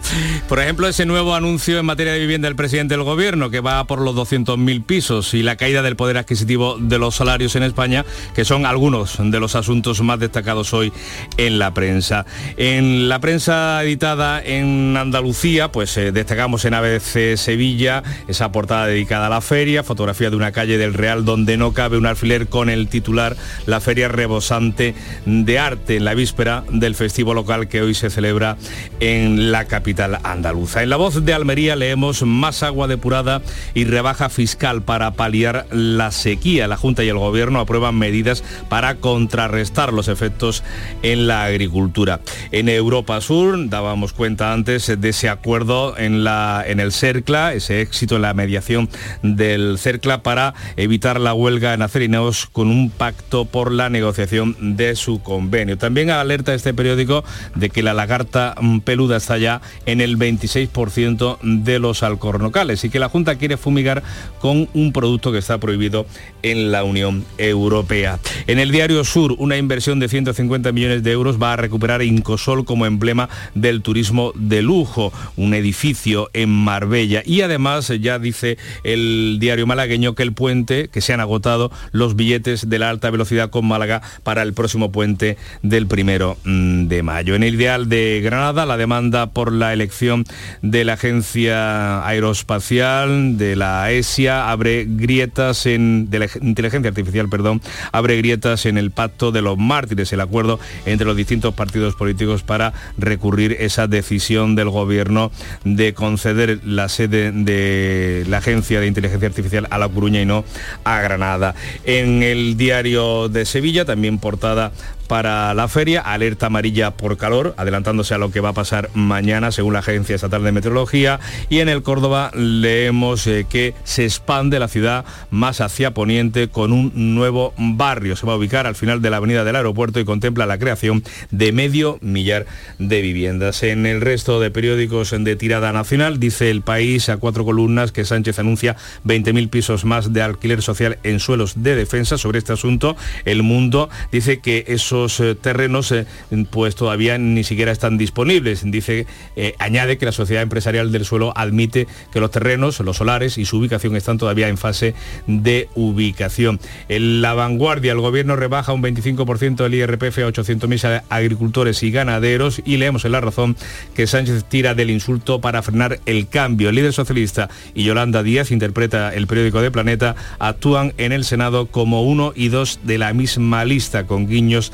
Por 0.49 0.59
ejemplo, 0.59 0.88
ese 0.88 1.05
nuevo 1.05 1.36
anuncio 1.36 1.78
en 1.80 1.86
materia 1.86 2.13
de 2.13 2.19
vivienda 2.19 2.47
del 2.47 2.55
presidente 2.55 2.95
del 2.95 3.03
gobierno, 3.03 3.49
que 3.49 3.59
va 3.59 3.84
por 3.86 4.01
los 4.01 4.15
200.000 4.15 4.84
pisos, 4.86 5.34
y 5.34 5.43
la 5.43 5.55
caída 5.55 5.82
del 5.82 5.95
poder 5.95 6.17
adquisitivo 6.17 6.78
de 6.80 6.97
los 6.97 7.15
salarios 7.15 7.55
en 7.55 7.63
España, 7.63 8.05
que 8.34 8.43
son 8.45 8.65
algunos 8.65 9.17
de 9.19 9.39
los 9.39 9.55
asuntos 9.55 10.01
más 10.01 10.19
destacados 10.19 10.73
hoy 10.73 10.91
en 11.38 11.59
la 11.59 11.73
prensa. 11.73 12.26
En 12.57 13.07
la 13.09 13.19
prensa 13.19 13.84
editada 13.84 14.41
en 14.43 14.95
Andalucía, 14.97 15.71
pues 15.71 15.95
eh, 15.97 16.11
destacamos 16.11 16.65
en 16.65 16.73
ABC 16.73 17.36
Sevilla 17.38 18.01
esa 18.28 18.51
portada 18.51 18.88
dedicada 18.88 19.28
a 19.28 19.30
la 19.30 19.41
feria, 19.41 19.84
fotografía 19.84 20.30
de 20.30 20.36
una 20.36 20.51
calle 20.51 20.64
del 20.66 20.93
Real 20.93 21.24
donde 21.26 21.57
no 21.57 21.74
cabe 21.74 21.97
un 21.97 22.05
alfiler 22.05 22.47
con 22.47 22.70
el 22.70 22.88
titular 22.88 23.36
La 23.66 23.80
feria 23.80 24.07
rebosante 24.07 24.95
de 25.26 25.59
arte 25.59 25.97
en 25.97 26.05
la 26.05 26.13
víspera 26.16 26.63
del 26.72 26.95
festivo 26.95 27.34
local 27.34 27.68
que 27.68 27.82
hoy 27.82 27.93
se 27.93 28.09
celebra 28.09 28.57
en 28.99 29.51
la 29.51 29.66
capital 29.66 30.20
andaluza. 30.24 30.82
En 30.84 30.89
la 30.89 30.97
voz 30.97 31.24
de 31.24 31.34
Almería 31.34 31.76
leemos 31.76 32.24
más 32.24 32.63
agua 32.63 32.88
depurada 32.88 33.41
y 33.74 33.86
rebaja 33.86 34.30
fiscal 34.30 34.82
para 34.82 35.11
paliar 35.11 35.68
la 35.72 36.11
sequía. 36.11 36.68
La 36.68 36.78
Junta 36.78 37.03
y 37.03 37.09
el 37.09 37.18
Gobierno 37.18 37.59
aprueban 37.59 37.95
medidas 37.95 38.43
para 38.70 38.95
contrarrestar 38.95 39.93
los 39.93 40.07
efectos 40.07 40.63
en 41.03 41.28
la 41.28 41.45
agricultura. 41.45 42.22
En 42.51 42.70
Europa 42.70 43.22
Sur 43.22 43.70
dábamos 43.70 44.13
cuenta 44.13 44.51
antes 44.51 44.91
de 44.99 45.09
ese 45.09 45.30
acuerdo 45.30 45.97
en, 45.97 46.24
la, 46.24 46.63
en 46.66 46.80
el 46.80 46.91
CERCLA, 46.91 47.53
ese 47.53 47.82
éxito 47.82 48.16
en 48.16 48.24
la 48.24 48.34
mediación 48.34 48.89
del 49.22 49.78
CERCLA 49.78 50.24
para 50.24 50.55
evitar 50.78 51.20
la 51.20 51.34
huelga 51.34 51.74
en 51.74 51.82
acerinos 51.82 52.47
con 52.51 52.70
un 52.70 52.89
pacto 52.89 53.45
por 53.45 53.72
la 53.72 53.89
negociación 53.89 54.76
de 54.76 54.95
su 54.95 55.22
convenio. 55.22 55.78
También 55.78 56.10
alerta 56.10 56.53
este 56.53 56.74
periódico 56.74 57.24
de 57.56 57.70
que 57.70 57.84
la 57.84 57.93
lagarta 57.93 58.56
mm, 58.60 58.80
peluda 58.80 59.18
está 59.18 59.38
ya 59.38 59.62
en 59.86 60.01
el 60.01 60.18
26% 60.18 61.39
de 61.41 61.80
los 61.80 62.03
alcornocales 62.03 62.84
y 62.84 62.89
que 62.89 62.99
la 62.99 63.10
Junta 63.10 63.36
quiere 63.38 63.58
fumigar 63.58 64.03
con 64.39 64.70
un 64.74 64.93
producto 64.93 65.32
que 65.32 65.39
está 65.39 65.58
prohibido 65.58 66.06
en 66.43 66.72
la 66.72 66.84
Unión 66.84 67.26
Europea. 67.38 68.20
En 68.47 68.60
el 68.60 68.72
diario 68.72 69.03
Sur, 69.03 69.36
una 69.38 69.58
inversión 69.58 69.99
de 69.99 70.10
150 70.10 70.72
millones 70.72 71.03
de 71.03 71.12
euros 71.12 71.41
va 71.41 71.53
a 71.53 71.58
recuperar 71.58 72.01
Incosol 72.01 72.66
como 72.66 72.86
emblema 72.86 73.30
del 73.53 73.82
turismo 73.82 74.32
de 74.36 74.62
lujo, 74.62 75.12
un 75.36 75.53
edificio 75.53 76.30
en 76.34 76.49
Marbella. 76.49 77.24
Y 77.26 77.41
además 77.41 77.91
ya 77.99 78.20
dice 78.20 78.58
el 78.84 79.38
diario 79.39 79.68
malagueño 79.68 80.16
que 80.16 80.24
el 80.24 80.34
puente, 80.46 80.89
que 80.89 81.02
se 81.02 81.12
han 81.12 81.22
agotado 81.22 81.72
los 81.91 82.16
billetes 82.16 82.70
de 82.70 82.78
la 82.78 82.91
alta 82.91 83.10
velocidad 83.10 83.50
con 83.50 83.66
Málaga 83.66 84.04
para 84.22 84.43
el 84.43 84.54
próximo 84.54 84.91
puente 84.91 85.38
del 85.64 85.88
primero 85.88 86.38
mm, 86.43 86.86
de 86.86 87.02
mayo. 87.02 87.34
En 87.34 87.41
el 87.41 87.56
ideal 87.56 87.89
de 87.89 88.22
Granada, 88.24 88.68
la 88.68 88.78
demanda 88.78 89.32
por 89.32 89.52
la 89.52 89.74
elección 89.74 90.24
de 90.62 90.86
la 90.86 90.93
agencia 90.93 92.06
aeroespacial 92.06 93.39
de 93.39 93.56
la 93.56 93.91
ESIA 93.91 94.52
abre 94.52 94.86
grietas 94.88 95.66
en 95.66 96.12
de 96.12 96.20
la 96.20 96.28
inteligencia 96.39 96.89
artificial, 96.89 97.28
perdón, 97.28 97.60
abre 97.91 98.18
grietas 98.18 98.68
en 98.68 98.78
el 98.78 98.91
pacto 98.91 99.32
de 99.32 99.41
los 99.41 99.58
mártires, 99.58 100.14
el 100.14 100.22
acuerdo 100.22 100.60
entre 100.86 101.08
los 101.08 101.18
distintos 101.18 101.56
partidos 101.56 101.96
políticos 101.96 102.43
para 102.43 102.72
recurrir 103.00 103.58
esa 103.60 103.88
decisión 103.88 104.54
del 104.56 104.70
gobierno 104.70 105.32
de 105.64 105.96
conceder 105.96 106.60
la 106.64 106.88
sede 106.88 107.32
de 107.32 108.26
la 108.28 108.38
agencia 108.38 108.80
de 108.80 108.86
inteligencia 108.86 109.28
artificial 109.28 109.68
a 109.70 109.78
La 109.78 109.89
Coruña 109.89 110.22
y 110.22 110.26
no 110.26 110.34
a 110.83 111.01
Granada. 111.01 111.55
En 111.86 112.23
el 112.23 112.57
diario 112.57 113.29
de 113.29 113.45
Sevilla, 113.45 113.86
también 113.86 114.19
portada 114.19 114.71
para 115.08 115.53
la 115.53 115.68
feria, 115.68 116.01
alerta 116.01 116.47
amarilla 116.47 116.91
por 116.91 117.18
calor, 117.18 117.53
adelantándose 117.58 118.14
a 118.14 118.18
lo 118.18 118.32
que 118.32 118.39
va 118.39 118.49
a 118.49 118.53
pasar 118.53 118.89
mañana 118.93 119.51
según 119.51 119.74
la 119.74 119.80
Agencia 119.80 120.16
Estatal 120.16 120.43
de 120.43 120.51
Meteorología. 120.51 121.20
Y 121.49 121.60
en 121.60 121.70
el 121.70 121.84
Córdoba 121.84 122.32
leemos 122.34 123.28
eh, 123.28 123.45
que 123.49 123.74
se 123.84 124.03
expande 124.03 124.60
la 124.60 124.68
ciudad 124.68 125.06
más 125.30 125.62
hacia 125.62 125.93
poniente 125.93 126.47
con 126.47 126.72
un 126.74 126.91
nuevo 127.16 127.53
barrio. 127.58 128.16
Se 128.16 128.26
va 128.26 128.34
a 128.34 128.38
ubicar 128.38 128.68
al 128.68 128.76
final 128.76 129.01
de 129.01 129.10
la 129.10 129.18
avenida 129.18 129.43
del 129.43 129.56
aeropuerto 129.56 129.99
y 129.99 130.06
contempla 130.06 130.45
la 130.45 130.58
creación 130.58 131.03
de 131.32 131.51
medio 131.51 131.97
millar 132.01 132.45
de 132.80 133.01
viviendas. 133.01 133.64
En 133.64 133.86
el 133.86 134.01
resto 134.01 134.39
de 134.39 134.51
periódicos 134.51 135.16
de 135.18 135.36
tirada 135.36 135.72
nacional 135.72 136.20
dice 136.20 136.49
el 136.49 136.62
país 136.62 137.10
a 137.10 137.18
cuatro 137.18 137.45
columnas 137.45 137.91
que 137.91 138.06
Sánchez 138.06 138.39
anuncia 138.39 138.76
20.000 139.06 139.49
pisos 139.49 139.86
más 139.86 140.14
de 140.14 140.22
alquiler 140.22 140.62
social 140.62 140.97
en 141.03 141.20
suelos 141.20 141.64
de 141.64 141.76
defensa 141.76 142.18
sobre 142.18 142.39
este 142.39 142.53
asunto. 142.53 142.95
El 143.26 143.43
mundo 143.43 143.89
dice 144.12 144.39
que 144.39 144.66
esos 144.96 145.20
eh, 145.20 145.36
terrenos 145.36 145.91
eh, 145.91 146.06
pues 146.50 146.76
todavía 146.76 147.18
ni 147.18 147.43
siquiera 147.43 147.72
están 147.72 147.98
disponibles. 147.98 148.64
Dice, 148.66 149.06
eh, 149.36 149.56
añade 149.60 149.98
que 149.98 150.06
la 150.06 150.12
sociedad 150.12 150.41
empresarial 150.41 150.91
del 150.91 151.06
suelo 151.06 151.34
admite 151.36 151.88
que 152.14 152.20
los 152.20 152.32
terrenos, 152.32 152.80
los 152.80 152.98
solares 152.98 153.38
y 153.38 153.46
su 153.46 153.58
ubicación 153.58 153.96
están 153.96 154.18
todavía 154.18 154.48
en 154.48 154.58
fase 154.58 154.96
de 155.28 155.70
ubicación. 155.76 156.60
En 156.88 157.22
la 157.22 157.34
vanguardia, 157.34 157.91
el 157.91 158.00
gobierno 158.00 158.36
rebaja 158.36 158.74
un 158.74 158.82
25% 158.82 159.66
el 159.66 159.74
IRPF 159.74 160.20
a 160.20 160.28
800.000 160.28 161.04
agricultores 161.10 161.84
y 161.84 161.91
ganaderos 161.91 162.62
y 162.66 162.78
leemos 162.78 163.06
en 163.06 163.12
la 163.12 163.22
razón 163.22 163.56
que 163.96 164.08
Sánchez 164.08 164.46
tira 164.46 164.76
del 164.76 164.89
insulto 164.89 165.41
para 165.41 165.62
frenar 165.62 166.00
el 166.06 166.28
cambio. 166.28 166.70
El 166.70 166.76
líder 166.76 166.93
socialista 166.93 167.50
y 167.74 167.84
Yolanda 167.84 168.24
Díaz, 168.24 168.52
interpreta 168.52 169.14
el 169.14 169.28
periódico 169.28 169.62
de 169.62 169.72
Planeta, 169.72 170.16
actúan 170.39 170.93
en 170.98 171.12
el 171.12 171.26
Senado 171.26 171.68
como 171.68 172.04
uno 172.04 172.32
y 172.36 172.48
dos 172.48 172.80
de 172.84 172.98
la 172.98 173.14
misma 173.14 173.66
lista, 173.66 174.06
con 174.06 174.28
guiños 174.28 174.72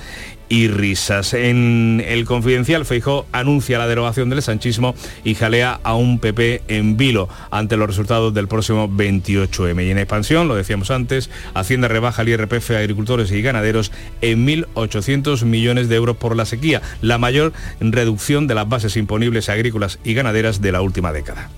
y 0.52 0.68
risas. 0.68 1.34
En 1.34 2.04
el 2.06 2.26
confidencial, 2.26 2.86
Feijó 2.86 3.26
anuncia 3.32 3.80
la 3.80 3.88
derogación 3.88 4.30
del 4.30 4.42
sanchismo 4.42 4.96
y 5.24 5.34
jalea 5.34 5.80
a 5.82 5.96
un 5.96 6.20
PP 6.20 6.64
en 6.68 6.98
vilo 6.98 7.30
ante 7.52 7.78
los 7.78 7.88
resultados 7.88 8.34
del 8.34 8.50
próximo 8.50 8.90
28M. 8.90 9.88
Y 9.88 9.92
en 9.92 9.98
expansión, 9.98 10.50
lo 10.50 10.56
decíamos 10.56 10.92
antes, 10.92 11.30
Hacienda 11.54 11.88
rebaja 11.88 12.24
el 12.24 12.30
IRPF 12.30 12.72
a 12.72 12.80
agricultores 12.80 13.32
y 13.32 13.42
ganaderos 13.42 13.94
en 14.20 14.46
1.800 14.46 15.46
millones 15.46 15.88
de 15.88 15.96
euros 15.96 16.18
por 16.18 16.36
la 16.36 16.44
sequía, 16.44 16.82
la 17.00 17.18
mayor 17.18 17.54
reducción 17.80 18.48
de 18.48 18.56
las 18.56 18.68
bases 18.68 18.98
imponibles 18.98 19.48
agrícolas 19.48 20.00
y 20.04 20.16
ganaderas 20.16 20.60
de 20.60 20.74
la 20.74 20.82
última 20.82 21.14
década. 21.14 21.50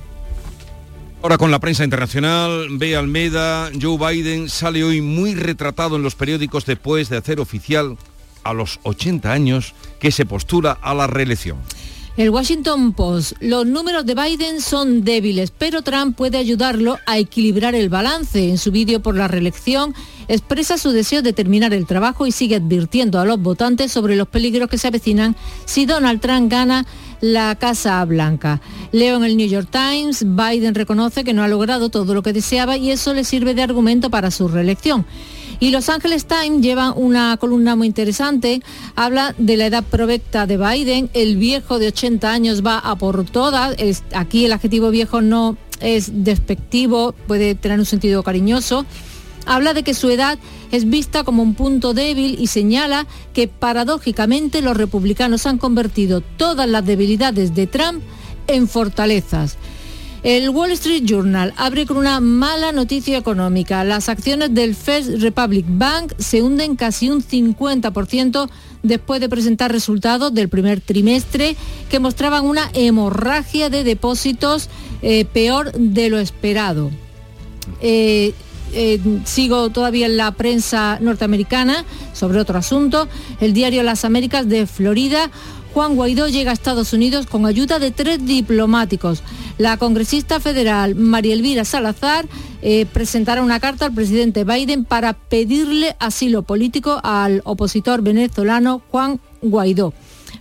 Ahora 1.24 1.40
con 1.40 1.50
la 1.50 1.60
prensa 1.60 1.84
internacional, 1.84 2.68
ve 2.70 2.96
Almeda, 2.96 3.72
Joe 3.82 3.98
Biden 3.98 4.50
sale 4.50 4.84
hoy 4.84 5.02
muy 5.02 5.34
retratado 5.34 5.96
en 5.96 6.04
los 6.04 6.14
periódicos 6.14 6.68
después 6.68 7.10
de 7.10 7.18
hacer 7.18 7.40
oficial 7.40 7.98
a 8.44 8.54
los 8.54 8.80
80 8.84 9.32
años 9.32 9.74
que 10.00 10.12
se 10.12 10.26
postula 10.26 10.72
a 10.82 10.94
la 10.94 11.08
reelección. 11.08 11.58
El 12.16 12.30
Washington 12.30 12.94
Post, 12.94 13.34
los 13.40 13.66
números 13.66 14.06
de 14.06 14.14
Biden 14.14 14.62
son 14.62 15.04
débiles, 15.04 15.50
pero 15.50 15.82
Trump 15.82 16.16
puede 16.16 16.38
ayudarlo 16.38 17.00
a 17.08 17.18
equilibrar 17.18 17.74
el 17.74 17.90
balance. 17.90 18.50
En 18.50 18.60
su 18.60 18.70
vídeo 18.70 19.02
por 19.02 19.16
la 19.16 19.28
reelección 19.28 19.96
expresa 20.28 20.78
su 20.78 20.92
deseo 20.92 21.24
de 21.24 21.34
terminar 21.34 21.74
el 21.74 21.88
trabajo 21.88 22.28
y 22.28 22.32
sigue 22.32 22.58
advirtiendo 22.58 23.20
a 23.20 23.26
los 23.26 23.42
votantes 23.42 23.92
sobre 23.92 24.16
los 24.16 24.28
peligros 24.28 24.70
que 24.70 24.78
se 24.78 24.90
avecinan 24.90 25.36
si 25.66 25.88
Donald 25.88 26.22
Trump 26.22 26.52
gana 26.52 26.86
la 27.20 27.56
Casa 27.56 28.06
Blanca. 28.06 28.62
Leo 28.92 29.18
en 29.18 29.24
el 29.24 29.36
New 29.36 29.48
York 29.48 29.70
Times, 29.72 30.24
Biden 30.24 30.76
reconoce 30.76 31.24
que 31.24 31.34
no 31.34 31.42
ha 31.42 31.48
logrado 31.48 31.90
todo 31.90 32.14
lo 32.14 32.22
que 32.22 32.32
deseaba 32.32 32.78
y 32.78 32.92
eso 32.92 33.16
le 33.16 33.24
sirve 33.24 33.56
de 33.56 33.64
argumento 33.64 34.12
para 34.12 34.30
su 34.30 34.48
reelección. 34.48 35.04
Y 35.64 35.72
Los 35.72 35.88
Angeles 35.88 36.26
Times 36.26 36.62
lleva 36.62 36.92
una 36.92 37.38
columna 37.38 37.78
muy 37.78 37.88
interesante, 37.88 38.62
habla 38.98 39.34
de 39.38 39.56
la 39.56 39.68
edad 39.68 39.82
provecta 39.82 40.46
de 40.46 40.58
Biden, 40.58 41.10
el 41.14 41.38
viejo 41.38 41.80
de 41.80 41.88
80 41.88 42.30
años 42.30 42.66
va 42.66 42.80
a 42.80 42.98
por 42.98 43.24
todas, 43.24 43.74
aquí 44.14 44.44
el 44.44 44.52
adjetivo 44.52 44.90
viejo 44.90 45.22
no 45.22 45.56
es 45.80 46.26
despectivo, 46.26 47.16
puede 47.28 47.56
tener 47.56 47.80
un 47.80 47.86
sentido 47.86 48.24
cariñoso, 48.24 48.86
habla 49.46 49.74
de 49.74 49.84
que 49.84 49.94
su 49.94 50.10
edad 50.10 50.38
es 50.74 50.84
vista 50.90 51.24
como 51.24 51.42
un 51.42 51.56
punto 51.56 51.94
débil 51.94 52.36
y 52.42 52.48
señala 52.48 53.08
que 53.34 53.48
paradójicamente 53.48 54.62
los 54.62 54.76
republicanos 54.76 55.46
han 55.46 55.60
convertido 55.60 56.20
todas 56.20 56.68
las 56.68 56.86
debilidades 56.86 57.56
de 57.56 57.68
Trump 57.68 58.04
en 58.48 58.68
fortalezas. 58.68 59.58
El 60.24 60.50
Wall 60.52 60.72
Street 60.72 61.04
Journal 61.04 61.54
abre 61.58 61.86
con 61.86 61.98
una 61.98 62.22
mala 62.22 62.72
noticia 62.72 63.18
económica. 63.18 63.84
Las 63.84 64.08
acciones 64.08 64.54
del 64.54 64.74
First 64.74 65.22
Republic 65.22 65.66
Bank 65.68 66.14
se 66.18 66.42
hunden 66.42 66.78
casi 66.78 67.10
un 67.10 67.22
50% 67.22 68.50
después 68.84 69.20
de 69.20 69.28
presentar 69.28 69.74
resultados 69.74 70.34
del 70.34 70.48
primer 70.48 70.80
trimestre 70.80 71.58
que 71.90 72.00
mostraban 72.00 72.46
una 72.46 72.70
hemorragia 72.74 73.70
de 73.70 73.84
depósitos 73.84 74.70
eh, 75.02 75.26
peor 75.26 75.74
de 75.74 76.10
lo 76.10 76.20
esperado. 76.20 76.90
Eh, 77.82 78.34
eh, 78.76 79.00
sigo 79.26 79.70
todavía 79.72 80.06
en 80.06 80.16
la 80.16 80.32
prensa 80.32 81.00
norteamericana 81.02 81.84
sobre 82.14 82.40
otro 82.40 82.58
asunto. 82.58 83.10
El 83.42 83.54
diario 83.54 83.84
Las 83.84 84.06
Américas 84.06 84.48
de 84.48 84.68
Florida 84.68 85.30
Juan 85.74 85.96
Guaidó 85.96 86.28
llega 86.28 86.52
a 86.52 86.54
Estados 86.54 86.94
Unidos 86.94 87.26
con 87.26 87.48
ayuda 87.48 87.80
de 87.80 87.90
tres 87.90 88.24
diplomáticos. 88.24 89.24
La 89.58 89.78
congresista 89.78 90.40
federal 90.40 90.94
María 90.94 91.34
Elvira 91.34 91.66
Salazar 91.66 92.28
eh, 92.62 92.86
presentará 92.86 93.42
una 93.42 93.60
carta 93.60 93.86
al 93.88 93.94
presidente 93.94 94.44
Biden 94.44 94.86
para 94.86 95.14
pedirle 95.14 95.96
asilo 96.00 96.44
político 96.44 97.00
al 97.04 97.42
opositor 97.44 98.04
venezolano 98.04 98.84
Juan 98.92 99.20
Guaidó. 99.42 99.94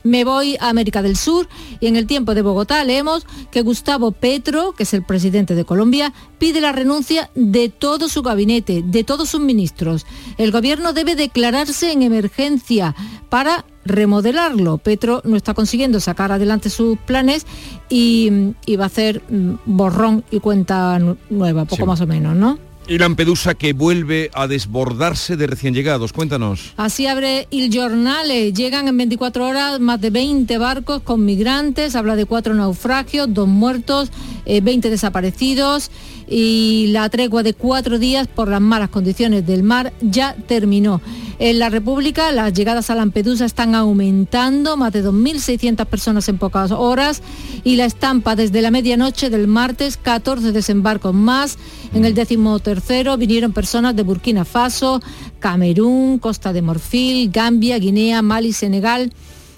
Me 0.05 0.24
voy 0.24 0.57
a 0.61 0.68
América 0.68 1.03
del 1.03 1.16
Sur 1.16 1.48
y 1.80 1.86
en 1.86 1.96
el 1.96 2.07
tiempo 2.07 2.34
de 2.34 2.42
Bogotá 2.42 2.82
leemos 2.84 3.26
que 3.50 3.62
Gustavo 3.62 4.12
Petro, 4.12 4.72
que 4.72 4.82
es 4.82 4.94
el 4.94 5.05
presidente 5.05 5.55
de 5.55 5.64
Colombia, 5.64 6.12
pide 6.38 6.61
la 6.61 6.72
renuncia 6.72 7.30
de 7.34 7.68
todo 7.68 8.09
su 8.09 8.22
gabinete, 8.22 8.82
de 8.84 9.05
todos 9.05 9.30
sus 9.30 9.40
ministros. 9.40 10.07
El 10.38 10.50
gobierno 10.50 10.92
debe 10.92 11.14
declararse 11.14 11.92
en 11.92 12.03
emergencia 12.03 12.94
para 13.28 13.64
remodelarlo. 13.84 14.78
Petro 14.78 15.22
no 15.24 15.36
está 15.36 15.55
consiguiendo 15.55 16.00
sacar 16.00 16.32
adelante 16.32 16.70
sus 16.70 16.98
planes 16.98 17.46
y, 17.88 18.55
va 18.78 18.84
a 18.84 18.86
hacer 18.86 19.22
mm, 19.28 19.55
borrón 19.64 20.24
y 20.30 20.40
cuenta 20.40 20.98
nueva, 21.30 21.64
poco 21.64 21.86
más 21.86 22.00
o 22.00 22.07
menos, 22.07 22.36
¿no? 22.36 22.59
Y 22.89 22.99
Lampedusa 22.99 23.55
que 23.55 23.72
vuelve 23.72 24.30
a 24.35 24.49
desbordarse 24.49 25.37
de 25.37 25.47
recién 25.47 25.72
llegados. 25.72 26.12
Cuéntanos. 26.12 26.72
Así 26.76 27.07
abre 27.07 27.47
Il 27.51 27.70
Giornale. 27.70 28.53
Llegan 28.53 28.89
en 28.89 28.97
24 28.97 29.47
horas 29.47 29.80
más 29.80 30.01
de 30.01 30.11
20 30.11 30.59
barcos 30.59 31.01
con 31.03 31.24
migrantes. 31.24 31.95
Habla 31.95 32.16
de 32.16 32.26
cuatro 32.26 32.55
naufragios, 32.55 33.33
dos 33.33 33.47
muertos, 33.47 34.11
20 34.47 34.89
eh, 34.89 34.91
desaparecidos 34.91 35.91
y 36.28 36.87
la 36.89 37.09
tregua 37.11 37.43
de 37.43 37.53
cuatro 37.53 37.99
días 37.99 38.26
por 38.26 38.49
las 38.49 38.61
malas 38.61 38.89
condiciones 38.89 39.47
del 39.47 39.62
mar 39.62 39.93
ya 40.01 40.35
terminó. 40.47 41.01
En 41.39 41.59
la 41.59 41.70
República 41.70 42.30
las 42.33 42.53
llegadas 42.53 42.89
a 42.89 42.95
Lampedusa 42.95 43.45
están 43.45 43.74
aumentando, 43.74 44.76
más 44.76 44.93
de 44.93 45.05
2.600 45.05 45.85
personas 45.87 46.28
en 46.28 46.39
pocas 46.39 46.70
horas 46.70 47.20
y 47.64 47.76
la 47.76 47.85
estampa 47.85 48.37
desde 48.37 48.62
la 48.62 48.70
medianoche 48.70 49.28
del 49.28 49.49
martes, 49.49 49.97
14 49.97 50.53
desembarcos 50.53 51.14
más. 51.14 51.59
En 51.95 52.05
el 52.05 52.14
décimo 52.14 52.61
tercero 52.73 53.18
vinieron 53.18 53.53
personas 53.53 53.95
de 53.95 54.03
Burkina 54.03 54.47
Faso, 54.47 55.03
Camerún, 55.41 56.18
Costa 56.18 56.55
de 56.55 56.62
Morfil, 56.62 57.31
Gambia, 57.31 57.79
Guinea, 57.79 58.23
Mali, 58.23 58.55
Senegal 58.55 59.12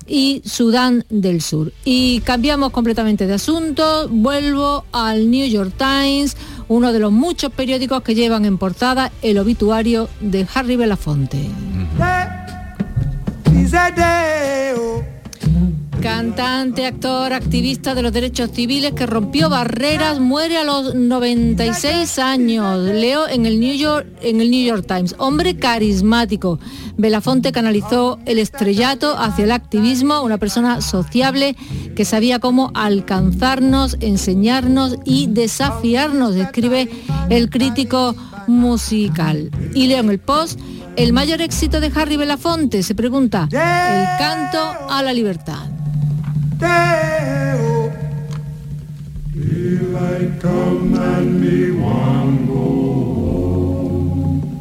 y 0.09 0.43
Sudán 0.45 1.05
del 1.11 1.41
Sur. 1.41 1.73
Y 1.85 2.21
cambiamos 2.23 2.73
completamente 2.73 3.29
de 3.29 3.35
asunto, 3.35 4.09
vuelvo 4.11 4.85
al 4.91 5.31
New 5.31 5.47
York 5.47 5.75
Times, 5.79 6.37
uno 6.67 6.93
de 6.93 6.99
los 6.99 7.13
muchos 7.13 7.53
periódicos 7.53 8.03
que 8.03 8.17
llevan 8.17 8.47
en 8.47 8.59
portada 8.59 9.13
el 9.23 9.39
obituario 9.39 10.09
de 10.21 10.49
Harry 10.53 10.75
Belafonte. 10.75 11.49
Cantante, 16.05 16.85
actor, 16.85 17.33
activista 17.33 17.95
de 17.95 18.03
los 18.03 18.13
derechos 18.13 18.51
civiles 18.53 18.93
que 18.93 19.07
rompió 19.07 19.49
barreras, 19.49 20.21
muere 20.21 20.59
a 20.59 20.63
los 20.63 20.95
96 20.95 22.19
años. 22.19 22.79
Leo 22.79 23.27
en 23.27 23.47
el 23.47 23.59
New 23.59 23.75
York, 23.75 24.07
en 24.21 24.43
el 24.43 24.51
New 24.51 24.67
York 24.67 24.85
Times. 24.87 25.15
Hombre 25.17 25.57
carismático. 25.57 26.59
Belafonte 26.99 27.53
canalizó 27.53 28.19
el 28.27 28.39
estrellato 28.39 29.17
hacia 29.17 29.45
el 29.47 29.51
activismo, 29.51 30.21
una 30.21 30.37
persona 30.37 30.83
sociable 30.83 31.57
que 31.97 32.05
sabía 32.05 32.39
cómo 32.39 32.71
alcanzarnos, 32.75 33.97
enseñarnos 34.01 34.99
y 35.07 35.29
desafiarnos, 35.29 36.37
escribe 36.37 36.91
el 37.31 37.49
crítico 37.49 38.15
musical. 38.47 39.51
Y 39.73 39.87
leo 39.87 40.01
en 40.01 40.11
el 40.11 40.19
post, 40.19 40.61
el 40.97 41.15
mayor 41.15 41.41
éxito 41.41 41.81
de 41.81 41.91
Harry 41.95 42.19
Belafonte, 42.19 42.83
se 42.83 42.95
pregunta, 42.95 43.49
el 43.51 44.19
canto 44.19 44.91
a 44.91 45.03
la 45.03 45.15
libertad. 45.15 45.74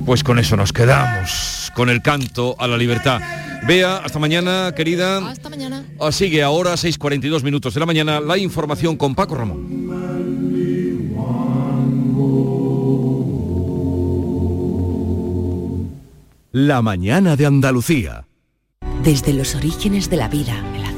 Pues 0.05 0.23
con 0.23 0.37
eso 0.37 0.55
nos 0.55 0.71
quedamos, 0.71 1.71
con 1.75 1.89
el 1.89 2.01
canto 2.03 2.55
a 2.59 2.67
la 2.67 2.77
libertad. 2.77 3.19
Vea, 3.65 3.97
hasta 3.97 4.19
mañana, 4.19 4.71
querida. 4.75 5.29
Hasta 5.29 5.49
mañana. 5.49 5.85
Ah, 5.99 6.11
sigue 6.11 6.43
ahora, 6.43 6.73
6.42 6.73 7.41
minutos 7.41 7.73
de 7.73 7.79
la 7.79 7.85
mañana, 7.85 8.19
la 8.19 8.37
información 8.37 8.95
con 8.95 9.15
Paco 9.15 9.35
Ramón. 9.35 9.83
La 16.51 16.83
mañana 16.83 17.35
de 17.35 17.45
Andalucía. 17.47 18.27
Desde 19.03 19.33
los 19.33 19.55
orígenes 19.55 20.11
de 20.11 20.17
la 20.17 20.27
vida, 20.27 20.63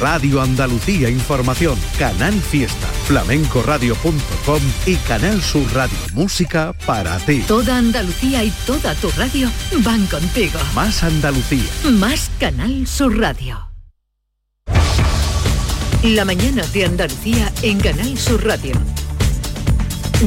Radio 0.00 0.40
Andalucía 0.40 1.10
Información, 1.10 1.76
Canal 1.98 2.34
Fiesta, 2.34 2.86
flamencoradio.com 3.06 4.60
y 4.86 4.94
Canal 4.96 5.42
Sur 5.42 5.72
Radio 5.74 5.98
Música 6.14 6.72
para 6.86 7.18
ti. 7.18 7.42
Toda 7.46 7.76
Andalucía 7.78 8.44
y 8.44 8.50
toda 8.66 8.94
tu 8.94 9.10
radio 9.10 9.50
van 9.84 10.06
contigo. 10.06 10.58
Más 10.74 11.02
Andalucía. 11.02 11.64
Más 11.90 12.30
Canal 12.38 12.86
Sur 12.86 13.18
Radio. 13.18 13.68
La 16.04 16.24
mañana 16.24 16.62
de 16.72 16.84
Andalucía 16.84 17.52
en 17.62 17.80
Canal 17.80 18.16
Sur 18.16 18.44
Radio. 18.46 18.74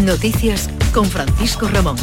Noticias 0.04 0.70
con 0.94 1.06
Francisco 1.06 1.70
Ramón. 1.70 1.96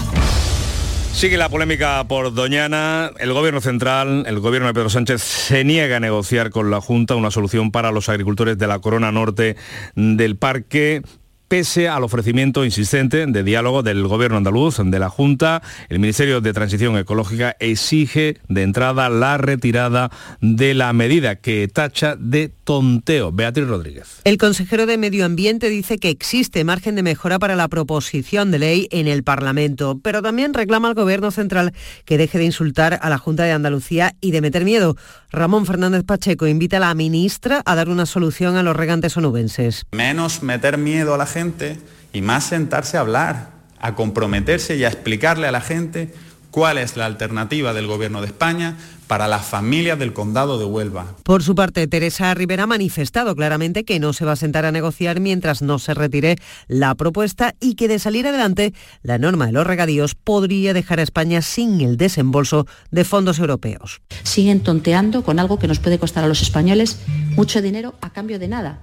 Sigue 1.18 1.36
la 1.36 1.48
polémica 1.48 2.04
por 2.06 2.32
Doñana. 2.32 3.10
El 3.18 3.32
gobierno 3.32 3.60
central, 3.60 4.22
el 4.28 4.38
gobierno 4.38 4.68
de 4.68 4.74
Pedro 4.74 4.88
Sánchez, 4.88 5.20
se 5.20 5.64
niega 5.64 5.96
a 5.96 6.00
negociar 6.00 6.50
con 6.50 6.70
la 6.70 6.80
Junta 6.80 7.16
una 7.16 7.32
solución 7.32 7.72
para 7.72 7.90
los 7.90 8.08
agricultores 8.08 8.56
de 8.56 8.68
la 8.68 8.78
Corona 8.78 9.10
Norte 9.10 9.56
del 9.96 10.36
Parque 10.36 11.02
pese 11.48 11.88
al 11.88 12.04
ofrecimiento 12.04 12.64
insistente 12.64 13.26
de 13.26 13.42
diálogo 13.42 13.82
del 13.82 14.06
gobierno 14.06 14.36
andaluz, 14.36 14.76
de 14.78 14.98
la 14.98 15.08
Junta, 15.08 15.62
el 15.88 15.98
Ministerio 15.98 16.40
de 16.40 16.52
Transición 16.52 16.96
Ecológica 16.98 17.56
exige 17.58 18.36
de 18.48 18.62
entrada 18.62 19.08
la 19.08 19.38
retirada 19.38 20.10
de 20.40 20.74
la 20.74 20.92
medida 20.92 21.36
que 21.36 21.66
tacha 21.68 22.16
de 22.16 22.52
tonteo. 22.64 23.32
Beatriz 23.32 23.66
Rodríguez. 23.66 24.20
El 24.24 24.36
consejero 24.36 24.84
de 24.84 24.98
Medio 24.98 25.24
Ambiente 25.24 25.70
dice 25.70 25.98
que 25.98 26.10
existe 26.10 26.64
margen 26.64 26.94
de 26.94 27.02
mejora 27.02 27.38
para 27.38 27.56
la 27.56 27.68
proposición 27.68 28.50
de 28.50 28.58
ley 28.58 28.88
en 28.90 29.08
el 29.08 29.24
Parlamento, 29.24 29.98
pero 30.02 30.20
también 30.20 30.52
reclama 30.52 30.88
al 30.88 30.94
gobierno 30.94 31.30
central 31.30 31.72
que 32.04 32.18
deje 32.18 32.38
de 32.38 32.44
insultar 32.44 32.98
a 33.00 33.08
la 33.08 33.18
Junta 33.18 33.44
de 33.44 33.52
Andalucía 33.52 34.14
y 34.20 34.32
de 34.32 34.42
meter 34.42 34.64
miedo. 34.64 34.96
Ramón 35.30 35.66
Fernández 35.66 36.04
Pacheco 36.04 36.46
invita 36.46 36.78
a 36.78 36.80
la 36.80 36.94
ministra 36.94 37.62
a 37.66 37.74
dar 37.74 37.90
una 37.90 38.06
solución 38.06 38.56
a 38.56 38.62
los 38.62 38.74
regantes 38.74 39.16
onubenses. 39.16 39.84
Menos 39.92 40.42
meter 40.42 40.78
miedo 40.78 41.12
a 41.12 41.18
la 41.18 41.26
gente 41.26 41.78
y 42.14 42.22
más 42.22 42.44
sentarse 42.44 42.96
a 42.96 43.00
hablar, 43.00 43.50
a 43.78 43.94
comprometerse 43.94 44.76
y 44.76 44.84
a 44.84 44.88
explicarle 44.88 45.46
a 45.46 45.52
la 45.52 45.60
gente 45.60 46.14
cuál 46.50 46.78
es 46.78 46.96
la 46.96 47.04
alternativa 47.04 47.74
del 47.74 47.86
Gobierno 47.86 48.22
de 48.22 48.28
España 48.28 48.76
para 49.08 49.26
las 49.26 49.44
familias 49.44 49.98
del 49.98 50.12
condado 50.12 50.58
de 50.58 50.66
Huelva. 50.66 51.14
Por 51.24 51.42
su 51.42 51.54
parte, 51.54 51.86
Teresa 51.88 52.32
Rivera 52.34 52.64
ha 52.64 52.66
manifestado 52.66 53.34
claramente 53.34 53.84
que 53.84 53.98
no 53.98 54.12
se 54.12 54.24
va 54.24 54.32
a 54.32 54.36
sentar 54.36 54.66
a 54.66 54.70
negociar 54.70 55.18
mientras 55.18 55.62
no 55.62 55.78
se 55.78 55.94
retire 55.94 56.36
la 56.68 56.94
propuesta 56.94 57.54
y 57.58 57.74
que 57.74 57.88
de 57.88 57.98
salir 57.98 58.26
adelante 58.26 58.74
la 59.02 59.18
norma 59.18 59.46
de 59.46 59.52
los 59.52 59.66
regadíos 59.66 60.14
podría 60.14 60.74
dejar 60.74 61.00
a 61.00 61.02
España 61.02 61.42
sin 61.42 61.80
el 61.80 61.96
desembolso 61.96 62.66
de 62.90 63.04
fondos 63.04 63.38
europeos. 63.38 64.00
Siguen 64.22 64.60
tonteando 64.60 65.24
con 65.24 65.38
algo 65.38 65.58
que 65.58 65.68
nos 65.68 65.78
puede 65.78 65.98
costar 65.98 66.24
a 66.24 66.28
los 66.28 66.42
españoles 66.42 66.98
mucho 67.34 67.62
dinero 67.62 67.94
a 68.02 68.10
cambio 68.10 68.38
de 68.38 68.48
nada. 68.48 68.80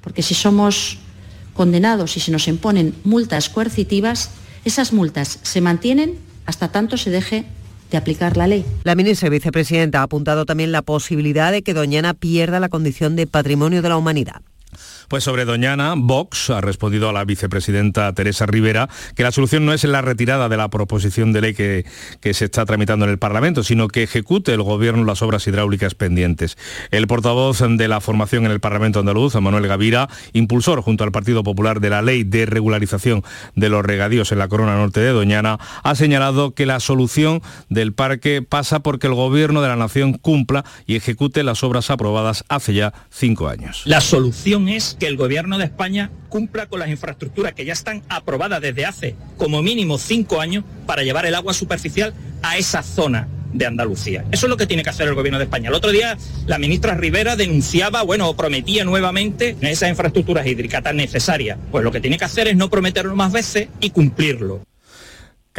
Porque 0.00 0.22
si 0.22 0.34
somos 0.34 0.98
condenados 1.54 2.16
y 2.16 2.20
se 2.20 2.32
nos 2.32 2.48
imponen 2.48 2.94
multas 3.04 3.48
coercitivas, 3.48 4.30
esas 4.64 4.92
multas 4.92 5.38
se 5.42 5.60
mantienen 5.60 6.18
hasta 6.46 6.72
tanto 6.72 6.96
se 6.96 7.10
deje 7.10 7.44
aplicar 7.96 8.36
la 8.36 8.46
ley. 8.46 8.64
La 8.84 8.94
ministra 8.94 9.28
y 9.28 9.30
vicepresidenta 9.30 10.00
ha 10.00 10.04
apuntado 10.04 10.46
también 10.46 10.72
la 10.72 10.82
posibilidad 10.82 11.52
de 11.52 11.62
que 11.62 11.74
Doñana 11.74 12.14
pierda 12.14 12.60
la 12.60 12.68
condición 12.68 13.16
de 13.16 13.26
patrimonio 13.26 13.82
de 13.82 13.88
la 13.88 13.96
humanidad. 13.96 14.42
Pues 15.10 15.24
sobre 15.24 15.44
Doñana, 15.44 15.94
Vox 15.96 16.50
ha 16.50 16.60
respondido 16.60 17.08
a 17.08 17.12
la 17.12 17.24
vicepresidenta 17.24 18.12
Teresa 18.14 18.46
Rivera 18.46 18.88
que 19.16 19.24
la 19.24 19.32
solución 19.32 19.66
no 19.66 19.72
es 19.72 19.82
la 19.82 20.02
retirada 20.02 20.48
de 20.48 20.56
la 20.56 20.70
proposición 20.70 21.32
de 21.32 21.40
ley 21.40 21.52
que, 21.52 21.84
que 22.20 22.32
se 22.32 22.44
está 22.44 22.64
tramitando 22.64 23.06
en 23.06 23.10
el 23.10 23.18
Parlamento, 23.18 23.64
sino 23.64 23.88
que 23.88 24.04
ejecute 24.04 24.54
el 24.54 24.62
Gobierno 24.62 25.04
las 25.04 25.20
obras 25.20 25.44
hidráulicas 25.48 25.96
pendientes. 25.96 26.56
El 26.92 27.08
portavoz 27.08 27.58
de 27.58 27.88
la 27.88 28.00
formación 28.00 28.44
en 28.44 28.52
el 28.52 28.60
Parlamento 28.60 29.00
andaluz, 29.00 29.34
Manuel 29.34 29.66
Gavira, 29.66 30.08
impulsor 30.32 30.80
junto 30.80 31.02
al 31.02 31.10
Partido 31.10 31.42
Popular 31.42 31.80
de 31.80 31.90
la 31.90 32.02
ley 32.02 32.22
de 32.22 32.46
regularización 32.46 33.24
de 33.56 33.68
los 33.68 33.84
regadíos 33.84 34.30
en 34.30 34.38
la 34.38 34.46
corona 34.46 34.76
norte 34.76 35.00
de 35.00 35.10
Doñana, 35.10 35.58
ha 35.82 35.96
señalado 35.96 36.54
que 36.54 36.66
la 36.66 36.78
solución 36.78 37.42
del 37.68 37.94
parque 37.94 38.42
pasa 38.42 38.78
porque 38.78 39.08
el 39.08 39.14
Gobierno 39.14 39.60
de 39.60 39.66
la 39.70 39.76
Nación 39.76 40.12
cumpla 40.12 40.64
y 40.86 40.94
ejecute 40.94 41.42
las 41.42 41.64
obras 41.64 41.90
aprobadas 41.90 42.44
hace 42.48 42.74
ya 42.74 42.94
cinco 43.10 43.48
años. 43.48 43.82
La 43.86 44.00
solución 44.00 44.68
es 44.68 44.99
que 45.00 45.08
el 45.08 45.16
gobierno 45.16 45.58
de 45.58 45.64
España 45.64 46.12
cumpla 46.28 46.66
con 46.66 46.78
las 46.78 46.90
infraestructuras 46.90 47.54
que 47.54 47.64
ya 47.64 47.72
están 47.72 48.02
aprobadas 48.08 48.60
desde 48.60 48.86
hace 48.86 49.16
como 49.36 49.62
mínimo 49.62 49.98
cinco 49.98 50.40
años 50.40 50.62
para 50.86 51.02
llevar 51.02 51.26
el 51.26 51.34
agua 51.34 51.54
superficial 51.54 52.14
a 52.42 52.58
esa 52.58 52.84
zona 52.84 53.26
de 53.52 53.66
Andalucía. 53.66 54.24
Eso 54.30 54.46
es 54.46 54.50
lo 54.50 54.56
que 54.56 54.66
tiene 54.66 54.84
que 54.84 54.90
hacer 54.90 55.08
el 55.08 55.14
gobierno 55.14 55.38
de 55.38 55.44
España. 55.44 55.70
El 55.70 55.74
otro 55.74 55.90
día 55.90 56.16
la 56.46 56.58
ministra 56.58 56.94
Rivera 56.94 57.34
denunciaba, 57.34 58.02
bueno, 58.02 58.36
prometía 58.36 58.84
nuevamente 58.84 59.56
esas 59.62 59.88
infraestructuras 59.88 60.46
hídricas 60.46 60.82
tan 60.82 60.96
necesarias. 60.96 61.58
Pues 61.72 61.82
lo 61.82 61.90
que 61.90 62.00
tiene 62.00 62.18
que 62.18 62.26
hacer 62.26 62.46
es 62.46 62.56
no 62.56 62.70
prometerlo 62.70 63.16
más 63.16 63.32
veces 63.32 63.68
y 63.80 63.90
cumplirlo. 63.90 64.60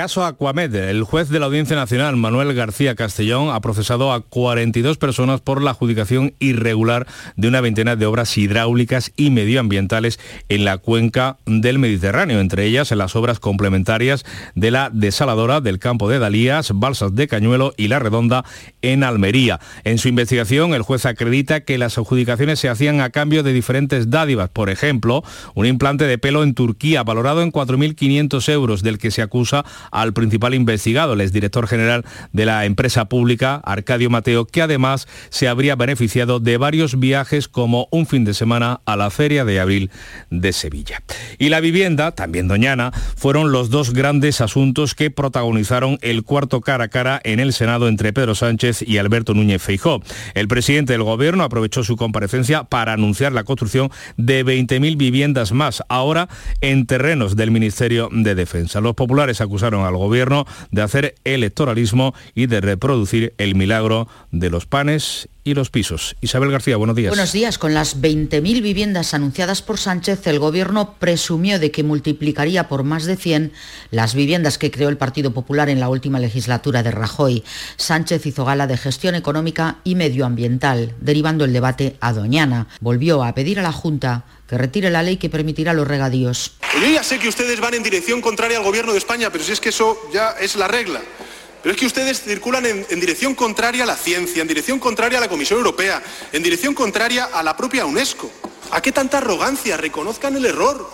Caso 0.01 0.25
Aquamed. 0.25 0.73
El 0.73 1.03
juez 1.03 1.29
de 1.29 1.39
la 1.39 1.45
Audiencia 1.45 1.75
Nacional, 1.75 2.15
Manuel 2.15 2.55
García 2.55 2.95
Castellón, 2.95 3.51
ha 3.53 3.61
procesado 3.61 4.11
a 4.11 4.21
42 4.21 4.97
personas 4.97 5.41
por 5.41 5.61
la 5.61 5.69
adjudicación 5.69 6.33
irregular 6.39 7.05
de 7.35 7.47
una 7.47 7.61
veintena 7.61 7.95
de 7.95 8.07
obras 8.07 8.35
hidráulicas 8.35 9.11
y 9.15 9.29
medioambientales 9.29 10.19
en 10.49 10.65
la 10.65 10.79
cuenca 10.79 11.37
del 11.45 11.77
Mediterráneo, 11.77 12.39
entre 12.39 12.65
ellas 12.65 12.91
en 12.91 12.97
las 12.97 13.15
obras 13.15 13.39
complementarias 13.39 14.25
de 14.55 14.71
la 14.71 14.89
desaladora 14.91 15.61
del 15.61 15.77
campo 15.77 16.09
de 16.09 16.17
Dalías, 16.17 16.71
Balsas 16.73 17.13
de 17.13 17.27
Cañuelo 17.27 17.75
y 17.77 17.87
La 17.87 17.99
Redonda 17.99 18.43
en 18.81 19.03
Almería. 19.03 19.59
En 19.83 19.99
su 19.99 20.07
investigación, 20.07 20.73
el 20.73 20.81
juez 20.81 21.05
acredita 21.05 21.59
que 21.59 21.77
las 21.77 21.99
adjudicaciones 21.99 22.59
se 22.59 22.69
hacían 22.69 23.01
a 23.01 23.11
cambio 23.11 23.43
de 23.43 23.53
diferentes 23.53 24.09
dádivas. 24.09 24.49
Por 24.49 24.71
ejemplo, 24.71 25.23
un 25.53 25.67
implante 25.67 26.05
de 26.05 26.17
pelo 26.17 26.41
en 26.41 26.55
Turquía 26.55 27.03
valorado 27.03 27.43
en 27.43 27.51
4.500 27.51 28.49
euros, 28.51 28.81
del 28.81 28.97
que 28.97 29.11
se 29.11 29.21
acusa 29.21 29.63
al 29.91 30.13
principal 30.13 30.53
investigado, 30.53 31.13
el 31.13 31.21
exdirector 31.21 31.67
general 31.67 32.05
de 32.33 32.45
la 32.45 32.65
empresa 32.65 33.05
pública, 33.05 33.61
Arcadio 33.63 34.09
Mateo, 34.09 34.45
que 34.45 34.61
además 34.61 35.07
se 35.29 35.47
habría 35.47 35.75
beneficiado 35.75 36.39
de 36.39 36.57
varios 36.57 36.99
viajes 36.99 37.47
como 37.47 37.87
un 37.91 38.05
fin 38.05 38.25
de 38.25 38.33
semana 38.33 38.81
a 38.85 38.95
la 38.95 39.09
Feria 39.09 39.45
de 39.45 39.59
Abril 39.59 39.91
de 40.29 40.53
Sevilla. 40.53 41.03
Y 41.37 41.49
la 41.49 41.59
vivienda, 41.59 42.11
también 42.11 42.47
doñana, 42.47 42.91
fueron 43.15 43.51
los 43.51 43.69
dos 43.69 43.93
grandes 43.93 44.41
asuntos 44.41 44.95
que 44.95 45.11
protagonizaron 45.11 45.97
el 46.01 46.23
cuarto 46.23 46.61
cara 46.61 46.85
a 46.85 46.87
cara 46.87 47.19
en 47.23 47.39
el 47.39 47.53
Senado 47.53 47.87
entre 47.87 48.13
Pedro 48.13 48.35
Sánchez 48.35 48.81
y 48.81 48.97
Alberto 48.97 49.33
Núñez 49.33 49.61
Feijó. 49.61 50.01
El 50.33 50.47
presidente 50.47 50.93
del 50.93 51.03
gobierno 51.03 51.43
aprovechó 51.43 51.83
su 51.83 51.97
comparecencia 51.97 52.63
para 52.63 52.93
anunciar 52.93 53.31
la 53.31 53.43
construcción 53.43 53.89
de 54.17 54.45
20.000 54.45 54.97
viviendas 54.97 55.51
más, 55.51 55.83
ahora 55.89 56.27
en 56.61 56.85
terrenos 56.85 57.35
del 57.35 57.51
Ministerio 57.51 58.09
de 58.11 58.35
Defensa. 58.35 58.81
Los 58.81 58.95
populares 58.95 59.41
acusaron 59.41 59.70
al 59.79 59.97
gobierno 59.97 60.45
de 60.71 60.81
hacer 60.81 61.15
electoralismo 61.23 62.13
y 62.35 62.47
de 62.47 62.61
reproducir 62.61 63.33
el 63.37 63.55
milagro 63.55 64.07
de 64.31 64.49
los 64.49 64.65
panes 64.65 65.29
y 65.43 65.53
los 65.53 65.69
pisos. 65.69 66.15
Isabel 66.21 66.51
García, 66.51 66.77
buenos 66.77 66.95
días. 66.95 67.09
Buenos 67.09 67.31
días. 67.31 67.57
Con 67.57 67.73
las 67.73 67.99
20.000 68.01 68.61
viviendas 68.61 69.13
anunciadas 69.13 69.61
por 69.61 69.79
Sánchez, 69.79 70.25
el 70.27 70.39
Gobierno 70.39 70.95
presumió 70.99 71.59
de 71.59 71.71
que 71.71 71.83
multiplicaría 71.83 72.67
por 72.67 72.83
más 72.83 73.05
de 73.05 73.17
100 73.17 73.51
las 73.89 74.13
viviendas 74.13 74.57
que 74.57 74.71
creó 74.71 74.89
el 74.89 74.97
Partido 74.97 75.33
Popular 75.33 75.69
en 75.69 75.79
la 75.79 75.89
última 75.89 76.19
legislatura 76.19 76.83
de 76.83 76.91
Rajoy. 76.91 77.43
Sánchez 77.77 78.25
hizo 78.25 78.45
gala 78.45 78.67
de 78.67 78.77
gestión 78.77 79.15
económica 79.15 79.77
y 79.83 79.95
medioambiental, 79.95 80.95
derivando 80.99 81.45
el 81.45 81.53
debate 81.53 81.97
a 82.01 82.13
Doñana. 82.13 82.67
Volvió 82.79 83.23
a 83.23 83.33
pedir 83.33 83.59
a 83.59 83.63
la 83.63 83.71
Junta 83.71 84.25
que 84.47 84.57
retire 84.57 84.89
la 84.89 85.01
ley 85.01 85.17
que 85.17 85.29
permitirá 85.29 85.73
los 85.73 85.87
regadíos. 85.87 86.53
Yo 86.81 86.87
ya 86.89 87.03
sé 87.03 87.19
que 87.19 87.29
ustedes 87.29 87.59
van 87.61 87.73
en 87.73 87.83
dirección 87.83 88.21
contraria 88.21 88.57
al 88.57 88.63
Gobierno 88.63 88.91
de 88.91 88.97
España, 88.97 89.29
pero 89.31 89.43
si 89.43 89.53
es 89.53 89.61
que 89.61 89.69
eso 89.69 89.97
ya 90.13 90.31
es 90.31 90.55
la 90.55 90.67
regla. 90.67 91.01
Pero 91.61 91.73
es 91.73 91.79
que 91.79 91.85
ustedes 91.85 92.21
circulan 92.21 92.65
en, 92.65 92.85
en, 92.89 92.99
dirección 92.99 93.35
contraria 93.35 93.83
a 93.83 93.85
la 93.85 93.95
ciencia, 93.95 94.41
en 94.41 94.47
dirección 94.47 94.79
contraria 94.79 95.19
a 95.19 95.21
la 95.21 95.29
Comisión 95.29 95.59
Europea, 95.59 96.01
en 96.31 96.41
dirección 96.41 96.73
contraria 96.73 97.25
a 97.25 97.43
la 97.43 97.55
propia 97.55 97.85
UNESCO. 97.85 98.31
¿A 98.71 98.81
qué 98.81 98.91
tanta 98.91 99.19
arrogancia? 99.19 99.77
Reconozcan 99.77 100.35
el 100.35 100.45
error. 100.45 100.89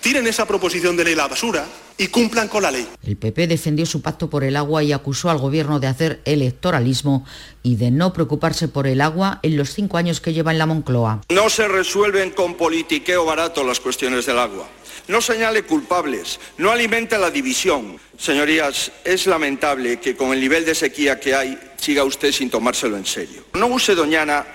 Tiren 0.00 0.26
esa 0.26 0.46
proposición 0.46 0.96
de 0.96 1.04
ley 1.04 1.12
a 1.14 1.18
la 1.18 1.28
basura 1.28 1.64
y 1.96 2.08
cumplan 2.08 2.48
con 2.48 2.62
la 2.64 2.72
ley. 2.72 2.88
El 3.04 3.16
PP 3.16 3.46
defendió 3.46 3.86
su 3.86 4.02
pacto 4.02 4.28
por 4.28 4.42
el 4.42 4.56
agua 4.56 4.82
y 4.82 4.92
acusó 4.92 5.30
al 5.30 5.38
gobierno 5.38 5.78
de 5.78 5.86
hacer 5.86 6.20
electoralismo 6.24 7.24
y 7.62 7.76
de 7.76 7.92
no 7.92 8.12
preocuparse 8.12 8.66
por 8.66 8.88
el 8.88 9.00
agua 9.00 9.38
en 9.42 9.56
los 9.56 9.72
cinco 9.72 9.98
años 9.98 10.20
que 10.20 10.32
lleva 10.32 10.50
en 10.50 10.58
la 10.58 10.66
Moncloa. 10.66 11.22
No 11.28 11.48
se 11.48 11.68
resuelven 11.68 12.30
con 12.30 12.56
politiqueo 12.56 13.24
barato 13.24 13.62
las 13.62 13.78
cuestiones 13.78 14.26
del 14.26 14.38
agua. 14.38 14.68
No 15.08 15.20
señale 15.20 15.64
culpables, 15.64 16.38
no 16.58 16.70
alimente 16.70 17.18
la 17.18 17.30
división. 17.30 17.98
Señorías, 18.16 18.92
es 19.04 19.26
lamentable 19.26 19.98
que 19.98 20.16
con 20.16 20.32
el 20.32 20.40
nivel 20.40 20.64
de 20.64 20.74
sequía 20.74 21.18
que 21.18 21.34
hay 21.34 21.58
siga 21.76 22.04
usted 22.04 22.32
sin 22.32 22.50
tomárselo 22.50 22.96
en 22.96 23.06
serio. 23.06 23.44
No 23.54 23.66
use 23.66 23.94
Doñana 23.94 24.46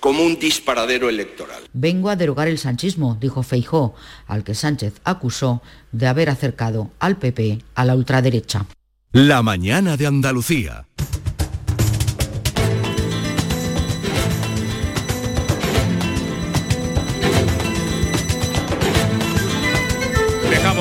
como 0.00 0.22
un 0.22 0.38
disparadero 0.38 1.08
electoral. 1.08 1.62
Vengo 1.72 2.10
a 2.10 2.16
derogar 2.16 2.48
el 2.48 2.58
sanchismo, 2.58 3.16
dijo 3.20 3.42
Feijó, 3.42 3.94
al 4.26 4.44
que 4.44 4.54
Sánchez 4.54 4.94
acusó 5.04 5.62
de 5.92 6.06
haber 6.06 6.30
acercado 6.30 6.90
al 6.98 7.16
PP 7.16 7.62
a 7.74 7.84
la 7.84 7.94
ultraderecha. 7.94 8.66
La 9.12 9.42
mañana 9.42 9.96
de 9.96 10.06
Andalucía. 10.06 10.86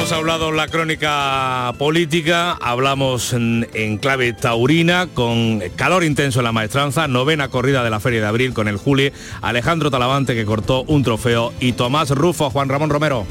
Hemos 0.06 0.20
hablado 0.20 0.52
la 0.52 0.68
crónica 0.68 1.74
política, 1.80 2.52
hablamos 2.62 3.34
en, 3.34 3.68
en, 3.74 3.98
clave 3.98 4.34
taurina, 4.34 5.08
con 5.08 5.64
calor 5.76 6.04
intenso 6.04 6.42
en 6.42 6.44
la 6.44 6.52
maestranza, 6.52 7.08
novena 7.08 7.48
corrida 7.48 7.84
de 7.84 7.90
la 7.90 8.00
Feria 8.00 8.22
de 8.22 8.28
Abril 8.28 8.54
con 8.54 8.68
el 8.68 8.78
Juli, 8.78 9.12
Alejandro 9.42 9.90
Talavante 9.90 10.36
que 10.36 10.46
cortó 10.46 10.84
un 10.84 11.02
trofeo 11.02 11.54
y 11.60 11.72
Tomás 11.72 12.12
Rufo, 12.12 12.52
Juan 12.52 12.70
Ramón 12.70 12.92
Romero. 12.92 13.26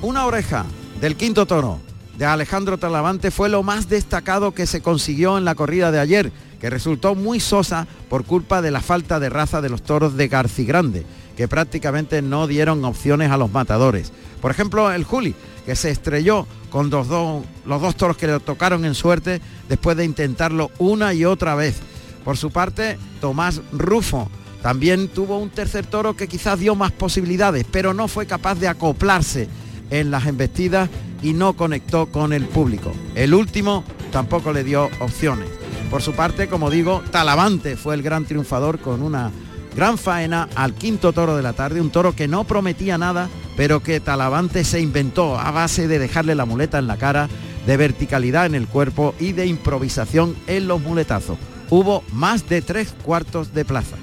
Una 0.00 0.24
oreja 0.24 0.64
del 0.98 1.14
quinto 1.16 1.44
tono 1.44 1.82
de 2.16 2.24
Alejandro 2.24 2.78
Talavante 2.78 3.30
fue 3.30 3.50
lo 3.50 3.62
más 3.62 3.90
destacado 3.90 4.52
que 4.52 4.66
se 4.66 4.80
consiguió 4.80 5.36
en 5.36 5.44
la 5.44 5.54
corrida 5.54 5.90
de 5.90 6.00
ayer, 6.00 6.32
que 6.58 6.70
resultó 6.70 7.14
muy 7.14 7.38
sosa 7.38 7.86
por 8.08 8.24
culpa 8.24 8.62
de 8.62 8.70
la 8.70 8.80
falta 8.80 9.20
de 9.20 9.28
raza 9.28 9.60
de 9.60 9.68
los 9.68 9.82
toros 9.82 10.16
de 10.16 10.28
Grande, 10.28 11.04
que 11.36 11.48
prácticamente 11.48 12.22
no 12.22 12.46
dieron 12.46 12.84
opciones 12.84 13.30
a 13.30 13.36
los 13.36 13.50
matadores. 13.50 14.12
Por 14.40 14.50
ejemplo, 14.50 14.92
el 14.92 15.04
Juli, 15.04 15.34
que 15.66 15.76
se 15.76 15.90
estrelló 15.90 16.46
con 16.70 16.90
los 16.90 17.08
dos, 17.08 17.44
los 17.64 17.80
dos 17.80 17.96
toros 17.96 18.16
que 18.16 18.26
le 18.26 18.40
tocaron 18.40 18.84
en 18.84 18.94
suerte 18.94 19.40
después 19.68 19.96
de 19.96 20.04
intentarlo 20.04 20.70
una 20.78 21.14
y 21.14 21.24
otra 21.24 21.54
vez. 21.54 21.76
Por 22.24 22.36
su 22.36 22.50
parte, 22.50 22.98
Tomás 23.20 23.60
Rufo 23.72 24.30
también 24.62 25.08
tuvo 25.08 25.38
un 25.38 25.50
tercer 25.50 25.86
toro 25.86 26.16
que 26.16 26.26
quizás 26.26 26.58
dio 26.58 26.74
más 26.74 26.90
posibilidades, 26.90 27.66
pero 27.70 27.92
no 27.92 28.08
fue 28.08 28.26
capaz 28.26 28.54
de 28.56 28.68
acoplarse 28.68 29.48
en 29.90 30.10
las 30.10 30.26
embestidas 30.26 30.88
y 31.22 31.32
no 31.34 31.54
conectó 31.54 32.06
con 32.06 32.32
el 32.32 32.46
público. 32.46 32.92
El 33.14 33.34
último 33.34 33.84
tampoco 34.10 34.52
le 34.52 34.64
dio 34.64 34.88
opciones. 35.00 35.48
Por 35.90 36.02
su 36.02 36.12
parte, 36.12 36.48
como 36.48 36.70
digo, 36.70 37.02
Talavante 37.10 37.76
fue 37.76 37.94
el 37.94 38.02
gran 38.02 38.24
triunfador 38.24 38.78
con 38.78 39.02
una 39.02 39.30
gran 39.74 39.98
faena 39.98 40.48
al 40.54 40.74
quinto 40.74 41.12
toro 41.12 41.36
de 41.36 41.42
la 41.42 41.52
tarde, 41.52 41.80
un 41.80 41.90
toro 41.90 42.14
que 42.14 42.28
no 42.28 42.44
prometía 42.44 42.98
nada, 42.98 43.28
pero 43.56 43.80
que 43.80 44.00
Talavante 44.00 44.64
se 44.64 44.80
inventó 44.80 45.38
a 45.38 45.50
base 45.50 45.88
de 45.88 45.98
dejarle 45.98 46.34
la 46.34 46.44
muleta 46.44 46.78
en 46.78 46.86
la 46.86 46.96
cara, 46.96 47.28
de 47.66 47.76
verticalidad 47.76 48.46
en 48.46 48.54
el 48.54 48.68
cuerpo 48.68 49.14
y 49.18 49.32
de 49.32 49.46
improvisación 49.46 50.36
en 50.46 50.68
los 50.68 50.80
muletazos. 50.80 51.38
Hubo 51.70 52.04
más 52.12 52.48
de 52.48 52.62
tres 52.62 52.94
cuartos 53.02 53.54
de 53.54 53.64
plaza. 53.64 53.96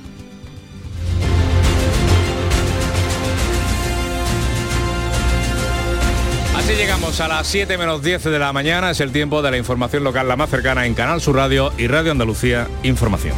Así 6.55 6.73
llegamos 6.73 7.19
a 7.19 7.27
las 7.27 7.47
7 7.47 7.77
menos 7.77 8.03
10 8.03 8.25
de 8.25 8.39
la 8.39 8.53
mañana, 8.53 8.91
es 8.91 8.99
el 8.99 9.11
tiempo 9.11 9.41
de 9.41 9.51
la 9.51 9.57
información 9.57 10.03
local 10.03 10.27
la 10.27 10.35
más 10.35 10.49
cercana 10.49 10.85
en 10.85 10.93
Canal 10.93 11.21
Sur 11.21 11.35
Radio 11.35 11.73
y 11.77 11.87
Radio 11.87 12.11
Andalucía 12.11 12.67
Información. 12.83 13.35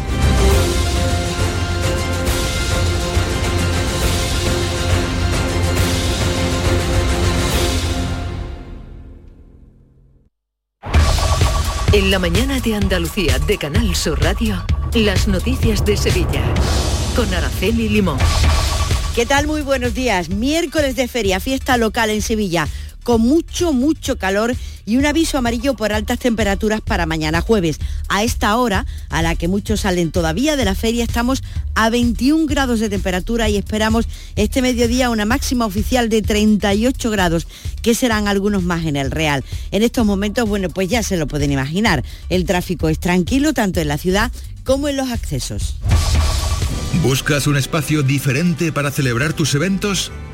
En 11.94 12.10
la 12.10 12.18
mañana 12.18 12.60
de 12.60 12.74
Andalucía 12.74 13.38
de 13.38 13.60
Canal 13.60 13.96
Sur 13.96 14.20
Radio, 14.20 14.66
las 14.96 15.28
noticias 15.28 15.86
de 15.86 15.96
Sevilla 15.96 16.42
con 17.16 17.32
Araceli 17.32 17.88
Limón. 17.88 18.18
¿Qué 19.14 19.28
tal? 19.28 19.46
Muy 19.46 19.62
buenos 19.62 19.94
días. 19.94 20.30
Miércoles 20.30 20.96
de 20.96 21.08
feria, 21.08 21.40
fiesta 21.40 21.78
local 21.78 22.10
en 22.10 22.24
Sevilla 22.24 22.68
con 23.04 23.22
mucho, 23.22 23.74
mucho 23.74 24.18
calor 24.18 24.56
y 24.86 24.98
un 24.98 25.06
aviso 25.06 25.38
amarillo 25.38 25.76
por 25.76 25.94
altas 25.94 26.20
temperaturas 26.20 26.82
para 26.82 27.06
mañana 27.06 27.42
jueves. 27.42 27.80
A 28.10 28.24
esta 28.24 28.56
hora, 28.58 28.86
a 29.10 29.22
la 29.22 29.36
que 29.36 29.48
muchos 29.48 29.82
salen 29.82 30.12
todavía 30.12 30.56
de 30.56 30.66
la 30.66 30.76
feria, 30.76 31.04
estamos 31.04 31.44
a 31.76 31.90
21 31.90 32.46
grados 32.46 32.80
de 32.80 32.90
temperatura 32.90 33.50
y 33.50 33.58
esperamos 33.58 34.08
este 34.36 34.62
mediodía 34.62 35.10
una 35.10 35.26
máxima 35.26 35.66
oficial 35.66 36.10
de 36.10 36.22
38 36.22 37.10
grados, 37.12 37.48
que 37.82 37.96
serán 37.96 38.28
algunos 38.28 38.64
más 38.64 38.86
en 38.86 38.96
el 38.96 39.12
Real. 39.12 39.44
En 39.72 39.84
estos 39.84 40.06
momentos, 40.06 40.48
bueno, 40.48 40.70
pues 40.70 40.90
ya 40.90 41.04
se 41.04 41.18
lo 41.18 41.28
pueden 41.28 41.52
imaginar. 41.52 42.04
El 42.30 42.46
tráfico 42.46 42.90
es 42.90 43.00
tranquilo 43.00 43.54
tanto 43.54 43.80
en 43.80 43.88
la 43.88 43.98
ciudad 43.98 44.32
como 44.64 44.88
en 44.88 44.98
los 44.98 45.12
accesos. 45.12 45.76
¿Buscas 47.02 47.48
un 47.48 47.58
espacio 47.58 48.02
diferente 48.04 48.72
para 48.72 48.92
celebrar 48.92 49.34
tus 49.34 49.56
eventos? 49.56 50.12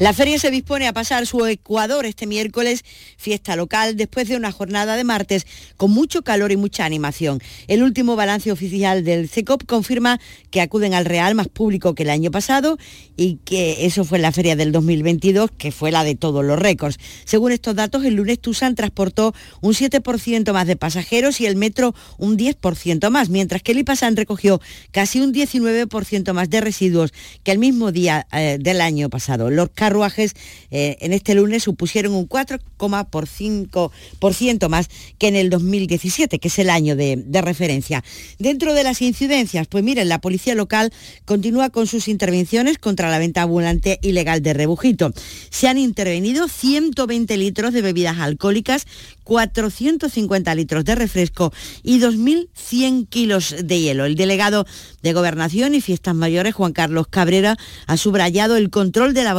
La 0.00 0.14
feria 0.14 0.38
se 0.38 0.50
dispone 0.50 0.88
a 0.88 0.94
pasar 0.94 1.26
su 1.26 1.44
Ecuador 1.44 2.06
este 2.06 2.26
miércoles, 2.26 2.86
fiesta 3.18 3.54
local, 3.54 3.98
después 3.98 4.26
de 4.28 4.36
una 4.36 4.50
jornada 4.50 4.96
de 4.96 5.04
martes 5.04 5.46
con 5.76 5.90
mucho 5.90 6.22
calor 6.22 6.52
y 6.52 6.56
mucha 6.56 6.86
animación. 6.86 7.42
El 7.68 7.82
último 7.82 8.16
balance 8.16 8.50
oficial 8.50 9.04
del 9.04 9.28
CECOP 9.28 9.66
confirma 9.66 10.18
que 10.50 10.62
acuden 10.62 10.94
al 10.94 11.04
Real 11.04 11.34
más 11.34 11.48
público 11.48 11.94
que 11.94 12.04
el 12.04 12.08
año 12.08 12.30
pasado 12.30 12.78
y 13.14 13.40
que 13.44 13.84
eso 13.84 14.06
fue 14.06 14.18
la 14.18 14.32
feria 14.32 14.56
del 14.56 14.72
2022, 14.72 15.50
que 15.50 15.70
fue 15.70 15.90
la 15.92 16.02
de 16.02 16.14
todos 16.14 16.42
los 16.46 16.58
récords. 16.58 16.96
Según 17.26 17.52
estos 17.52 17.74
datos, 17.74 18.02
el 18.06 18.14
lunes 18.14 18.40
Tucson 18.40 18.74
transportó 18.74 19.34
un 19.60 19.74
7% 19.74 20.50
más 20.54 20.66
de 20.66 20.76
pasajeros 20.76 21.42
y 21.42 21.46
el 21.46 21.56
metro 21.56 21.94
un 22.16 22.38
10% 22.38 23.10
más, 23.10 23.28
mientras 23.28 23.62
que 23.62 23.72
el 23.72 23.80
IPASAN 23.80 24.16
recogió 24.16 24.62
casi 24.92 25.20
un 25.20 25.34
19% 25.34 26.32
más 26.32 26.48
de 26.48 26.62
residuos 26.62 27.12
que 27.42 27.52
el 27.52 27.58
mismo 27.58 27.92
día 27.92 28.26
eh, 28.32 28.56
del 28.58 28.80
año 28.80 29.10
pasado. 29.10 29.50
Los 29.50 29.68
carruajes 29.90 30.36
eh, 30.70 30.96
en 31.00 31.12
este 31.12 31.34
lunes 31.34 31.64
supusieron 31.64 32.14
un 32.14 32.28
4,5% 32.28 34.68
más 34.68 34.88
que 35.18 35.26
en 35.26 35.34
el 35.34 35.50
2017, 35.50 36.38
que 36.38 36.46
es 36.46 36.60
el 36.60 36.70
año 36.70 36.94
de, 36.94 37.24
referencia. 37.42 38.04
Dentro 38.38 38.72
de 38.74 38.84
las 38.84 39.02
incidencias, 39.02 39.66
pues 39.66 39.82
miren, 39.82 40.08
la 40.08 40.20
policía 40.20 40.54
local 40.54 40.92
continúa 41.24 41.70
con 41.70 41.88
sus 41.88 42.06
intervenciones 42.06 42.78
contra 42.78 43.10
la 43.10 43.18
venta 43.18 43.42
ambulante 43.42 43.98
ilegal 44.02 44.40
de 44.42 44.52
rebujito. 44.52 45.12
Se 45.48 45.66
han 45.66 45.78
intervenido 45.78 46.46
120 46.46 47.36
litros 47.36 47.72
de 47.72 47.82
bebidas 47.82 48.18
alcohólicas, 48.18 48.86
450 49.24 50.54
litros 50.54 50.84
de 50.84 50.94
refresco 50.94 51.52
y 51.82 51.98
2.100 51.98 53.08
kilos 53.08 53.56
de 53.62 53.80
hielo. 53.80 54.04
El 54.04 54.14
delegado 54.16 54.66
de 55.02 55.12
Gobernación 55.12 55.74
y 55.74 55.80
Fiestas 55.80 56.14
Mayores, 56.14 56.54
Juan 56.54 56.72
Carlos 56.72 57.08
Cabrera, 57.08 57.56
ha 57.86 57.96
subrayado 57.96 58.56
el 58.56 58.70
control 58.70 59.14
de 59.14 59.24
la 59.24 59.34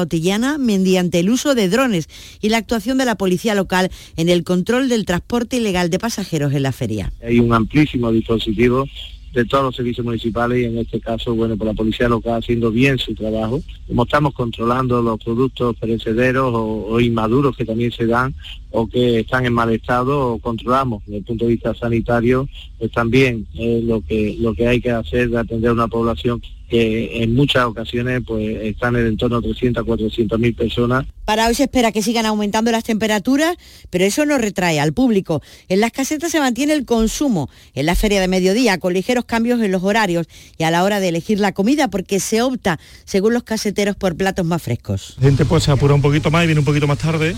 mediante 0.58 1.20
el 1.20 1.30
uso 1.30 1.56
de 1.56 1.70
drones 1.70 2.08
y 2.42 2.50
la 2.50 2.58
actuación 2.58 2.98
de 2.98 3.06
la 3.06 3.16
policía 3.16 3.56
local 3.56 3.92
en 4.18 4.30
el 4.30 4.44
control 4.44 4.90
del 4.90 5.06
transporte 5.06 5.58
ilegal 5.58 5.90
de 5.90 6.00
pasajeros 6.00 6.54
en 6.54 6.64
la 6.64 6.72
feria. 6.72 7.12
Hay 7.24 7.40
un 7.40 7.54
amplísimo 7.54 8.12
dispositivo 8.12 8.86
de 9.34 9.46
todos 9.46 9.64
los 9.64 9.76
servicios 9.76 10.06
municipales 10.06 10.60
y 10.60 10.66
en 10.66 10.78
este 10.78 11.00
caso, 11.00 11.34
bueno, 11.34 11.56
por 11.56 11.68
la 11.68 11.74
policía 11.74 12.10
local 12.10 12.40
haciendo 12.40 12.70
bien 12.72 12.98
su 12.98 13.16
trabajo. 13.16 13.62
Como 13.88 14.04
estamos 14.04 14.34
controlando 14.34 15.02
los 15.02 15.24
productos 15.24 15.76
perecederos 15.78 16.52
o, 16.54 17.00
inmaduros 17.00 17.56
que 17.56 17.66
también 17.66 17.92
se 17.92 18.06
dan 18.06 18.36
o 18.72 18.88
que 18.88 19.22
están 19.22 19.46
en 19.46 19.54
mal 19.54 19.72
estado, 19.72 20.34
o 20.34 20.40
controlamos 20.40 21.04
desde 21.06 21.20
el 21.20 21.24
punto 21.24 21.46
de 21.46 21.52
vista 21.52 21.74
sanitario, 21.74 22.48
pues 22.78 22.92
también 22.92 23.48
es 23.54 23.84
lo 23.84 24.02
que, 24.02 24.36
lo 24.40 24.54
que 24.54 24.68
hay 24.68 24.82
que 24.82 24.92
hacer 24.92 25.30
de 25.30 25.40
atender 25.40 25.70
a 25.70 25.74
una 25.74 25.88
población 25.88 26.42
que 26.72 27.22
en 27.22 27.36
muchas 27.36 27.66
ocasiones 27.66 28.22
pues 28.26 28.64
están 28.64 28.96
en 28.96 29.02
el 29.02 29.08
entorno 29.10 29.42
de 29.42 29.50
300 29.50 29.82
a 29.82 29.86
400 29.86 30.40
mil 30.40 30.56
personas. 30.56 31.06
Para 31.26 31.48
hoy 31.48 31.54
se 31.54 31.64
espera 31.64 31.92
que 31.92 32.02
sigan 32.02 32.26
aumentando 32.26 32.72
las 32.72 32.86
temperaturas, 32.86 33.58
pero 33.90 34.06
eso 34.06 34.26
no 34.26 34.38
retrae 34.38 34.80
al 34.80 34.94
público. 34.94 35.42
En 35.68 35.82
las 35.82 35.92
casetas 35.92 36.32
se 36.32 36.40
mantiene 36.40 36.72
el 36.72 36.86
consumo 36.86 37.50
en 37.74 37.86
la 37.86 37.96
feria 37.96 38.22
de 38.22 38.30
mediodía, 38.30 38.78
con 38.78 38.94
ligeros 38.94 39.26
cambios 39.26 39.62
en 39.62 39.70
los 39.70 39.84
horarios 39.84 40.28
y 40.58 40.64
a 40.64 40.72
la 40.72 40.86
hora 40.86 41.02
de 41.02 41.10
elegir 41.10 41.42
la 41.42 41.52
comida, 41.52 41.90
porque 41.90 42.22
se 42.22 42.42
opta, 42.42 42.80
según 43.04 43.34
los 43.34 43.44
caseteros, 43.44 43.98
por 43.98 44.16
platos 44.16 44.46
más 44.46 44.62
frescos. 44.62 45.16
La 45.18 45.28
gente 45.28 45.44
pues 45.44 45.64
se 45.64 45.72
apura 45.72 45.94
un 45.94 46.02
poquito 46.02 46.32
más 46.32 46.46
y 46.46 46.48
viene 46.48 46.60
un 46.60 46.66
poquito 46.66 46.88
más 46.88 47.00
tarde 47.00 47.36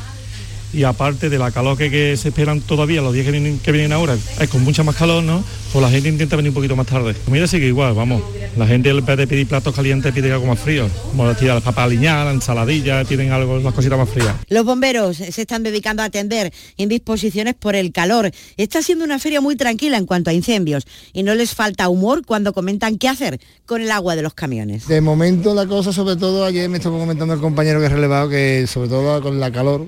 y 0.74 0.84
aparte 0.84 1.30
de 1.30 1.38
la 1.38 1.52
calor 1.52 1.78
que, 1.78 2.18
se 2.18 2.30
esperan 2.30 2.62
todavía 2.62 3.02
los 3.02 3.14
días 3.14 3.26
que 3.26 3.32
vienen, 3.32 3.60
que 3.60 3.72
vienen 3.72 3.94
ahora, 3.94 4.18
es 4.40 4.50
con 4.50 4.64
mucha 4.64 4.84
más 4.84 4.96
calor, 4.96 5.24
¿no? 5.24 5.44
Pues 5.72 5.82
la 5.82 5.90
gente 5.90 6.10
intenta 6.10 6.36
venir 6.36 6.50
un 6.50 6.56
poquito 6.56 6.76
más 6.76 6.88
tarde. 6.88 7.16
Comida 7.26 7.48
sigue 7.48 7.68
igual, 7.68 7.94
vamos. 7.94 8.22
La 8.58 8.68
gente 8.68 8.90
en 8.90 9.04
vez 9.04 9.18
de 9.18 9.28
pedir 9.28 9.48
platos 9.48 9.74
calientes 9.76 10.14
pide 10.14 10.32
algo 10.32 10.46
más 10.46 10.60
frío. 10.60 10.88
Como 11.10 11.28
decir, 11.28 11.48
las 11.48 11.64
papas 11.64 11.86
aliñadas, 11.86 12.26
la 12.26 12.32
ensaladilla, 12.32 13.04
piden 13.06 13.32
algo, 13.32 13.60
las 13.60 13.74
cositas 13.74 13.98
más 13.98 14.10
frías. 14.10 14.36
Los 14.50 14.66
bomberos 14.66 15.18
se 15.18 15.42
están 15.42 15.64
dedicando 15.64 16.04
a 16.04 16.06
atender 16.06 16.54
indisposiciones 16.78 17.56
por 17.56 17.76
el 17.76 17.92
calor. 17.92 18.32
Está 18.58 18.82
siendo 18.82 19.06
una 19.06 19.20
feria 19.20 19.42
muy 19.42 19.56
tranquila 19.56 19.98
en 19.98 20.06
cuanto 20.06 20.30
a 20.30 20.34
incendios 20.34 20.86
y 21.12 21.24
no 21.24 21.34
les 21.34 21.56
falta 21.56 21.90
humor 21.90 22.24
cuando 22.26 22.54
comentan 22.54 22.98
qué 22.98 23.10
hacer 23.10 23.40
con 23.66 23.82
el 23.82 23.92
agua 23.92 24.16
de 24.16 24.22
los 24.22 24.34
camiones. 24.34 24.88
De 24.88 25.02
momento 25.02 25.56
la 25.56 25.66
cosa, 25.66 25.92
sobre 25.92 26.16
todo 26.16 26.46
ayer 26.46 26.70
me 26.70 26.78
estuvo 26.78 27.00
comentando 27.00 27.34
el 27.34 27.40
compañero 27.40 27.80
que 27.80 27.88
ha 27.88 27.90
relevado 27.90 28.30
que 28.30 28.66
sobre 28.68 28.90
todo 28.90 29.22
con 29.22 29.40
la 29.40 29.52
calor 29.52 29.88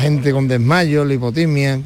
gente 0.00 0.32
con 0.32 0.48
desmayo, 0.48 1.04
lipotimia, 1.04 1.80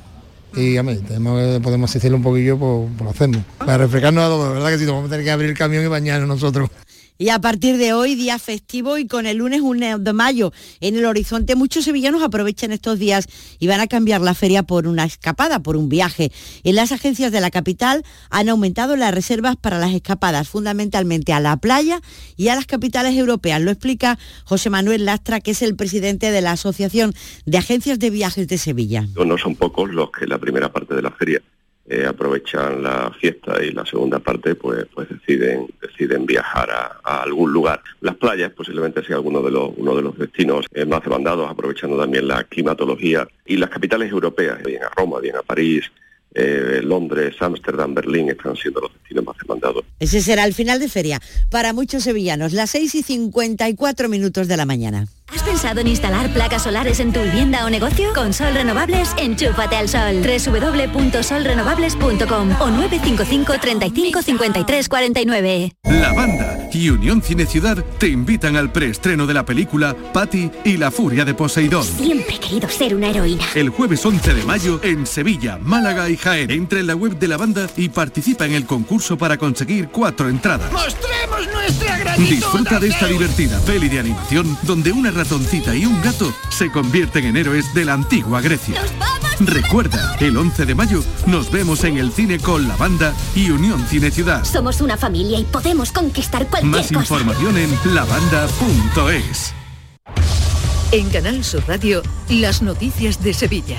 y 0.56 0.76
a 0.76 0.82
podemos 0.82 1.94
hacerlo 1.94 2.16
un 2.16 2.22
poquillo, 2.22 2.58
por, 2.58 2.88
por 2.92 3.08
hacerlo. 3.08 3.44
Para 3.58 3.78
refrescarnos 3.78 4.24
a 4.24 4.28
todos, 4.28 4.54
¿verdad? 4.54 4.70
Que 4.70 4.78
si 4.78 4.86
vamos 4.86 5.06
a 5.06 5.08
tener 5.10 5.24
que 5.24 5.30
abrir 5.30 5.50
el 5.50 5.58
camión 5.58 5.84
y 5.84 5.88
bañarnos 5.88 6.28
nosotros. 6.28 6.70
Y 7.16 7.28
a 7.28 7.38
partir 7.38 7.76
de 7.76 7.92
hoy, 7.92 8.16
día 8.16 8.40
festivo 8.40 8.98
y 8.98 9.06
con 9.06 9.26
el 9.26 9.36
lunes 9.36 9.60
1 9.60 10.00
de 10.00 10.12
mayo 10.12 10.52
en 10.80 10.96
el 10.96 11.04
horizonte, 11.04 11.54
muchos 11.54 11.84
sevillanos 11.84 12.24
aprovechan 12.24 12.72
estos 12.72 12.98
días 12.98 13.28
y 13.60 13.68
van 13.68 13.78
a 13.78 13.86
cambiar 13.86 14.20
la 14.20 14.34
feria 14.34 14.64
por 14.64 14.88
una 14.88 15.04
escapada, 15.04 15.60
por 15.60 15.76
un 15.76 15.88
viaje. 15.88 16.32
En 16.64 16.74
las 16.74 16.90
agencias 16.90 17.30
de 17.30 17.40
la 17.40 17.52
capital 17.52 18.02
han 18.30 18.48
aumentado 18.48 18.96
las 18.96 19.14
reservas 19.14 19.54
para 19.54 19.78
las 19.78 19.94
escapadas, 19.94 20.48
fundamentalmente 20.48 21.32
a 21.32 21.38
la 21.38 21.56
playa 21.56 22.00
y 22.36 22.48
a 22.48 22.56
las 22.56 22.66
capitales 22.66 23.16
europeas. 23.16 23.60
Lo 23.60 23.70
explica 23.70 24.18
José 24.44 24.68
Manuel 24.68 25.04
Lastra, 25.04 25.40
que 25.40 25.52
es 25.52 25.62
el 25.62 25.76
presidente 25.76 26.32
de 26.32 26.40
la 26.40 26.50
Asociación 26.50 27.14
de 27.46 27.58
Agencias 27.58 28.00
de 28.00 28.10
Viajes 28.10 28.48
de 28.48 28.58
Sevilla. 28.58 29.06
No 29.14 29.38
son 29.38 29.54
pocos 29.54 29.88
los 29.94 30.10
que 30.10 30.26
la 30.26 30.38
primera 30.38 30.72
parte 30.72 30.96
de 30.96 31.02
la 31.02 31.12
feria 31.12 31.40
eh, 31.86 32.06
aprovechan 32.06 32.82
la 32.82 33.10
fiesta 33.20 33.62
y 33.62 33.70
la 33.72 33.84
segunda 33.84 34.18
parte 34.18 34.54
pues 34.54 34.86
pues 34.94 35.08
deciden 35.08 35.66
deciden 35.82 36.24
viajar 36.24 36.70
a, 36.70 37.22
algún 37.22 37.52
lugar 37.52 37.82
las 38.00 38.16
playas 38.16 38.52
posiblemente 38.52 39.04
sea 39.04 39.16
alguno 39.16 39.42
de 39.42 39.50
los 39.50 39.70
uno 39.76 39.94
de 39.94 40.02
los 40.02 40.16
destinos 40.18 40.66
eh, 40.72 40.86
más 40.86 41.02
demandados 41.02 41.50
aprovechando 41.50 41.98
también 41.98 42.26
la 42.26 42.44
climatología 42.44 43.28
y 43.44 43.58
las 43.58 43.68
capitales 43.68 44.10
europeas 44.10 44.62
bien 44.62 44.82
a 44.82 44.88
Roma 44.88 45.20
bien 45.20 45.36
a 45.36 45.42
París 45.42 45.90
eh, 46.34 46.80
Londres, 46.82 47.36
Ámsterdam, 47.38 47.94
Berlín 47.94 48.28
están 48.28 48.56
siendo 48.56 48.80
los 48.80 48.92
destinos 48.92 49.24
más 49.24 49.36
demandados. 49.38 49.84
Ese 50.00 50.20
será 50.20 50.44
el 50.44 50.52
final 50.52 50.80
de 50.80 50.88
feria 50.88 51.20
para 51.48 51.72
muchos 51.72 52.02
sevillanos, 52.02 52.52
las 52.52 52.70
6 52.70 52.92
y 52.96 53.02
54 53.02 54.08
minutos 54.08 54.48
de 54.48 54.56
la 54.56 54.66
mañana. 54.66 55.06
¿Has 55.32 55.42
pensado 55.42 55.80
en 55.80 55.88
instalar 55.88 56.30
placas 56.32 56.62
solares 56.64 57.00
en 57.00 57.12
tu 57.12 57.20
vivienda 57.22 57.64
o 57.64 57.70
negocio? 57.70 58.12
Con 58.14 58.32
Sol 58.32 58.54
Renovables, 58.54 59.12
enchúfate 59.16 59.76
al 59.76 59.88
sol. 59.88 60.22
www.solrenovables.com 60.22 62.50
o 62.60 62.70
955 62.70 63.54
35 63.60 64.22
53 64.22 64.88
49. 64.88 65.72
La 65.84 66.12
banda 66.12 66.64
y 66.74 66.90
Unión 66.90 67.22
Cine 67.22 67.46
Ciudad 67.46 67.82
te 67.98 68.08
invitan 68.08 68.56
al 68.56 68.72
preestreno 68.72 69.26
de 69.26 69.34
la 69.34 69.44
película 69.44 69.94
Patty 70.12 70.50
y 70.64 70.76
la 70.76 70.90
furia 70.90 71.24
de 71.24 71.32
Poseidón. 71.32 71.84
Siempre 71.84 72.34
he 72.34 72.40
querido 72.40 72.68
ser 72.68 72.94
una 72.94 73.10
heroína. 73.10 73.44
El 73.54 73.70
jueves 73.70 74.04
11 74.04 74.34
de 74.34 74.44
mayo 74.44 74.80
en 74.82 75.06
Sevilla, 75.06 75.58
Málaga 75.62 76.10
y 76.10 76.16
Jaén. 76.16 76.50
Entra 76.50 76.80
en 76.80 76.88
la 76.88 76.96
web 76.96 77.16
de 77.18 77.28
la 77.28 77.36
banda 77.36 77.68
y 77.76 77.90
participa 77.90 78.46
en 78.46 78.54
el 78.54 78.66
concurso 78.66 79.16
para 79.16 79.38
conseguir 79.38 79.88
cuatro 79.88 80.28
entradas. 80.28 80.72
¡Mostremos 80.72 81.46
nuestra 81.52 81.98
gratitud! 81.98 82.28
Disfruta 82.28 82.80
de 82.80 82.88
esta 82.88 83.06
divertida 83.06 83.60
peli 83.60 83.88
de 83.88 84.00
animación 84.00 84.58
donde 84.62 84.92
una 84.92 85.10
ratoncita 85.14 85.74
y 85.74 85.86
un 85.86 86.00
gato 86.02 86.32
se 86.50 86.70
convierten 86.70 87.24
en 87.24 87.36
héroes 87.36 87.72
de 87.74 87.84
la 87.84 87.94
antigua 87.94 88.40
Grecia. 88.40 88.82
Recuerda, 89.40 90.16
el 90.20 90.36
11 90.36 90.66
de 90.66 90.74
mayo 90.74 91.02
nos 91.26 91.50
vemos 91.50 91.82
en 91.84 91.96
el 91.96 92.12
cine 92.12 92.38
con 92.38 92.68
la 92.68 92.76
banda 92.76 93.12
y 93.34 93.50
Unión 93.50 93.84
Cine 93.88 94.10
Ciudad. 94.10 94.44
Somos 94.44 94.80
una 94.80 94.96
familia 94.96 95.38
y 95.38 95.44
podemos 95.44 95.90
conquistar 95.90 96.46
cualquier 96.48 96.70
Más 96.70 96.92
información 96.92 97.56
en 97.58 97.70
lavanda.es. 97.94 99.54
En 100.92 101.10
Canal 101.10 101.42
Sur 101.42 101.64
Radio, 101.66 102.02
las 102.28 102.62
noticias 102.62 103.22
de 103.22 103.34
Sevilla. 103.34 103.78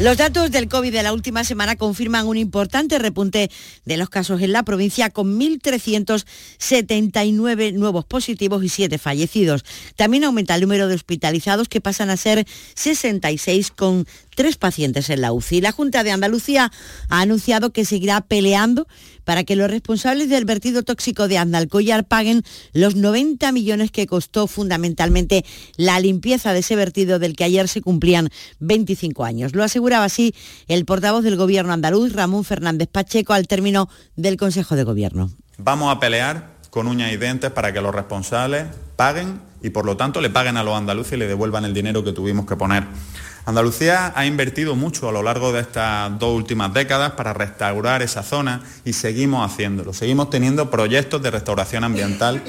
Los 0.00 0.16
datos 0.16 0.50
del 0.52 0.68
COVID 0.68 0.92
de 0.92 1.02
la 1.02 1.12
última 1.12 1.42
semana 1.42 1.74
confirman 1.74 2.28
un 2.28 2.36
importante 2.36 3.00
repunte 3.00 3.50
de 3.84 3.96
los 3.96 4.08
casos 4.08 4.40
en 4.42 4.52
la 4.52 4.62
provincia 4.62 5.10
con 5.10 5.40
1.379 5.40 7.72
nuevos 7.72 8.04
positivos 8.04 8.62
y 8.62 8.68
7 8.68 8.96
fallecidos. 8.98 9.64
También 9.96 10.22
aumenta 10.22 10.54
el 10.54 10.60
número 10.60 10.86
de 10.86 10.94
hospitalizados 10.94 11.68
que 11.68 11.80
pasan 11.80 12.10
a 12.10 12.16
ser 12.16 12.46
66 12.74 13.72
con 13.72 14.06
tres 14.36 14.56
pacientes 14.56 15.10
en 15.10 15.20
la 15.20 15.32
UCI. 15.32 15.62
La 15.62 15.72
Junta 15.72 16.04
de 16.04 16.12
Andalucía 16.12 16.70
ha 17.08 17.20
anunciado 17.20 17.72
que 17.72 17.84
seguirá 17.84 18.20
peleando 18.20 18.86
para 19.28 19.44
que 19.44 19.56
los 19.56 19.70
responsables 19.70 20.30
del 20.30 20.46
vertido 20.46 20.84
tóxico 20.84 21.28
de 21.28 21.36
Andalcollar 21.36 22.04
paguen 22.04 22.44
los 22.72 22.96
90 22.96 23.52
millones 23.52 23.90
que 23.90 24.06
costó 24.06 24.46
fundamentalmente 24.46 25.44
la 25.76 26.00
limpieza 26.00 26.54
de 26.54 26.60
ese 26.60 26.76
vertido 26.76 27.18
del 27.18 27.36
que 27.36 27.44
ayer 27.44 27.68
se 27.68 27.82
cumplían 27.82 28.30
25 28.60 29.26
años. 29.26 29.54
Lo 29.54 29.64
aseguraba 29.64 30.06
así 30.06 30.34
el 30.66 30.86
portavoz 30.86 31.24
del 31.24 31.36
Gobierno 31.36 31.74
andaluz, 31.74 32.14
Ramón 32.14 32.42
Fernández 32.42 32.88
Pacheco, 32.90 33.34
al 33.34 33.46
término 33.46 33.90
del 34.16 34.38
Consejo 34.38 34.76
de 34.76 34.84
Gobierno. 34.84 35.30
Vamos 35.58 35.94
a 35.94 36.00
pelear 36.00 36.54
con 36.70 36.86
uñas 36.86 37.12
y 37.12 37.18
dientes 37.18 37.50
para 37.50 37.74
que 37.74 37.82
los 37.82 37.94
responsables 37.94 38.64
paguen 38.96 39.42
y 39.62 39.68
por 39.68 39.84
lo 39.84 39.98
tanto 39.98 40.22
le 40.22 40.30
paguen 40.30 40.56
a 40.56 40.64
los 40.64 40.74
andaluces 40.74 41.12
y 41.12 41.16
le 41.18 41.26
devuelvan 41.26 41.66
el 41.66 41.74
dinero 41.74 42.02
que 42.02 42.12
tuvimos 42.12 42.46
que 42.46 42.56
poner. 42.56 42.84
Andalucía 43.44 44.12
ha 44.14 44.26
invertido 44.26 44.76
mucho 44.76 45.08
a 45.08 45.12
lo 45.12 45.22
largo 45.22 45.52
de 45.52 45.60
estas 45.60 46.18
dos 46.18 46.34
últimas 46.36 46.72
décadas 46.74 47.12
para 47.12 47.32
restaurar 47.32 48.02
esa 48.02 48.22
zona 48.22 48.62
y 48.84 48.92
seguimos 48.92 49.50
haciéndolo. 49.50 49.92
Seguimos 49.92 50.30
teniendo 50.30 50.70
proyectos 50.70 51.22
de 51.22 51.30
restauración 51.30 51.84
ambiental 51.84 52.42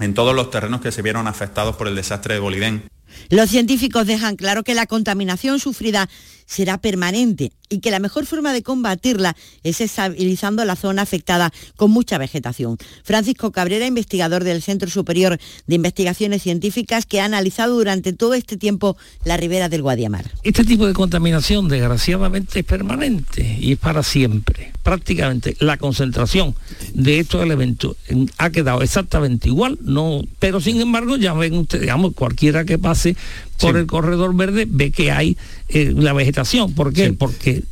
en 0.00 0.14
todos 0.14 0.34
los 0.34 0.50
terrenos 0.50 0.80
que 0.80 0.92
se 0.92 1.02
vieron 1.02 1.28
afectados 1.28 1.76
por 1.76 1.88
el 1.88 1.94
desastre 1.94 2.34
de 2.34 2.40
Bolidén. 2.40 2.88
Los 3.28 3.50
científicos 3.50 4.06
dejan 4.06 4.36
claro 4.36 4.62
que 4.62 4.74
la 4.74 4.86
contaminación 4.86 5.60
sufrida 5.60 6.08
será 6.46 6.78
permanente 6.78 7.52
y 7.72 7.80
que 7.80 7.90
la 7.90 7.98
mejor 7.98 8.26
forma 8.26 8.52
de 8.52 8.62
combatirla 8.62 9.34
es 9.64 9.80
estabilizando 9.80 10.64
la 10.64 10.76
zona 10.76 11.02
afectada 11.02 11.52
con 11.76 11.90
mucha 11.90 12.18
vegetación. 12.18 12.76
Francisco 13.02 13.50
Cabrera, 13.50 13.86
investigador 13.86 14.44
del 14.44 14.62
Centro 14.62 14.90
Superior 14.90 15.38
de 15.66 15.74
Investigaciones 15.74 16.42
Científicas, 16.42 17.06
que 17.06 17.20
ha 17.20 17.24
analizado 17.24 17.74
durante 17.76 18.12
todo 18.12 18.34
este 18.34 18.58
tiempo 18.58 18.96
la 19.24 19.38
ribera 19.38 19.70
del 19.70 19.82
Guadiamar. 19.82 20.30
Este 20.42 20.64
tipo 20.64 20.86
de 20.86 20.92
contaminación, 20.92 21.68
desgraciadamente, 21.68 22.60
es 22.60 22.64
permanente 22.66 23.56
y 23.58 23.72
es 23.72 23.78
para 23.78 24.02
siempre. 24.02 24.72
Prácticamente 24.82 25.56
la 25.60 25.78
concentración 25.78 26.54
de 26.92 27.20
estos 27.20 27.42
elementos 27.42 27.96
ha 28.36 28.50
quedado 28.50 28.82
exactamente 28.82 29.48
igual, 29.48 29.78
no, 29.80 30.22
pero 30.38 30.60
sin 30.60 30.80
embargo, 30.80 31.16
ya 31.16 31.32
ven 31.32 31.54
ustedes, 31.54 31.82
digamos, 31.82 32.14
cualquiera 32.14 32.64
que 32.64 32.78
pase 32.78 33.16
por 33.60 33.76
el 33.76 33.86
corredor 33.86 34.34
verde 34.34 34.66
ve 34.68 34.90
que 34.90 35.10
hay 35.10 35.36
eh, 35.68 35.92
la 35.96 36.12
vegetación. 36.12 36.74
¿Por 36.74 36.92
qué? 36.92 37.12
Porque 37.12 37.62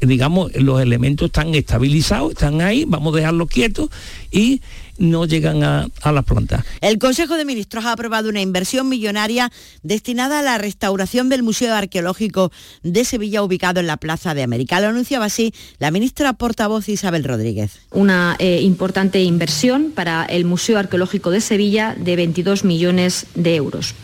digamos, 0.00 0.54
los 0.56 0.80
elementos 0.80 1.26
están 1.26 1.54
estabilizados, 1.54 2.32
están 2.32 2.60
ahí, 2.60 2.84
vamos 2.86 3.14
a 3.14 3.18
dejarlos 3.18 3.48
quietos 3.48 3.88
y 4.30 4.60
no 4.98 5.24
llegan 5.24 5.64
a, 5.64 5.88
a 6.02 6.12
las 6.12 6.24
plantas. 6.24 6.64
El 6.82 6.98
Consejo 6.98 7.36
de 7.36 7.46
Ministros 7.46 7.86
ha 7.86 7.92
aprobado 7.92 8.28
una 8.28 8.42
inversión 8.42 8.88
millonaria 8.88 9.50
destinada 9.82 10.40
a 10.40 10.42
la 10.42 10.58
restauración 10.58 11.30
del 11.30 11.42
Museo 11.42 11.74
Arqueológico 11.74 12.52
de 12.82 13.04
Sevilla 13.06 13.42
ubicado 13.42 13.80
en 13.80 13.86
la 13.86 13.96
Plaza 13.96 14.34
de 14.34 14.42
América. 14.42 14.80
Lo 14.80 14.88
anunciaba 14.88 15.24
así 15.24 15.54
la 15.78 15.90
ministra 15.90 16.34
portavoz 16.34 16.88
Isabel 16.90 17.24
Rodríguez. 17.24 17.78
Una 17.92 18.36
eh, 18.38 18.60
importante 18.60 19.22
inversión 19.22 19.92
para 19.94 20.26
el 20.26 20.44
Museo 20.44 20.78
Arqueológico 20.78 21.30
de 21.30 21.40
Sevilla 21.40 21.96
de 21.98 22.16
22 22.16 22.64
millones 22.64 23.26
de 23.34 23.56
euros. 23.56 23.94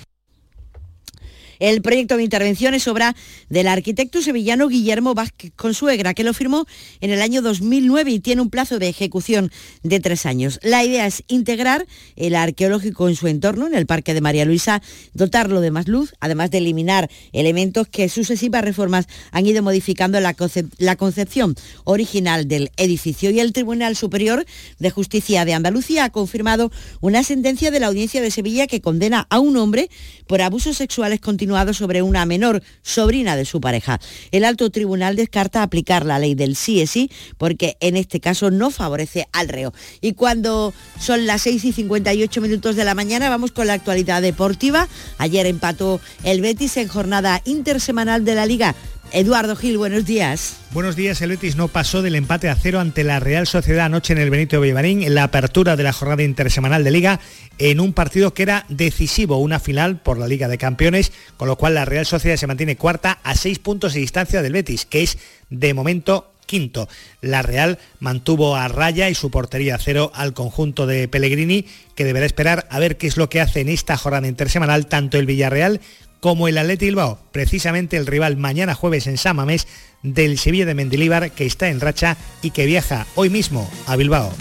El 1.59 1.83
proyecto 1.83 2.17
de 2.17 2.25
intervención 2.25 2.75
es 2.75 2.87
obra 2.89 3.17
del 3.49 3.69
arquitecto 3.69 4.21
sevillano 4.21 4.69
Guillermo 4.69 5.15
Vázquez 5.15 5.53
Consuegra, 5.57 6.15
que 6.15 6.25
lo 6.25 6.35
firmó 6.35 6.67
en 7.01 7.11
el 7.11 7.23
año 7.23 7.43
2009 7.43 8.11
y 8.11 8.21
tiene 8.21 8.43
un 8.43 8.51
plazo 8.51 8.79
de 8.79 8.89
ejecución 8.89 9.51
de 9.83 10.01
tres 10.01 10.27
años. 10.27 10.61
La 10.63 10.85
idea 10.85 11.07
es 11.07 11.25
integrar 11.29 11.87
el 12.17 12.35
arqueológico 12.35 13.09
en 13.09 13.17
su 13.17 13.27
entorno, 13.29 13.67
en 13.67 13.75
el 13.75 13.87
Parque 13.87 14.13
de 14.13 14.21
María 14.21 14.45
Luisa, 14.45 14.83
dotarlo 15.15 15.61
de 15.61 15.71
más 15.71 15.89
luz, 15.89 16.15
además 16.21 16.51
de 16.51 16.59
eliminar 16.59 17.11
elementos 17.33 17.89
que 17.89 18.09
sucesivas 18.09 18.63
reformas 18.63 19.07
han 19.31 19.47
ido 19.47 19.63
modificando 19.63 20.21
la, 20.21 20.35
la 20.79 20.97
concepción 20.97 21.55
original 21.85 22.49
del 22.49 22.71
edificio. 22.77 23.31
Y 23.31 23.41
el 23.41 23.53
Tribunal 23.53 23.97
Superior 23.97 24.45
de 24.79 24.91
Justicia 24.91 25.45
de 25.45 25.55
Andalucía 25.55 26.05
ha 26.05 26.11
confirmado 26.11 26.71
una 27.01 27.23
sentencia 27.23 27.71
de 27.71 27.81
la 27.81 27.87
Audiencia 27.87 28.21
de 28.21 28.31
Sevilla 28.31 28.67
que 28.67 28.81
condena 28.81 29.27
a 29.31 29.39
un 29.39 29.57
hombre 29.57 29.89
por 30.27 30.43
abusos 30.43 30.77
sexuales 30.77 31.21
continuos 31.21 31.46
sobre 31.73 32.03
una 32.03 32.27
menor 32.27 32.63
sobrina 32.83 33.37
de 33.37 33.45
su 33.45 33.61
pareja. 33.61 34.01
El 34.31 34.45
alto 34.45 34.71
tribunal 34.71 35.17
descarta 35.17 35.63
aplicar 35.63 36.05
la 36.05 36.19
ley 36.19 36.35
del 36.35 36.57
sí 36.57 36.81
es 36.81 36.91
sí 36.91 37.11
porque 37.39 37.77
en 37.81 37.97
este 37.97 38.21
caso 38.21 38.51
no 38.51 38.71
favorece 38.71 39.27
al 39.33 39.49
reo. 39.49 39.73
Y 40.01 40.13
cuando 40.13 40.75
son 41.01 41.27
las 41.27 41.43
6 41.43 41.65
y 41.65 41.73
58 41.73 42.41
minutos 42.41 42.77
de 42.77 42.85
la 42.85 42.95
mañana 42.95 43.29
vamos 43.29 43.53
con 43.53 43.67
la 43.67 43.75
actualidad 43.75 44.23
deportiva. 44.23 44.89
Ayer 45.19 45.47
empató 45.47 46.01
el 46.25 46.41
Betis 46.41 46.77
en 46.77 46.89
jornada 46.89 47.41
intersemanal 47.45 48.25
de 48.25 48.35
la 48.35 48.47
liga. 48.47 48.75
Eduardo 49.13 49.57
Gil, 49.57 49.79
buenos 49.79 50.05
días. 50.05 50.57
Buenos 50.73 50.97
días, 50.97 51.21
el 51.23 51.31
Betis 51.31 51.57
no 51.57 51.69
pasó 51.69 52.03
del 52.03 52.17
empate 52.17 52.49
a 52.49 52.57
cero 52.57 52.81
ante 52.81 53.05
la 53.05 53.21
Real 53.21 53.47
Sociedad 53.47 53.87
anoche 53.87 54.13
en 54.13 54.19
el 54.19 54.31
Benito 54.31 54.61
Villamarín 54.61 55.03
en 55.03 55.15
la 55.15 55.25
apertura 55.25 55.77
de 55.77 55.83
la 55.83 55.93
jornada 55.93 56.23
intersemanal 56.23 56.85
de 56.85 56.91
Liga 56.91 57.21
en 57.59 57.81
un 57.81 57.93
partido 57.93 58.35
que 58.35 58.43
era 58.43 58.67
decisivo, 58.69 59.39
una 59.39 59.61
final 59.61 60.01
por 60.01 60.19
la 60.19 60.27
Liga 60.27 60.49
de 60.49 60.59
Campeones, 60.59 61.13
con 61.37 61.49
lo 61.49 61.57
cual 61.57 61.75
la 61.75 61.85
Real 61.85 62.05
Sociedad 62.05 62.37
se 62.37 62.47
mantiene 62.47 62.77
cuarta 62.77 63.19
a 63.23 63.35
seis 63.37 63.59
puntos 63.59 63.95
de 63.95 64.01
distancia 64.01 64.43
del 64.43 64.53
Betis, 64.53 64.85
que 64.85 65.03
es 65.03 65.19
de 65.49 65.73
momento 65.73 66.33
quinto. 66.47 66.89
La 67.21 67.43
Real 67.43 67.79
mantuvo 68.01 68.57
a 68.57 68.69
raya 68.69 69.11
y 69.11 69.15
su 69.15 69.31
portería 69.31 69.79
cero 69.79 70.13
al 70.15 70.33
conjunto 70.33 70.87
de 70.87 71.09
Pellegrini, 71.09 71.67
que 71.95 72.05
deberá 72.05 72.27
esperar 72.27 72.67
a 72.71 72.79
ver 72.79 72.97
qué 72.97 73.07
es 73.07 73.17
lo 73.17 73.29
que 73.29 73.41
hace 73.41 73.61
en 73.61 73.69
esta 73.69 73.97
jornada 73.97 74.29
intersemanal 74.29 74.87
tanto 74.87 75.19
el 75.19 75.27
Villarreal 75.27 75.81
como 76.21 76.49
el 76.49 76.59
Atleti 76.59 76.87
Bilbao, 76.87 77.19
precisamente 77.33 77.97
el 77.97 78.07
rival 78.07 78.37
mañana 78.37 78.75
jueves 78.75 79.07
en 79.07 79.19
Samamés 79.19 79.67
del 80.03 80.39
Sevilla 80.39 80.67
de 80.67 80.75
Mendilíbar, 80.75 81.31
que 81.33 81.47
está 81.47 81.69
en 81.69 81.81
racha 81.81 82.17
y 82.43 82.51
que 82.51 82.67
viaja 82.67 83.07
hoy 83.15 83.31
mismo 83.31 83.71
a 83.87 83.97
Bilbao. 83.97 84.33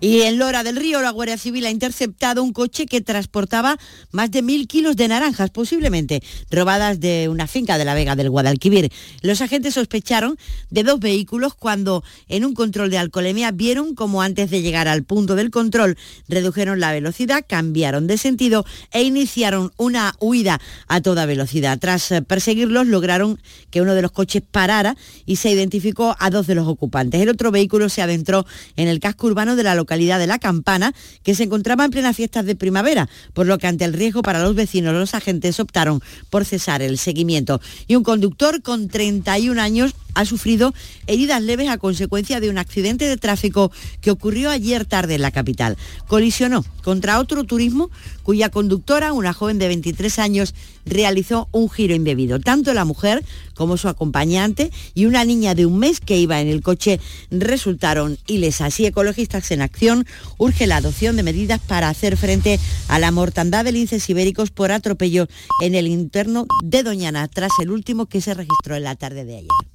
Y 0.00 0.22
en 0.22 0.38
Lora 0.38 0.62
del 0.62 0.76
Río, 0.76 1.00
la 1.00 1.10
Guardia 1.10 1.38
Civil 1.38 1.66
ha 1.66 1.70
interceptado 1.70 2.42
un 2.42 2.52
coche 2.52 2.86
que 2.86 3.00
transportaba 3.00 3.78
más 4.10 4.30
de 4.30 4.42
mil 4.42 4.66
kilos 4.66 4.96
de 4.96 5.08
naranjas, 5.08 5.50
posiblemente 5.50 6.22
robadas 6.50 7.00
de 7.00 7.28
una 7.28 7.46
finca 7.46 7.78
de 7.78 7.84
la 7.84 7.94
Vega 7.94 8.16
del 8.16 8.30
Guadalquivir. 8.30 8.90
Los 9.22 9.40
agentes 9.40 9.74
sospecharon 9.74 10.36
de 10.70 10.82
dos 10.82 11.00
vehículos 11.00 11.54
cuando 11.54 12.02
en 12.28 12.44
un 12.44 12.54
control 12.54 12.90
de 12.90 12.98
alcoholemia 12.98 13.50
vieron 13.50 13.94
como 13.94 14.22
antes 14.22 14.50
de 14.50 14.62
llegar 14.62 14.88
al 14.88 15.04
punto 15.04 15.34
del 15.34 15.50
control 15.50 15.96
redujeron 16.28 16.80
la 16.80 16.92
velocidad, 16.92 17.44
cambiaron 17.46 18.06
de 18.06 18.18
sentido 18.18 18.64
e 18.92 19.02
iniciaron 19.02 19.72
una 19.76 20.14
huida 20.20 20.60
a 20.88 21.00
toda 21.00 21.26
velocidad. 21.26 21.78
Tras 21.78 22.10
eh, 22.10 22.22
perseguirlos 22.22 22.86
lograron 22.86 23.40
que 23.70 23.82
uno 23.82 23.94
de 23.94 24.02
los 24.02 24.12
coches 24.12 24.42
parara 24.48 24.96
y 25.26 25.36
se 25.36 25.50
identificó 25.50 26.16
a 26.18 26.30
dos 26.30 26.46
de 26.46 26.54
los 26.54 26.66
ocupantes. 26.66 27.20
El 27.20 27.28
otro 27.28 27.50
vehículo 27.50 27.88
se 27.88 28.02
adentró 28.02 28.46
en 28.76 28.88
el 28.88 29.00
casco 29.00 29.26
urbano 29.26 29.56
de 29.56 29.62
la 29.62 29.74
localidad 29.84 30.18
de 30.18 30.26
La 30.26 30.38
Campana, 30.38 30.94
que 31.22 31.34
se 31.34 31.44
encontraba 31.44 31.84
en 31.84 31.90
plenas 31.90 32.16
fiestas 32.16 32.46
de 32.46 32.56
primavera, 32.56 33.08
por 33.34 33.46
lo 33.46 33.58
que 33.58 33.66
ante 33.66 33.84
el 33.84 33.92
riesgo 33.92 34.22
para 34.22 34.42
los 34.42 34.54
vecinos 34.54 34.94
los 34.94 35.14
agentes 35.14 35.60
optaron 35.60 36.00
por 36.30 36.44
cesar 36.44 36.80
el 36.80 36.96
seguimiento. 36.96 37.60
Y 37.86 37.96
un 37.96 38.02
conductor 38.02 38.62
con 38.62 38.88
31 38.88 39.60
años 39.60 39.94
ha 40.14 40.24
sufrido 40.24 40.74
heridas 41.06 41.42
leves 41.42 41.68
a 41.68 41.78
consecuencia 41.78 42.40
de 42.40 42.50
un 42.50 42.58
accidente 42.58 43.06
de 43.06 43.16
tráfico 43.16 43.70
que 44.00 44.10
ocurrió 44.10 44.50
ayer 44.50 44.84
tarde 44.84 45.14
en 45.16 45.22
la 45.22 45.30
capital. 45.30 45.76
Colisionó 46.06 46.64
contra 46.82 47.18
otro 47.18 47.44
turismo 47.44 47.90
cuya 48.22 48.48
conductora, 48.48 49.12
una 49.12 49.32
joven 49.32 49.58
de 49.58 49.68
23 49.68 50.18
años, 50.18 50.54
realizó 50.86 51.48
un 51.52 51.70
giro 51.70 51.94
indebido. 51.94 52.40
Tanto 52.40 52.74
la 52.74 52.84
mujer 52.84 53.24
como 53.54 53.76
su 53.76 53.88
acompañante 53.88 54.70
y 54.94 55.06
una 55.06 55.24
niña 55.24 55.54
de 55.54 55.66
un 55.66 55.78
mes 55.78 56.00
que 56.00 56.18
iba 56.18 56.40
en 56.40 56.48
el 56.48 56.62
coche 56.62 57.00
resultaron 57.30 58.18
ilesas. 58.26 58.80
Y 58.80 58.86
Ecologistas 58.86 59.50
en 59.50 59.62
Acción 59.62 60.06
urge 60.38 60.66
la 60.66 60.76
adopción 60.76 61.16
de 61.16 61.22
medidas 61.22 61.60
para 61.60 61.88
hacer 61.88 62.16
frente 62.16 62.58
a 62.88 62.98
la 62.98 63.10
mortandad 63.10 63.64
de 63.64 63.72
linces 63.72 64.08
ibéricos 64.08 64.50
por 64.50 64.72
atropello 64.72 65.28
en 65.62 65.74
el 65.74 65.86
interno 65.86 66.46
de 66.62 66.82
Doñana, 66.82 67.28
tras 67.28 67.52
el 67.60 67.70
último 67.70 68.06
que 68.06 68.20
se 68.20 68.34
registró 68.34 68.76
en 68.76 68.84
la 68.84 68.96
tarde 68.96 69.24
de 69.24 69.36
ayer. 69.36 69.73